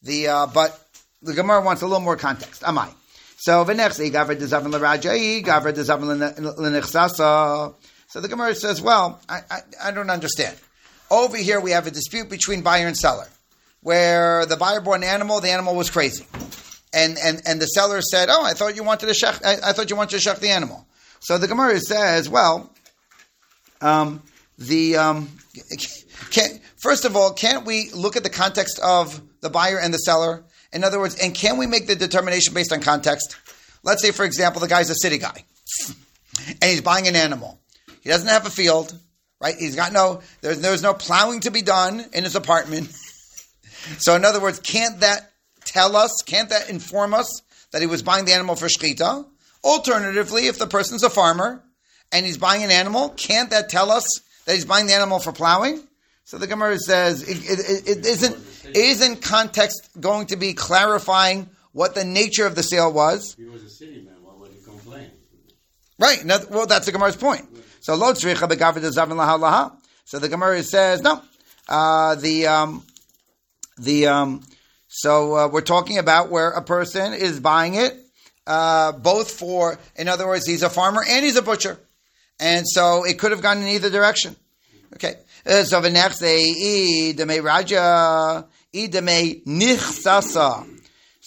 The 0.04 0.28
uh, 0.28 0.48
but 0.48 0.80
the 1.22 1.34
Gemara 1.34 1.62
wants 1.62 1.82
a 1.82 1.86
little 1.86 2.00
more 2.00 2.16
context. 2.16 2.64
Am 2.66 2.78
I? 2.78 2.90
So 3.38 3.66
v'nechsi 3.66 4.12
gavra 4.12 4.36
dezavin 4.36 4.72
l'rajai 4.72 5.44
gavra 5.44 5.74
dezavin 5.74 6.18
l'nechsasa. 6.58 7.74
So 8.08 8.22
the 8.22 8.30
Gemara 8.30 8.56
says, 8.56 8.82
well, 8.82 9.22
I, 9.28 9.42
I, 9.52 9.60
I 9.84 9.92
don't 9.92 10.10
understand. 10.10 10.58
Over 11.12 11.38
here 11.38 11.60
we 11.60 11.72
have 11.72 11.88
a 11.88 11.92
dispute 11.92 12.30
between 12.30 12.62
buyer 12.62 12.88
and 12.88 12.96
seller, 12.96 13.28
where 13.82 14.46
the 14.46 14.56
buyer 14.56 14.80
bought 14.80 14.96
an 14.96 15.04
animal, 15.04 15.42
the 15.42 15.52
animal 15.52 15.76
was 15.76 15.90
crazy. 15.90 16.26
And, 16.94 17.18
and, 17.22 17.42
and 17.46 17.62
the 17.62 17.66
seller 17.66 18.02
said, 18.02 18.30
oh, 18.30 18.44
I 18.44 18.54
thought 18.54 18.78
you 18.78 18.84
wanted 18.84 19.08
to 19.08 19.14
shech, 19.14 19.44
I, 19.46 19.70
I 19.70 19.74
thought 19.74 19.90
you 19.90 19.98
wanted 19.98 20.20
to 20.20 20.30
shech 20.30 20.40
the 20.40 20.50
animal. 20.50 20.88
So 21.20 21.38
the 21.38 21.48
Gemara 21.48 21.80
says, 21.80 22.30
well, 22.30 22.74
um, 23.82 24.24
the 24.58 24.96
um, 24.96 25.30
can, 26.32 26.62
first 26.78 27.04
of 27.04 27.16
all, 27.18 27.34
can't 27.34 27.66
we 27.66 27.92
look 27.92 28.16
at 28.16 28.24
the 28.24 28.30
context 28.30 28.80
of 28.80 29.22
the 29.42 29.50
buyer 29.50 29.80
and 29.80 29.94
the 29.94 30.00
seller? 30.00 30.44
In 30.72 30.84
other 30.84 31.00
words, 31.00 31.16
and 31.22 31.36
can 31.36 31.58
we 31.58 31.68
make 31.68 31.88
the 31.88 31.96
determination 31.96 32.54
based 32.54 32.72
on 32.72 32.82
context? 32.82 33.36
Let's 33.84 34.02
say, 34.02 34.12
for 34.12 34.26
example, 34.26 34.62
the 34.62 34.68
guy's 34.68 34.90
a 34.90 34.96
city 34.96 35.18
guy, 35.18 35.44
and 36.48 36.64
he's 36.64 36.82
buying 36.82 37.08
an 37.08 37.16
animal. 37.16 37.60
He 38.08 38.14
doesn't 38.14 38.30
have 38.30 38.46
a 38.46 38.50
field, 38.50 38.98
right? 39.42 39.56
He's 39.60 39.76
got 39.76 39.92
no, 39.92 40.22
there's, 40.40 40.62
there's 40.62 40.82
no 40.82 40.94
plowing 40.94 41.42
to 41.42 41.52
be 41.52 41.62
done 41.62 42.06
in 42.14 42.24
his 42.24 42.38
apartment. 42.38 42.86
so, 43.98 44.16
in 44.16 44.24
other 44.24 44.40
words, 44.40 44.62
can't 44.62 45.02
that 45.02 45.34
tell 45.66 45.94
us, 45.98 46.22
can't 46.26 46.48
that 46.52 46.70
inform 46.70 47.14
us 47.14 47.42
that 47.72 47.82
he 47.82 47.86
was 47.86 48.02
buying 48.02 48.24
the 48.24 48.32
animal 48.32 48.56
for 48.56 48.68
shkita? 48.68 49.26
Alternatively, 49.62 50.48
if 50.48 50.58
the 50.58 50.68
person's 50.68 51.04
a 51.04 51.10
farmer 51.10 51.62
and 52.14 52.26
he's 52.26 52.38
buying 52.38 52.64
an 52.64 52.72
animal, 52.72 53.10
can't 53.10 53.50
that 53.50 53.68
tell 53.68 53.92
us 53.92 54.08
that 54.46 54.54
he's 54.54 54.64
buying 54.64 54.86
the 54.88 54.94
animal 54.94 55.20
for 55.20 55.34
plowing? 55.34 55.86
So 56.24 56.38
the 56.38 56.48
Gemara 56.48 56.80
says 56.80 57.24
it, 57.24 57.40
it, 57.44 57.98
it 57.98 58.06
isn't 58.06 58.38
isn't 58.74 59.22
context 59.22 59.90
going 60.00 60.28
to 60.28 60.38
be 60.38 60.54
clarifying 60.54 61.50
what 61.74 61.94
the 61.94 62.06
nature 62.06 62.46
of 62.46 62.56
the 62.56 62.64
sale 62.64 62.94
was. 62.94 63.36
He 63.38 63.44
was 63.44 63.64
a 63.64 63.70
city 63.70 64.00
man. 64.00 64.16
Why 64.22 64.32
would 64.38 64.52
he 64.54 64.64
complain? 64.64 65.12
Right. 66.00 66.24
Well, 66.50 66.68
that's 66.68 66.86
the 66.86 66.94
Gemara's 66.94 67.18
point. 67.18 67.50
So 67.88 67.96
lo 67.96 68.12
tzricha 68.12 68.50
zavin. 68.50 69.72
So 70.04 70.20
the 70.20 70.28
Gemara 70.28 70.62
says 70.62 71.02
no. 71.02 71.22
Uh, 71.70 72.16
the 72.16 72.46
um, 72.46 72.84
the 73.78 74.08
um, 74.08 74.44
so 74.90 75.38
uh, 75.38 75.48
we're 75.48 75.62
talking 75.62 75.98
about 75.98 76.30
where 76.30 76.50
a 76.50 76.62
person 76.62 77.14
is 77.14 77.40
buying 77.40 77.76
it 77.76 77.98
uh, 78.46 78.92
both 78.92 79.32
for, 79.32 79.80
in 79.96 80.10
other 80.10 80.28
words, 80.28 80.46
he's 80.46 80.64
a 80.64 80.70
farmer 80.70 81.02
and 81.08 81.24
he's 81.24 81.38
a 81.38 81.42
butcher, 81.42 81.80
and 82.42 82.68
so 82.68 83.06
it 83.06 83.20
could 83.20 83.32
have 83.32 83.42
gone 83.42 83.60
in 83.60 83.70
either 83.70 83.90
direction. 83.90 84.36
Okay. 84.96 85.16
Uh, 85.46 85.64
So 85.64 85.80
the 85.80 85.90
next 85.90 86.20
day, 86.20 86.44
idame 86.44 87.42
raja, 87.42 88.46
idame 88.74 89.46
nichsasa. 89.46 90.77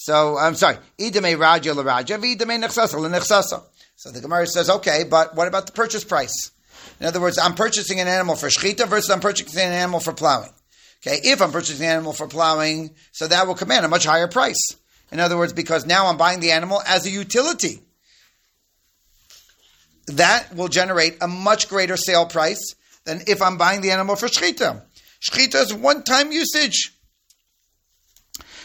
So 0.03 0.39
I'm 0.39 0.55
sorry, 0.55 0.79
idame 0.99 1.39
raja 1.39 1.75
la 1.75 1.83
raja, 1.83 2.17
idame 2.17 2.59
nichsasa 2.59 2.99
la 2.99 3.11
nichsasa. 3.11 3.63
So 3.97 4.11
the 4.11 4.23
Gemara 4.23 4.47
says, 4.47 4.71
okay, 4.71 5.05
but 5.05 5.37
what 5.37 5.47
about 5.47 5.67
the 5.67 5.73
purchase 5.73 6.05
price? 6.05 6.53
In 7.01 7.07
other 7.07 7.21
words, 7.21 7.37
I'm 7.37 7.55
purchasing 7.55 8.01
an 8.01 8.09
animal 8.09 8.35
for 8.35 8.47
shechita 8.47 8.89
versus 8.89 9.11
I'm 9.11 9.21
purchasing 9.21 9.63
an 9.63 9.75
animal 9.75 10.01
for 10.01 10.15
plowing. 10.15 10.49
Okay, 11.07 11.21
if 11.23 11.43
I'm 11.43 11.53
purchasing 11.53 11.85
an 11.85 11.93
animal 11.93 12.15
for 12.15 12.27
plowing, 12.27 12.95
so 13.13 13.29
that 13.29 13.47
will 13.47 13.55
command 13.55 13.85
a 13.85 13.89
much 13.89 14.07
higher 14.07 14.27
price. 14.27 14.75
In 15.13 15.21
other 15.21 15.37
words, 15.37 15.53
because 15.53 15.85
now 15.85 16.07
I'm 16.07 16.17
buying 16.17 16.41
the 16.41 16.53
animal 16.53 16.81
as 16.87 17.05
a 17.05 17.11
utility. 17.11 17.83
That 20.07 20.57
will 20.57 20.69
generate 20.69 21.19
a 21.21 21.29
much 21.29 21.69
greater 21.69 21.99
sale 21.99 22.25
price 22.25 22.75
than 23.05 23.21
if 23.27 23.43
I'm 23.43 23.59
buying 23.59 23.83
the 23.83 23.91
animal 23.91 24.17
for 24.17 24.29
shechita. 24.29 24.81
Shechita 25.21 25.57
is 25.57 25.75
one-time 25.75 26.33
usage. 26.33 26.95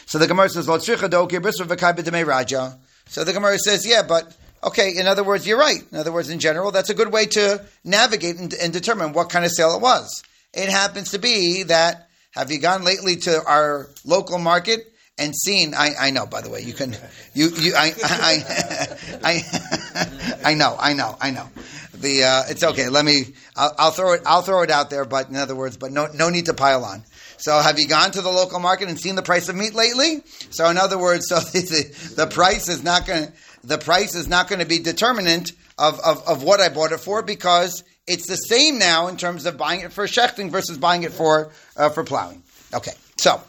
So 0.06 0.18
the 0.18 0.26
Gemara 0.26 0.48
says, 0.48 0.68
Raja. 0.68 2.78
So 3.08 3.24
the 3.24 3.32
Gemara 3.32 3.58
says, 3.58 3.86
yeah, 3.86 4.02
but 4.02 4.36
okay, 4.62 4.96
in 4.96 5.06
other 5.06 5.24
words, 5.24 5.46
you're 5.46 5.58
right. 5.58 5.82
In 5.92 5.98
other 5.98 6.12
words, 6.12 6.30
in 6.30 6.38
general, 6.38 6.70
that's 6.70 6.90
a 6.90 6.94
good 6.94 7.12
way 7.12 7.26
to 7.26 7.64
navigate 7.84 8.38
and, 8.38 8.54
and 8.54 8.72
determine 8.72 9.12
what 9.12 9.30
kind 9.30 9.44
of 9.44 9.50
sale 9.50 9.74
it 9.74 9.82
was. 9.82 10.22
It 10.54 10.68
happens 10.68 11.10
to 11.10 11.18
be 11.18 11.64
that 11.64 12.08
have 12.30 12.50
you 12.50 12.60
gone 12.60 12.84
lately 12.84 13.16
to 13.16 13.44
our 13.44 13.88
local 14.04 14.38
market 14.38 14.92
and 15.18 15.34
seen? 15.34 15.74
I, 15.74 15.90
I 15.98 16.10
know, 16.10 16.26
by 16.26 16.40
the 16.40 16.50
way, 16.50 16.60
you 16.60 16.72
can, 16.72 16.94
you, 17.34 17.48
you, 17.48 17.74
I, 17.76 17.92
I, 18.04 18.96
I, 19.24 20.36
I 20.44 20.54
know, 20.54 20.76
I 20.78 20.92
know, 20.92 21.16
I 21.20 21.30
know. 21.30 21.48
The 21.94 22.24
uh, 22.24 22.42
it's 22.50 22.62
okay. 22.62 22.88
Let 22.88 23.04
me. 23.04 23.34
I'll, 23.56 23.74
I'll 23.78 23.90
throw 23.90 24.12
it. 24.12 24.22
I'll 24.26 24.42
throw 24.42 24.62
it 24.62 24.70
out 24.70 24.90
there. 24.90 25.04
But 25.04 25.30
in 25.30 25.36
other 25.36 25.54
words, 25.54 25.78
but 25.78 25.92
no, 25.92 26.08
no 26.12 26.28
need 26.28 26.46
to 26.46 26.54
pile 26.54 26.84
on. 26.84 27.02
So, 27.38 27.60
have 27.60 27.78
you 27.78 27.86
gone 27.86 28.10
to 28.12 28.22
the 28.22 28.30
local 28.30 28.58
market 28.58 28.88
and 28.88 28.98
seen 28.98 29.14
the 29.14 29.22
price 29.22 29.48
of 29.48 29.56
meat 29.56 29.74
lately? 29.74 30.22
So, 30.50 30.68
in 30.68 30.78
other 30.78 30.98
words, 30.98 31.28
so 31.28 31.36
the, 31.52 32.14
the 32.16 32.26
price 32.26 32.68
is 32.68 32.82
not 32.82 33.06
going. 33.06 33.32
The 33.64 33.78
price 33.78 34.14
is 34.14 34.28
not 34.28 34.48
going 34.48 34.60
to 34.60 34.66
be 34.66 34.78
determinant 34.78 35.52
of, 35.76 35.98
of, 36.00 36.26
of 36.28 36.42
what 36.44 36.60
I 36.60 36.68
bought 36.68 36.92
it 36.92 37.00
for 37.00 37.22
because 37.22 37.82
it's 38.06 38.28
the 38.28 38.36
same 38.36 38.78
now 38.78 39.08
in 39.08 39.16
terms 39.16 39.44
of 39.46 39.56
buying 39.56 39.80
it 39.80 39.92
for 39.92 40.04
shechting 40.04 40.50
versus 40.50 40.78
buying 40.78 41.02
it 41.02 41.12
for 41.12 41.50
uh, 41.76 41.90
for 41.90 42.04
plowing. 42.04 42.42
Okay, 42.72 42.92
so 43.16 43.40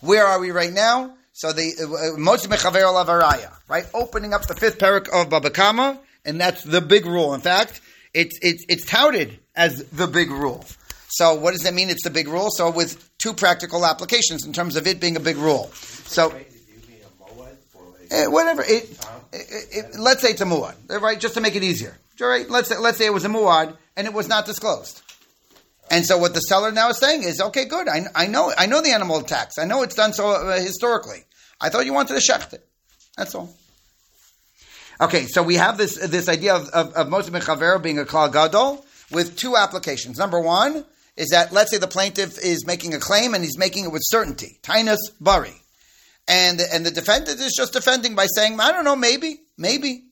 where 0.00 0.26
are 0.26 0.38
we 0.38 0.50
right 0.50 0.72
now? 0.72 1.14
So 1.32 1.52
the 1.52 2.14
most 2.18 2.48
mechaver 2.48 2.82
lavaraya, 2.82 3.52
right? 3.68 3.86
Opening 3.94 4.34
up 4.34 4.46
the 4.46 4.54
fifth 4.54 4.78
parak 4.78 5.08
of 5.08 5.30
Bava 5.30 5.50
Kamma, 5.50 5.98
and 6.24 6.40
that's 6.40 6.62
the 6.62 6.80
big 6.80 7.06
rule. 7.06 7.34
In 7.34 7.40
fact, 7.40 7.80
it's 8.14 8.38
it's 8.42 8.64
it's 8.68 8.84
touted 8.86 9.38
as 9.56 9.84
the 9.90 10.06
big 10.06 10.30
rule. 10.30 10.64
So 11.10 11.34
what 11.34 11.52
does 11.52 11.62
that 11.62 11.74
mean? 11.74 11.90
It's 11.90 12.04
the 12.04 12.10
big 12.10 12.28
rule. 12.28 12.50
So 12.50 12.70
with 12.70 13.10
two 13.18 13.32
practical 13.34 13.84
applications 13.84 14.46
in 14.46 14.52
terms 14.52 14.76
of 14.76 14.86
it 14.86 15.00
being 15.00 15.16
a 15.16 15.20
big 15.20 15.36
rule. 15.36 15.70
So 15.74 16.34
eh, 18.10 18.26
whatever 18.26 18.62
it, 18.62 18.90
it, 19.32 19.66
it, 19.72 19.98
let's 19.98 20.22
say 20.22 20.30
it's 20.30 20.40
a 20.40 20.44
muad, 20.44 20.74
right? 21.00 21.18
Just 21.18 21.34
to 21.34 21.40
make 21.40 21.56
it 21.56 21.62
easier, 21.62 21.98
right? 22.20 22.48
Let's 22.48 22.68
say, 22.68 22.78
let's 22.78 22.98
say 22.98 23.06
it 23.06 23.12
was 23.12 23.24
a 23.24 23.28
muad 23.28 23.76
and 23.96 24.06
it 24.06 24.14
was 24.14 24.28
not 24.28 24.46
disclosed. 24.46 25.02
And 25.90 26.06
so 26.06 26.16
what 26.18 26.34
the 26.34 26.40
seller 26.40 26.70
now 26.70 26.90
is 26.90 26.98
saying 26.98 27.24
is, 27.24 27.40
okay, 27.40 27.64
good. 27.64 27.88
I, 27.88 28.02
I 28.14 28.26
know 28.28 28.52
I 28.56 28.66
know 28.66 28.80
the 28.80 28.92
animal 28.92 29.22
tax. 29.22 29.58
I 29.58 29.64
know 29.64 29.82
it's 29.82 29.96
done 29.96 30.12
so 30.12 30.30
uh, 30.30 30.60
historically. 30.60 31.24
I 31.60 31.68
thought 31.68 31.84
you 31.84 31.92
wanted 31.92 32.14
to 32.14 32.20
shecht 32.20 32.52
it. 32.52 32.64
That's 33.16 33.34
all. 33.34 33.52
Okay, 35.00 35.26
so 35.26 35.42
we 35.42 35.56
have 35.56 35.76
this 35.76 35.96
this 35.96 36.28
idea 36.28 36.54
of 36.54 36.68
of, 36.68 36.92
of 36.94 37.08
Moshe 37.08 37.30
Mechaver 37.30 37.82
being 37.82 37.98
a 37.98 38.04
klal 38.04 38.32
gadol 38.32 38.84
with 39.10 39.36
two 39.36 39.56
applications. 39.56 40.16
Number 40.16 40.38
one 40.38 40.84
is 41.16 41.28
that 41.30 41.52
let's 41.52 41.70
say 41.70 41.78
the 41.78 41.86
plaintiff 41.86 42.38
is 42.38 42.66
making 42.66 42.94
a 42.94 42.98
claim 42.98 43.34
and 43.34 43.44
he's 43.44 43.58
making 43.58 43.84
it 43.84 43.92
with 43.92 44.02
certainty, 44.04 44.58
tinus 44.62 44.98
bari, 45.20 45.54
and 46.28 46.60
and 46.60 46.84
the 46.84 46.90
defendant 46.90 47.40
is 47.40 47.54
just 47.56 47.72
defending 47.72 48.14
by 48.14 48.26
saying, 48.26 48.58
I 48.60 48.72
don't 48.72 48.84
know, 48.84 48.96
maybe, 48.96 49.40
maybe, 49.56 50.04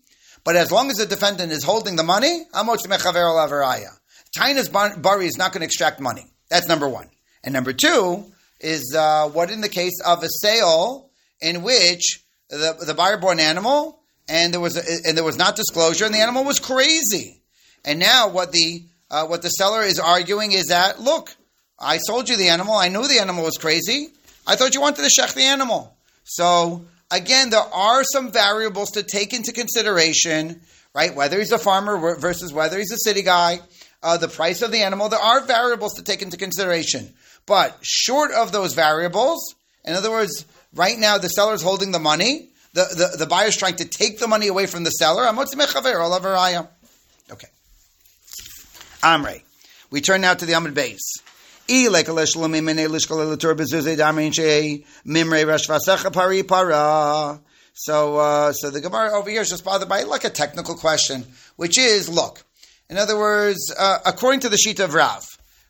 but 0.45 0.57
as 0.57 0.71
long 0.71 0.91
as 0.91 0.97
the 0.97 1.07
defendant 1.07 1.53
is 1.53 1.65
holding 1.65 1.97
the 1.97 2.03
money, 2.03 2.47
Amos 2.55 2.87
Mechaver 2.87 3.15
Lavaraya. 3.15 3.91
Tinus 4.37 4.69
bari 4.69 5.27
is 5.27 5.39
not 5.39 5.53
going 5.53 5.61
to 5.61 5.67
extract 5.67 6.01
money. 6.01 6.27
That's 6.51 6.69
number 6.69 6.89
one, 6.89 7.09
and 7.43 7.53
number 7.53 7.73
two 7.73 8.27
is 8.61 8.95
uh, 8.97 9.29
what 9.29 9.51
in 9.51 9.61
the 9.61 9.69
case 9.69 10.01
of 10.05 10.23
a 10.23 10.29
sale 10.29 11.11
in 11.41 11.63
which 11.63 12.25
the 12.51 12.77
the 12.85 12.95
buyer 12.95 13.17
bought 13.17 13.33
an 13.33 13.41
animal 13.41 13.99
and 14.29 14.53
there 14.53 14.61
was 14.61 14.77
a, 14.77 15.09
and 15.09 15.17
there 15.17 15.25
was 15.25 15.39
not 15.39 15.57
disclosure, 15.57 16.05
and 16.05 16.15
the 16.15 16.21
animal 16.21 16.45
was 16.45 16.59
crazy. 16.59 17.43
And 17.85 17.99
now 17.99 18.29
what 18.29 18.53
the 18.53 18.85
uh, 19.11 19.27
what 19.27 19.43
the 19.43 19.49
seller 19.49 19.83
is 19.83 19.99
arguing 19.99 20.53
is 20.53 20.67
that 20.67 21.01
look, 21.01 21.35
I 21.79 21.99
sold 21.99 22.29
you 22.29 22.37
the 22.37 22.49
animal. 22.49 22.75
I 22.75 22.89
knew 22.89 23.07
the 23.07 23.21
animal 23.21 23.45
was 23.45 23.57
crazy. 23.57 24.09
I 24.47 24.57
thought 24.57 24.75
you 24.75 24.81
wanted 24.81 25.03
to 25.03 25.11
shech 25.21 25.35
the 25.35 25.43
animal. 25.43 25.95
So 26.25 26.85
again, 27.11 27.51
there 27.51 27.61
are 27.61 28.03
some 28.05 28.31
variables 28.31 28.91
to 28.93 29.03
take 29.03 29.33
into 29.33 29.53
consideration, 29.53 30.61
right? 30.95 31.15
Whether 31.15 31.39
he's 31.39 31.53
a 31.53 31.59
farmer 31.59 32.17
versus 32.17 32.53
whether 32.53 32.79
he's 32.79 32.93
a 32.93 32.99
city 32.99 33.23
guy. 33.23 33.61
uh, 34.03 34.17
the 34.17 34.29
price 34.29 34.63
of 34.63 34.73
the 34.73 34.83
animal. 34.83 35.09
There 35.09 35.19
are 35.19 35.45
variables 35.45 35.95
to 35.95 36.03
take 36.03 36.23
into 36.23 36.37
consideration, 36.37 37.13
but 37.47 37.77
short 37.83 38.31
of 38.33 38.53
those 38.53 38.75
variables, 38.75 39.55
in 39.85 39.95
other 39.95 40.11
words, 40.11 40.45
right 40.75 40.99
now 40.99 41.19
the 41.19 41.29
seller 41.29 41.55
is 41.55 41.63
holding 41.63 41.93
the 41.93 41.99
money. 41.99 42.51
The, 42.75 42.85
the, 43.11 43.17
the 43.19 43.27
buyer 43.27 43.49
is 43.49 43.57
trying 43.57 43.77
to 43.77 43.85
take 43.85 44.19
the 44.19 44.29
money 44.29 44.47
away 44.49 44.67
from 44.67 44.85
the 44.85 44.91
seller. 44.91 45.25
Okay. 47.31 47.49
Amre. 49.03 49.43
We 49.91 50.01
turn 50.01 50.21
now 50.21 50.35
to 50.35 50.45
the 50.45 50.53
Amud 50.53 50.75
beis. 50.75 50.99
So, 57.75 58.17
uh, 58.17 58.53
so 58.53 58.71
the 58.71 58.81
Gemara 58.81 59.13
over 59.13 59.31
here 59.31 59.43
is 59.43 59.51
just 59.51 59.65
bothered 59.65 59.89
by 59.89 60.03
like 60.03 60.25
a 60.25 60.31
technical 60.31 60.75
question, 60.75 61.25
which 61.57 61.79
is, 61.79 62.09
look, 62.09 62.43
in 62.91 62.97
other 62.99 63.17
words, 63.17 63.73
uh, 63.79 63.99
according 64.05 64.41
to 64.41 64.49
the 64.49 64.57
Shita 64.57 64.85
of 64.85 64.95
Rav, 64.95 65.25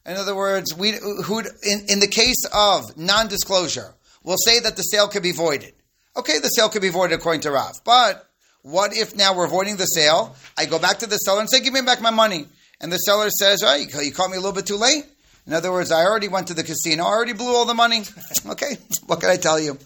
in 0.07 0.16
other 0.16 0.35
words, 0.35 0.74
we 0.74 0.93
who 0.93 1.41
in, 1.41 1.85
in 1.89 2.01
the 2.01 2.09
case 2.09 2.47
of 2.55 2.97
non-disclosure, 2.97 3.93
we'll 4.22 4.39
say 4.39 4.59
that 4.61 4.76
the 4.76 4.83
sale 4.83 5.09
could 5.09 5.22
be 5.22 5.33
voided. 5.33 5.74
Okay, 6.16 6.39
the 6.39 6.49
sale 6.49 6.68
could 6.68 6.81
be 6.81 6.89
voided 6.89 7.18
according 7.18 7.43
to 7.43 7.51
Rav, 7.51 7.81
but 7.85 8.26
what 8.62 8.97
if 8.97 9.14
now 9.14 9.35
we're 9.35 9.49
voiding 9.49 9.76
the 9.76 9.85
sale? 9.85 10.35
I 10.57 10.64
go 10.64 10.79
back 10.79 11.01
to 11.01 11.07
the 11.07 11.16
seller 11.18 11.41
and 11.41 11.51
say, 11.51 11.61
"Give 11.61 11.74
me 11.74 11.83
back 11.83 12.01
my 12.01 12.11
money," 12.11 12.47
and 12.81 12.93
the 12.93 12.97
seller 12.99 13.31
says, 13.31 13.62
"Oh, 13.64 13.74
you, 13.74 13.87
you 14.01 14.12
caught 14.12 14.31
me 14.31 14.37
a 14.37 14.41
little 14.41 14.55
bit 14.55 14.66
too 14.66 14.76
late." 14.76 15.05
In 15.47 15.55
other 15.55 15.72
words, 15.72 15.91
I 15.91 16.05
already 16.05 16.29
went 16.29 16.49
to 16.49 16.55
the 16.55 16.62
casino. 16.62 17.05
I 17.05 17.09
already 17.09 17.33
blew 17.33 17.55
all 17.55 17.64
the 17.64 17.74
money. 17.74 18.03
okay, 18.51 18.76
what 19.07 19.20
can 19.20 19.31
I 19.31 19.37
tell 19.37 19.59
you? 19.59 19.79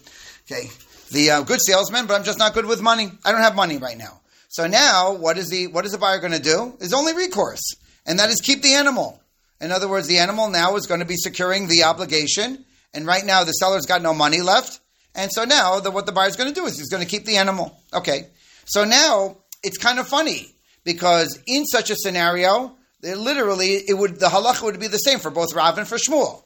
Okay, 0.45 0.69
the 1.11 1.31
uh, 1.31 1.41
good 1.41 1.61
salesman, 1.61 2.05
but 2.05 2.15
I'm 2.15 2.23
just 2.23 2.39
not 2.39 2.53
good 2.53 2.65
with 2.65 2.81
money. 2.81 3.11
I 3.23 3.31
don't 3.31 3.41
have 3.41 3.55
money 3.55 3.77
right 3.77 3.97
now. 3.97 4.19
So 4.49 4.67
now, 4.67 5.13
what 5.13 5.37
is 5.37 5.49
the 5.49 5.67
what 5.67 5.85
is 5.85 5.93
the 5.93 5.97
buyer 5.97 6.19
going 6.19 6.33
to 6.33 6.41
do? 6.41 6.75
Is 6.79 6.93
only 6.93 7.13
recourse, 7.15 7.75
and 8.05 8.19
that 8.19 8.29
is 8.29 8.41
keep 8.41 8.61
the 8.61 8.73
animal. 8.73 9.19
In 9.61 9.71
other 9.71 9.87
words, 9.87 10.07
the 10.07 10.19
animal 10.19 10.49
now 10.49 10.75
is 10.75 10.85
going 10.85 10.99
to 10.99 11.05
be 11.05 11.15
securing 11.15 11.67
the 11.67 11.85
obligation, 11.85 12.65
and 12.93 13.07
right 13.07 13.25
now 13.25 13.43
the 13.43 13.53
seller's 13.53 13.85
got 13.85 14.01
no 14.01 14.13
money 14.13 14.41
left, 14.41 14.81
and 15.15 15.31
so 15.31 15.45
now 15.45 15.79
the, 15.79 15.89
what 15.89 16.05
the 16.05 16.11
buyer's 16.11 16.35
going 16.35 16.53
to 16.53 16.59
do 16.59 16.65
is 16.65 16.77
he's 16.77 16.89
going 16.89 17.01
to 17.01 17.09
keep 17.09 17.25
the 17.25 17.37
animal. 17.37 17.79
Okay, 17.93 18.27
so 18.65 18.83
now 18.83 19.37
it's 19.63 19.77
kind 19.77 19.99
of 19.99 20.07
funny 20.07 20.53
because 20.83 21.39
in 21.47 21.65
such 21.65 21.89
a 21.89 21.95
scenario, 21.95 22.75
literally 23.03 23.75
it 23.87 23.97
would 23.97 24.19
the 24.19 24.27
halacha 24.27 24.63
would 24.63 24.79
be 24.79 24.87
the 24.87 24.97
same 24.97 25.19
for 25.19 25.29
both 25.29 25.53
Rav 25.53 25.77
and 25.77 25.87
for 25.87 25.97
Shmuel. 25.97 26.43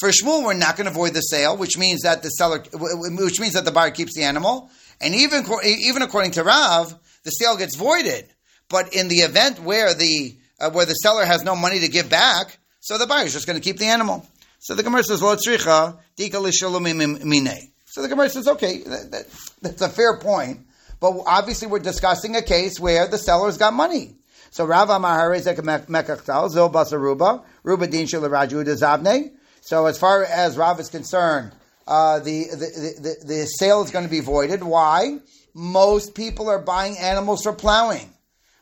For 0.00 0.10
Shmuel, 0.10 0.44
we're 0.44 0.54
not 0.54 0.76
going 0.76 0.86
to 0.86 0.92
void 0.92 1.12
the 1.12 1.20
sale, 1.20 1.56
which 1.56 1.76
means 1.76 2.02
that 2.02 2.22
the 2.22 2.28
seller, 2.28 2.62
which 2.72 3.40
means 3.40 3.54
that 3.54 3.64
the 3.64 3.72
buyer 3.72 3.90
keeps 3.90 4.14
the 4.14 4.22
animal, 4.22 4.70
and 5.00 5.14
even 5.14 5.44
even 5.64 6.02
according 6.02 6.32
to 6.32 6.44
Rav, 6.44 6.94
the 7.24 7.30
sale 7.30 7.56
gets 7.56 7.76
voided. 7.76 8.28
But 8.68 8.94
in 8.94 9.08
the 9.08 9.16
event 9.16 9.60
where 9.60 9.94
the 9.94 10.36
uh, 10.60 10.70
where 10.70 10.86
the 10.86 10.94
seller 10.94 11.24
has 11.24 11.42
no 11.42 11.56
money 11.56 11.80
to 11.80 11.88
give 11.88 12.08
back, 12.08 12.58
so 12.80 12.98
the 12.98 13.06
buyer 13.06 13.24
is 13.24 13.32
just 13.32 13.46
going 13.46 13.58
to 13.58 13.64
keep 13.64 13.78
the 13.78 13.86
animal. 13.86 14.26
So 14.60 14.74
the 14.74 14.82
Gemara 14.82 15.04
says, 15.04 15.22
"Lo 15.22 15.36
tzricha 15.36 15.98
dika 16.16 17.62
So 17.86 18.02
the 18.02 18.08
Gemara 18.08 18.28
says, 18.28 18.48
"Okay, 18.48 18.82
that, 18.82 19.10
that, 19.10 19.26
that's 19.62 19.82
a 19.82 19.88
fair 19.88 20.18
point, 20.18 20.66
but 21.00 21.14
obviously 21.26 21.68
we're 21.68 21.78
discussing 21.78 22.36
a 22.36 22.42
case 22.42 22.78
where 22.78 23.06
the 23.06 23.18
seller's 23.18 23.58
got 23.58 23.72
money." 23.72 24.17
So 24.50 24.64
Rav 24.64 24.90
Amar 24.90 25.30
Mekachtal 25.30 26.50
Zil 26.50 26.70
Basaruba 26.70 27.44
Ruba 27.62 27.86
Din 27.86 28.06
Raju 28.06 28.64
Zabne. 28.64 29.32
So 29.60 29.86
as 29.86 29.98
far 29.98 30.24
as 30.24 30.56
Rav 30.56 30.80
is 30.80 30.88
concerned, 30.88 31.52
uh, 31.86 32.20
the, 32.20 32.44
the, 32.44 32.56
the, 33.00 33.26
the, 33.26 33.46
sale 33.46 33.82
is 33.82 33.90
going 33.90 34.04
to 34.04 34.10
be 34.10 34.20
voided. 34.20 34.62
Why? 34.62 35.18
Most 35.54 36.14
people 36.14 36.48
are 36.48 36.58
buying 36.58 36.98
animals 36.98 37.42
for 37.42 37.54
plowing, 37.54 38.12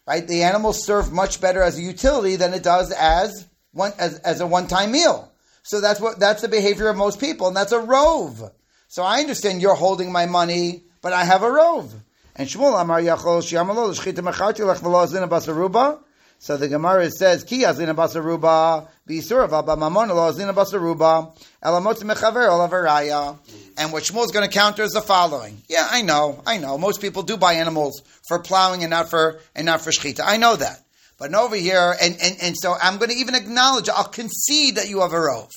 right? 0.07 0.27
The 0.27 0.45
animals 0.45 0.85
serve 0.85 1.13
much 1.13 1.41
better 1.41 1.61
as 1.61 1.77
a 1.77 1.83
utility 1.83 2.37
than 2.37 2.55
it 2.55 2.63
does 2.63 2.93
as 2.93 3.49
one 3.73 3.93
as, 3.99 4.19
as 4.21 4.41
a 4.41 4.47
one 4.47 4.69
time 4.69 4.93
meal. 4.93 5.33
So 5.65 5.81
that's 5.81 6.01
what 6.01 6.21
that's 6.21 6.43
the 6.43 6.49
behavior 6.49 6.89
of 6.89 6.97
most 6.97 7.19
people, 7.19 7.49
and 7.49 7.57
that's 7.57 7.73
a 7.73 7.81
rove. 7.81 8.41
So 8.87 9.03
I 9.03 9.19
understand 9.19 9.61
you're 9.61 9.75
holding 9.75 10.13
my 10.13 10.27
money, 10.27 10.85
but 11.03 11.13
I 11.13 11.25
have 11.25 11.43
a 11.43 11.51
rove. 11.51 11.93
And 12.39 12.47
Shmuel 12.47 12.79
Amar 12.79 13.01
Yachol 13.01 13.41
Shiamalo 13.41 13.89
L'Shchita 13.89 14.17
Mecharti 14.17 14.67
Lech 14.67 14.79
V'Lo 14.79 15.29
Basaruba. 15.29 16.01
So 16.39 16.59
the 16.59 16.69
Gemara 16.69 17.11
says, 17.11 17.45
Ki 17.45 17.63
Azina 17.63 17.97
Basaruba 17.97 18.87
B'Yisurav 19.09 19.59
Abba 19.59 19.75
Mamon 19.75 20.09
Lo 20.09 20.31
Azina 20.31 20.53
Basaruba 20.53 21.35
Elamot 21.63 22.03
Mechaver 22.03 22.47
Olavaraya. 22.47 23.39
And 23.79 23.91
what 23.91 24.03
Shmuel 24.03 24.27
is 24.27 24.33
going 24.33 24.47
to 24.47 24.53
counter 24.53 24.83
is 24.83 24.93
the 24.93 25.01
following. 25.01 25.63
Yeah, 25.67 25.89
I 25.91 26.03
know, 26.03 26.43
I 26.47 26.59
know. 26.59 26.77
Most 26.77 27.01
people 27.01 27.23
do 27.23 27.39
buy 27.39 27.55
animals 27.55 28.03
for 28.29 28.43
plowing 28.43 28.83
and 28.83 28.91
not 28.91 29.09
for 29.09 29.41
and 29.55 29.65
not 29.65 29.81
for 29.81 29.91
shchita. 29.91 30.21
I 30.23 30.37
know 30.37 30.57
that. 30.57 30.83
But 31.19 31.33
over 31.33 31.57
here, 31.57 31.95
and, 32.03 32.19
and, 32.23 32.37
and 32.43 32.55
so 32.59 32.75
I'm 32.81 32.99
going 32.99 33.09
to 33.09 33.17
even 33.17 33.35
acknowledge, 33.35 33.89
I'll 33.89 34.05
concede 34.05 34.77
that 34.77 34.91
you 34.91 35.01
have 35.01 35.15
a 35.15 35.21
rove. 35.21 35.51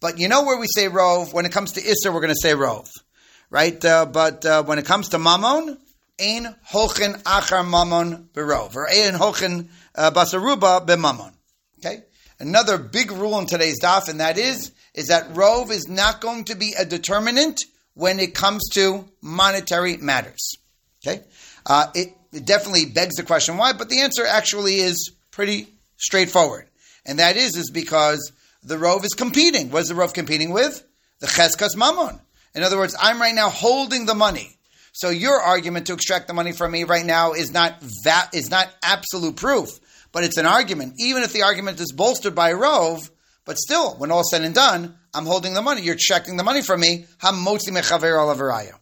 But 0.00 0.18
you 0.18 0.28
know 0.28 0.44
where 0.44 0.58
we 0.58 0.66
say 0.74 0.88
rove? 0.88 1.34
When 1.34 1.44
it 1.44 1.52
comes 1.52 1.72
to 1.72 1.82
Isser, 1.82 2.12
we're 2.12 2.22
going 2.22 2.32
to 2.32 2.40
say 2.40 2.54
rove. 2.54 2.88
Right? 3.50 3.84
Uh, 3.84 4.06
but 4.06 4.46
uh, 4.46 4.62
when 4.62 4.78
it 4.78 4.86
comes 4.86 5.10
to 5.10 5.18
Mammon, 5.18 5.76
Ein 6.20 6.54
hochen 6.72 7.22
achar 7.22 7.64
mamon 7.64 8.28
berov, 8.28 8.76
or 8.76 8.88
ein 8.88 9.14
hochen 9.14 9.68
uh, 9.94 10.10
basaruba 10.10 10.86
bemamon. 10.86 11.32
Okay? 11.78 12.04
Another 12.38 12.78
big 12.78 13.10
rule 13.10 13.38
in 13.38 13.46
today's 13.46 13.80
daf, 13.80 14.08
and 14.08 14.20
that 14.20 14.38
is, 14.38 14.72
is 14.94 15.08
that 15.08 15.34
rove 15.36 15.70
is 15.70 15.88
not 15.88 16.20
going 16.20 16.44
to 16.44 16.54
be 16.54 16.74
a 16.78 16.84
determinant 16.84 17.58
when 17.94 18.18
it 18.20 18.34
comes 18.34 18.68
to 18.70 19.08
monetary 19.20 19.96
matters. 19.96 20.56
Okay? 21.04 21.22
Uh, 21.66 21.86
it, 21.94 22.14
it 22.32 22.44
definitely 22.44 22.86
begs 22.86 23.16
the 23.16 23.22
question 23.22 23.56
why, 23.56 23.72
but 23.72 23.88
the 23.88 24.00
answer 24.00 24.24
actually 24.26 24.76
is 24.76 25.12
pretty 25.30 25.68
straightforward. 25.96 26.66
And 27.06 27.18
that 27.18 27.36
is, 27.36 27.56
is 27.56 27.70
because 27.70 28.32
the 28.62 28.78
rove 28.78 29.04
is 29.04 29.14
competing. 29.14 29.70
What 29.70 29.82
is 29.82 29.88
the 29.88 29.94
rove 29.94 30.12
competing 30.12 30.50
with? 30.50 30.84
The 31.20 31.26
cheskas 31.26 31.76
mamon. 31.76 32.20
In 32.54 32.62
other 32.62 32.78
words, 32.78 32.96
I'm 33.00 33.20
right 33.20 33.34
now 33.34 33.50
holding 33.50 34.06
the 34.06 34.14
money. 34.14 34.53
So 34.94 35.10
your 35.10 35.40
argument 35.40 35.88
to 35.88 35.92
extract 35.92 36.28
the 36.28 36.34
money 36.34 36.52
from 36.52 36.70
me 36.70 36.84
right 36.84 37.04
now 37.04 37.32
is 37.32 37.52
not 37.52 37.74
that 38.04 38.30
is 38.32 38.48
not 38.48 38.72
absolute 38.80 39.34
proof, 39.34 39.68
but 40.12 40.22
it's 40.22 40.38
an 40.38 40.46
argument. 40.46 40.94
Even 41.00 41.24
if 41.24 41.32
the 41.32 41.42
argument 41.42 41.80
is 41.80 41.92
bolstered 41.92 42.36
by 42.36 42.52
Rove, 42.52 43.10
but 43.44 43.58
still, 43.58 43.96
when 43.96 44.12
all 44.12 44.22
said 44.22 44.42
and 44.42 44.54
done, 44.54 44.94
I'm 45.12 45.26
holding 45.26 45.52
the 45.52 45.62
money. 45.62 45.82
You're 45.82 45.96
extracting 45.96 46.36
the 46.36 46.44
money 46.44 46.62
from 46.62 46.78
me. 46.78 47.06
Hamotzi 47.18 47.70
mechaver 47.70 48.14
alavaraya. 48.14 48.74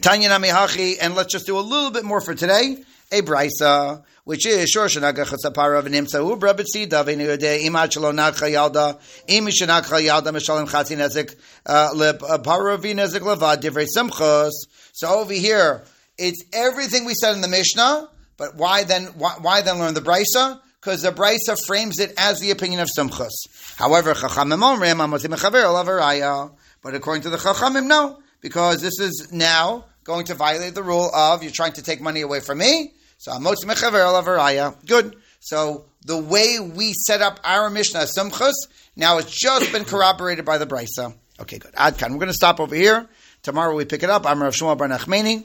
Tanya 0.00 0.28
namihachi, 0.30 0.96
and 1.00 1.14
let's 1.14 1.32
just 1.32 1.46
do 1.46 1.56
a 1.56 1.60
little 1.60 1.92
bit 1.92 2.04
more 2.04 2.20
for 2.20 2.34
today. 2.34 2.82
A 3.12 3.22
brisa, 3.22 4.02
which 4.24 4.46
is 4.46 4.70
shor 4.70 4.86
shanaga 4.86 5.24
chatzapara 5.24 5.82
v'nimsa 5.82 6.20
ubra 6.20 6.54
b'tzida 6.54 7.04
v'niyode 7.04 7.62
imad 7.62 7.90
shalo 7.92 8.12
nakcha 8.12 8.50
yalda 8.50 8.98
imi 9.28 9.52
shenakcha 9.52 10.00
yalda 10.02 10.32
mishalim 10.32 10.66
chatzi 10.66 10.96
nezik 10.96 11.36
uh, 11.66 11.90
lepara 11.94 12.78
v'nezik 12.78 13.20
levad 13.20 13.60
divrei 13.60 13.86
Sumchos. 13.94 14.52
So 14.92 15.08
over 15.08 15.32
here, 15.34 15.84
it's 16.16 16.42
everything 16.52 17.04
we 17.04 17.14
said 17.14 17.34
in 17.34 17.40
the 17.40 17.48
Mishnah, 17.48 18.08
but 18.36 18.56
why 18.56 18.84
then? 18.84 19.06
Why, 19.18 19.34
why 19.40 19.60
then 19.60 19.78
learn 19.78 19.94
the 19.94 20.00
brisa? 20.00 20.60
Because 20.80 21.02
the 21.02 21.12
brisa 21.12 21.56
frames 21.66 21.98
it 21.98 22.12
as 22.16 22.40
the 22.40 22.50
opinion 22.50 22.80
of 22.80 22.88
Sumchos. 22.96 23.32
However, 23.76 24.14
chachamim 24.14 24.60
omrim 24.60 24.96
amotim 24.96 25.34
mechaver 25.34 25.64
olavaraya. 25.64 26.52
But 26.82 26.94
according 26.94 27.22
to 27.22 27.30
the 27.30 27.38
chachamim, 27.38 27.86
no, 27.86 28.18
because 28.40 28.80
this 28.80 28.98
is 29.00 29.32
now 29.32 29.86
going 30.04 30.26
to 30.26 30.34
violate 30.34 30.74
the 30.74 30.82
rule 30.82 31.10
of 31.14 31.42
you're 31.42 31.52
trying 31.52 31.72
to 31.72 31.82
take 31.82 32.00
money 32.00 32.20
away 32.20 32.40
from 32.40 32.58
me. 32.58 32.92
So 33.24 33.32
amotz 33.32 33.64
mechaver 33.64 34.04
alavaraya. 34.04 34.74
Good. 34.84 35.16
So 35.40 35.86
the 36.04 36.18
way 36.18 36.58
we 36.60 36.92
set 36.92 37.22
up 37.22 37.40
our 37.42 37.70
Mishnah 37.70 38.00
Sumchos, 38.00 38.52
now 38.96 39.16
it's 39.16 39.30
just 39.30 39.72
been 39.72 39.86
corroborated 39.86 40.44
by 40.44 40.58
the 40.58 40.66
Brisa. 40.66 41.14
Okay, 41.40 41.56
good. 41.56 41.72
Adkan. 41.72 42.10
We're 42.10 42.18
going 42.18 42.26
to 42.26 42.34
stop 42.34 42.60
over 42.60 42.74
here. 42.74 43.08
Tomorrow 43.42 43.74
we 43.74 43.86
pick 43.86 44.02
it 44.02 44.10
up. 44.10 44.26
I'm 44.26 44.42
Rav 44.42 44.52
Shmuel 44.52 44.76
Bar 44.76 44.88
Nachmeni. 44.88 45.42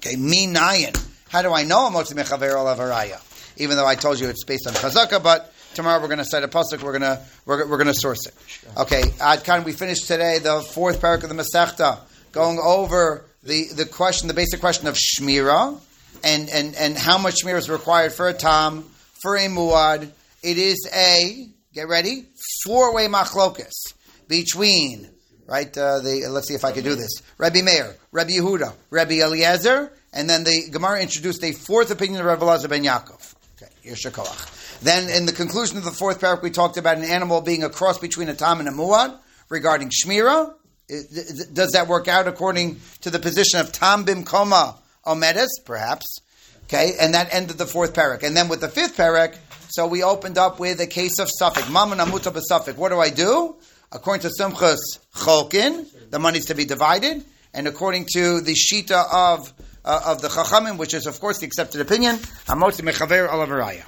Okay, 0.00 0.16
me 0.16 0.48
nayin. 0.48 1.00
How 1.28 1.42
do 1.42 1.52
I 1.52 1.62
know 1.62 1.88
amotz 1.88 2.12
mechaver 2.12 2.50
alavaraya? 2.50 3.22
Even 3.56 3.76
though 3.76 3.86
I 3.86 3.94
told 3.94 4.18
you 4.18 4.26
it's 4.26 4.42
based 4.42 4.66
on 4.66 4.72
chazaka, 4.72 5.22
but 5.22 5.54
tomorrow 5.74 6.02
we're 6.02 6.08
going 6.08 6.18
to 6.18 6.24
cite 6.24 6.42
a 6.42 6.48
pasuk. 6.48 6.82
We're 6.82 6.98
going 6.98 7.02
to 7.02 7.22
we're, 7.46 7.68
we're 7.68 7.78
going 7.78 7.86
to 7.86 7.94
source 7.94 8.26
it. 8.26 8.34
Okay, 8.76 9.02
Adkan. 9.02 9.64
We 9.64 9.74
finished 9.74 10.08
today 10.08 10.40
the 10.40 10.60
fourth 10.60 11.00
parak 11.00 11.22
of 11.22 11.28
the 11.28 11.36
Masechta, 11.36 12.00
going 12.32 12.58
over 12.58 13.24
the, 13.44 13.68
the 13.76 13.86
question, 13.86 14.26
the 14.26 14.34
basic 14.34 14.58
question 14.58 14.88
of 14.88 14.96
shmira, 14.96 15.78
and, 16.24 16.48
and, 16.50 16.74
and 16.74 16.96
how 16.96 17.18
much 17.18 17.44
shmira 17.44 17.58
is 17.58 17.68
required 17.70 18.12
for 18.12 18.28
a 18.28 18.32
tam, 18.32 18.82
for 19.22 19.36
a 19.36 19.46
muad. 19.46 20.10
It 20.42 20.58
is 20.58 20.88
a, 20.94 21.48
get 21.72 21.88
ready, 21.88 22.26
four 22.64 22.94
way 22.94 23.06
machlokus 23.06 23.72
between, 24.26 25.08
right, 25.46 25.76
uh, 25.76 26.00
the, 26.00 26.26
let's 26.30 26.48
see 26.48 26.54
if 26.54 26.64
I 26.64 26.72
can 26.72 26.82
do 26.82 26.94
this, 26.94 27.22
Rabbi 27.38 27.62
Meir, 27.62 27.96
Rabbi 28.10 28.32
Yehuda, 28.32 28.72
Rabbi 28.90 29.20
Eliezer, 29.20 29.92
and 30.12 30.28
then 30.28 30.44
the 30.44 30.68
Gemara 30.70 31.02
introduced 31.02 31.42
a 31.44 31.52
fourth 31.52 31.90
opinion 31.90 32.20
of 32.20 32.26
Rabbi 32.26 32.44
Elazar 32.44 32.68
ben 32.68 32.84
Yaakov. 32.84 33.34
Okay. 33.56 33.66
Then 34.82 35.08
in 35.10 35.26
the 35.26 35.32
conclusion 35.32 35.76
of 35.76 35.84
the 35.84 35.90
fourth 35.90 36.20
paragraph, 36.20 36.42
we 36.42 36.50
talked 36.50 36.76
about 36.76 36.98
an 36.98 37.04
animal 37.04 37.40
being 37.40 37.64
a 37.64 37.70
cross 37.70 37.98
between 37.98 38.28
a 38.28 38.34
tam 38.34 38.60
and 38.60 38.68
a 38.68 38.72
muad 38.72 39.18
regarding 39.48 39.90
shmira, 39.90 40.54
does 40.88 41.72
that 41.72 41.86
work 41.88 42.08
out 42.08 42.28
according 42.28 42.80
to 43.00 43.10
the 43.10 43.18
position 43.18 43.60
of 43.60 43.72
Tam 43.72 44.04
Bim 44.04 44.24
Koma 44.24 44.76
Omedes? 45.06 45.60
Perhaps. 45.64 46.20
Okay, 46.64 46.94
and 46.98 47.14
that 47.14 47.32
ended 47.32 47.58
the 47.58 47.66
fourth 47.66 47.92
parak. 47.92 48.22
And 48.22 48.36
then 48.36 48.48
with 48.48 48.60
the 48.60 48.68
fifth 48.68 48.96
parak, 48.96 49.36
So 49.68 49.86
we 49.86 50.02
opened 50.02 50.38
up 50.38 50.60
with 50.60 50.80
a 50.80 50.86
case 50.86 51.18
of 51.18 51.28
suffix. 51.28 51.68
Mammon 51.68 51.98
amuta. 51.98 52.76
What 52.76 52.90
do 52.90 53.00
I 53.00 53.10
do? 53.10 53.56
According 53.90 54.22
to 54.22 54.30
Sumchos 54.40 54.78
Cholkin, 55.14 55.86
the 56.10 56.18
money's 56.18 56.46
to 56.46 56.54
be 56.54 56.64
divided, 56.64 57.24
and 57.52 57.68
according 57.68 58.06
to 58.14 58.40
the 58.40 58.54
shita 58.54 59.04
of 59.12 59.52
uh, 59.84 60.00
of 60.06 60.22
the 60.22 60.28
Chachamim, 60.28 60.78
which 60.78 60.94
is 60.94 61.06
of 61.06 61.20
course 61.20 61.38
the 61.38 61.46
accepted 61.46 61.80
opinion, 61.80 62.16
Amotzi 62.46 62.82
mechaver 62.82 63.28
alavaraya. 63.28 63.84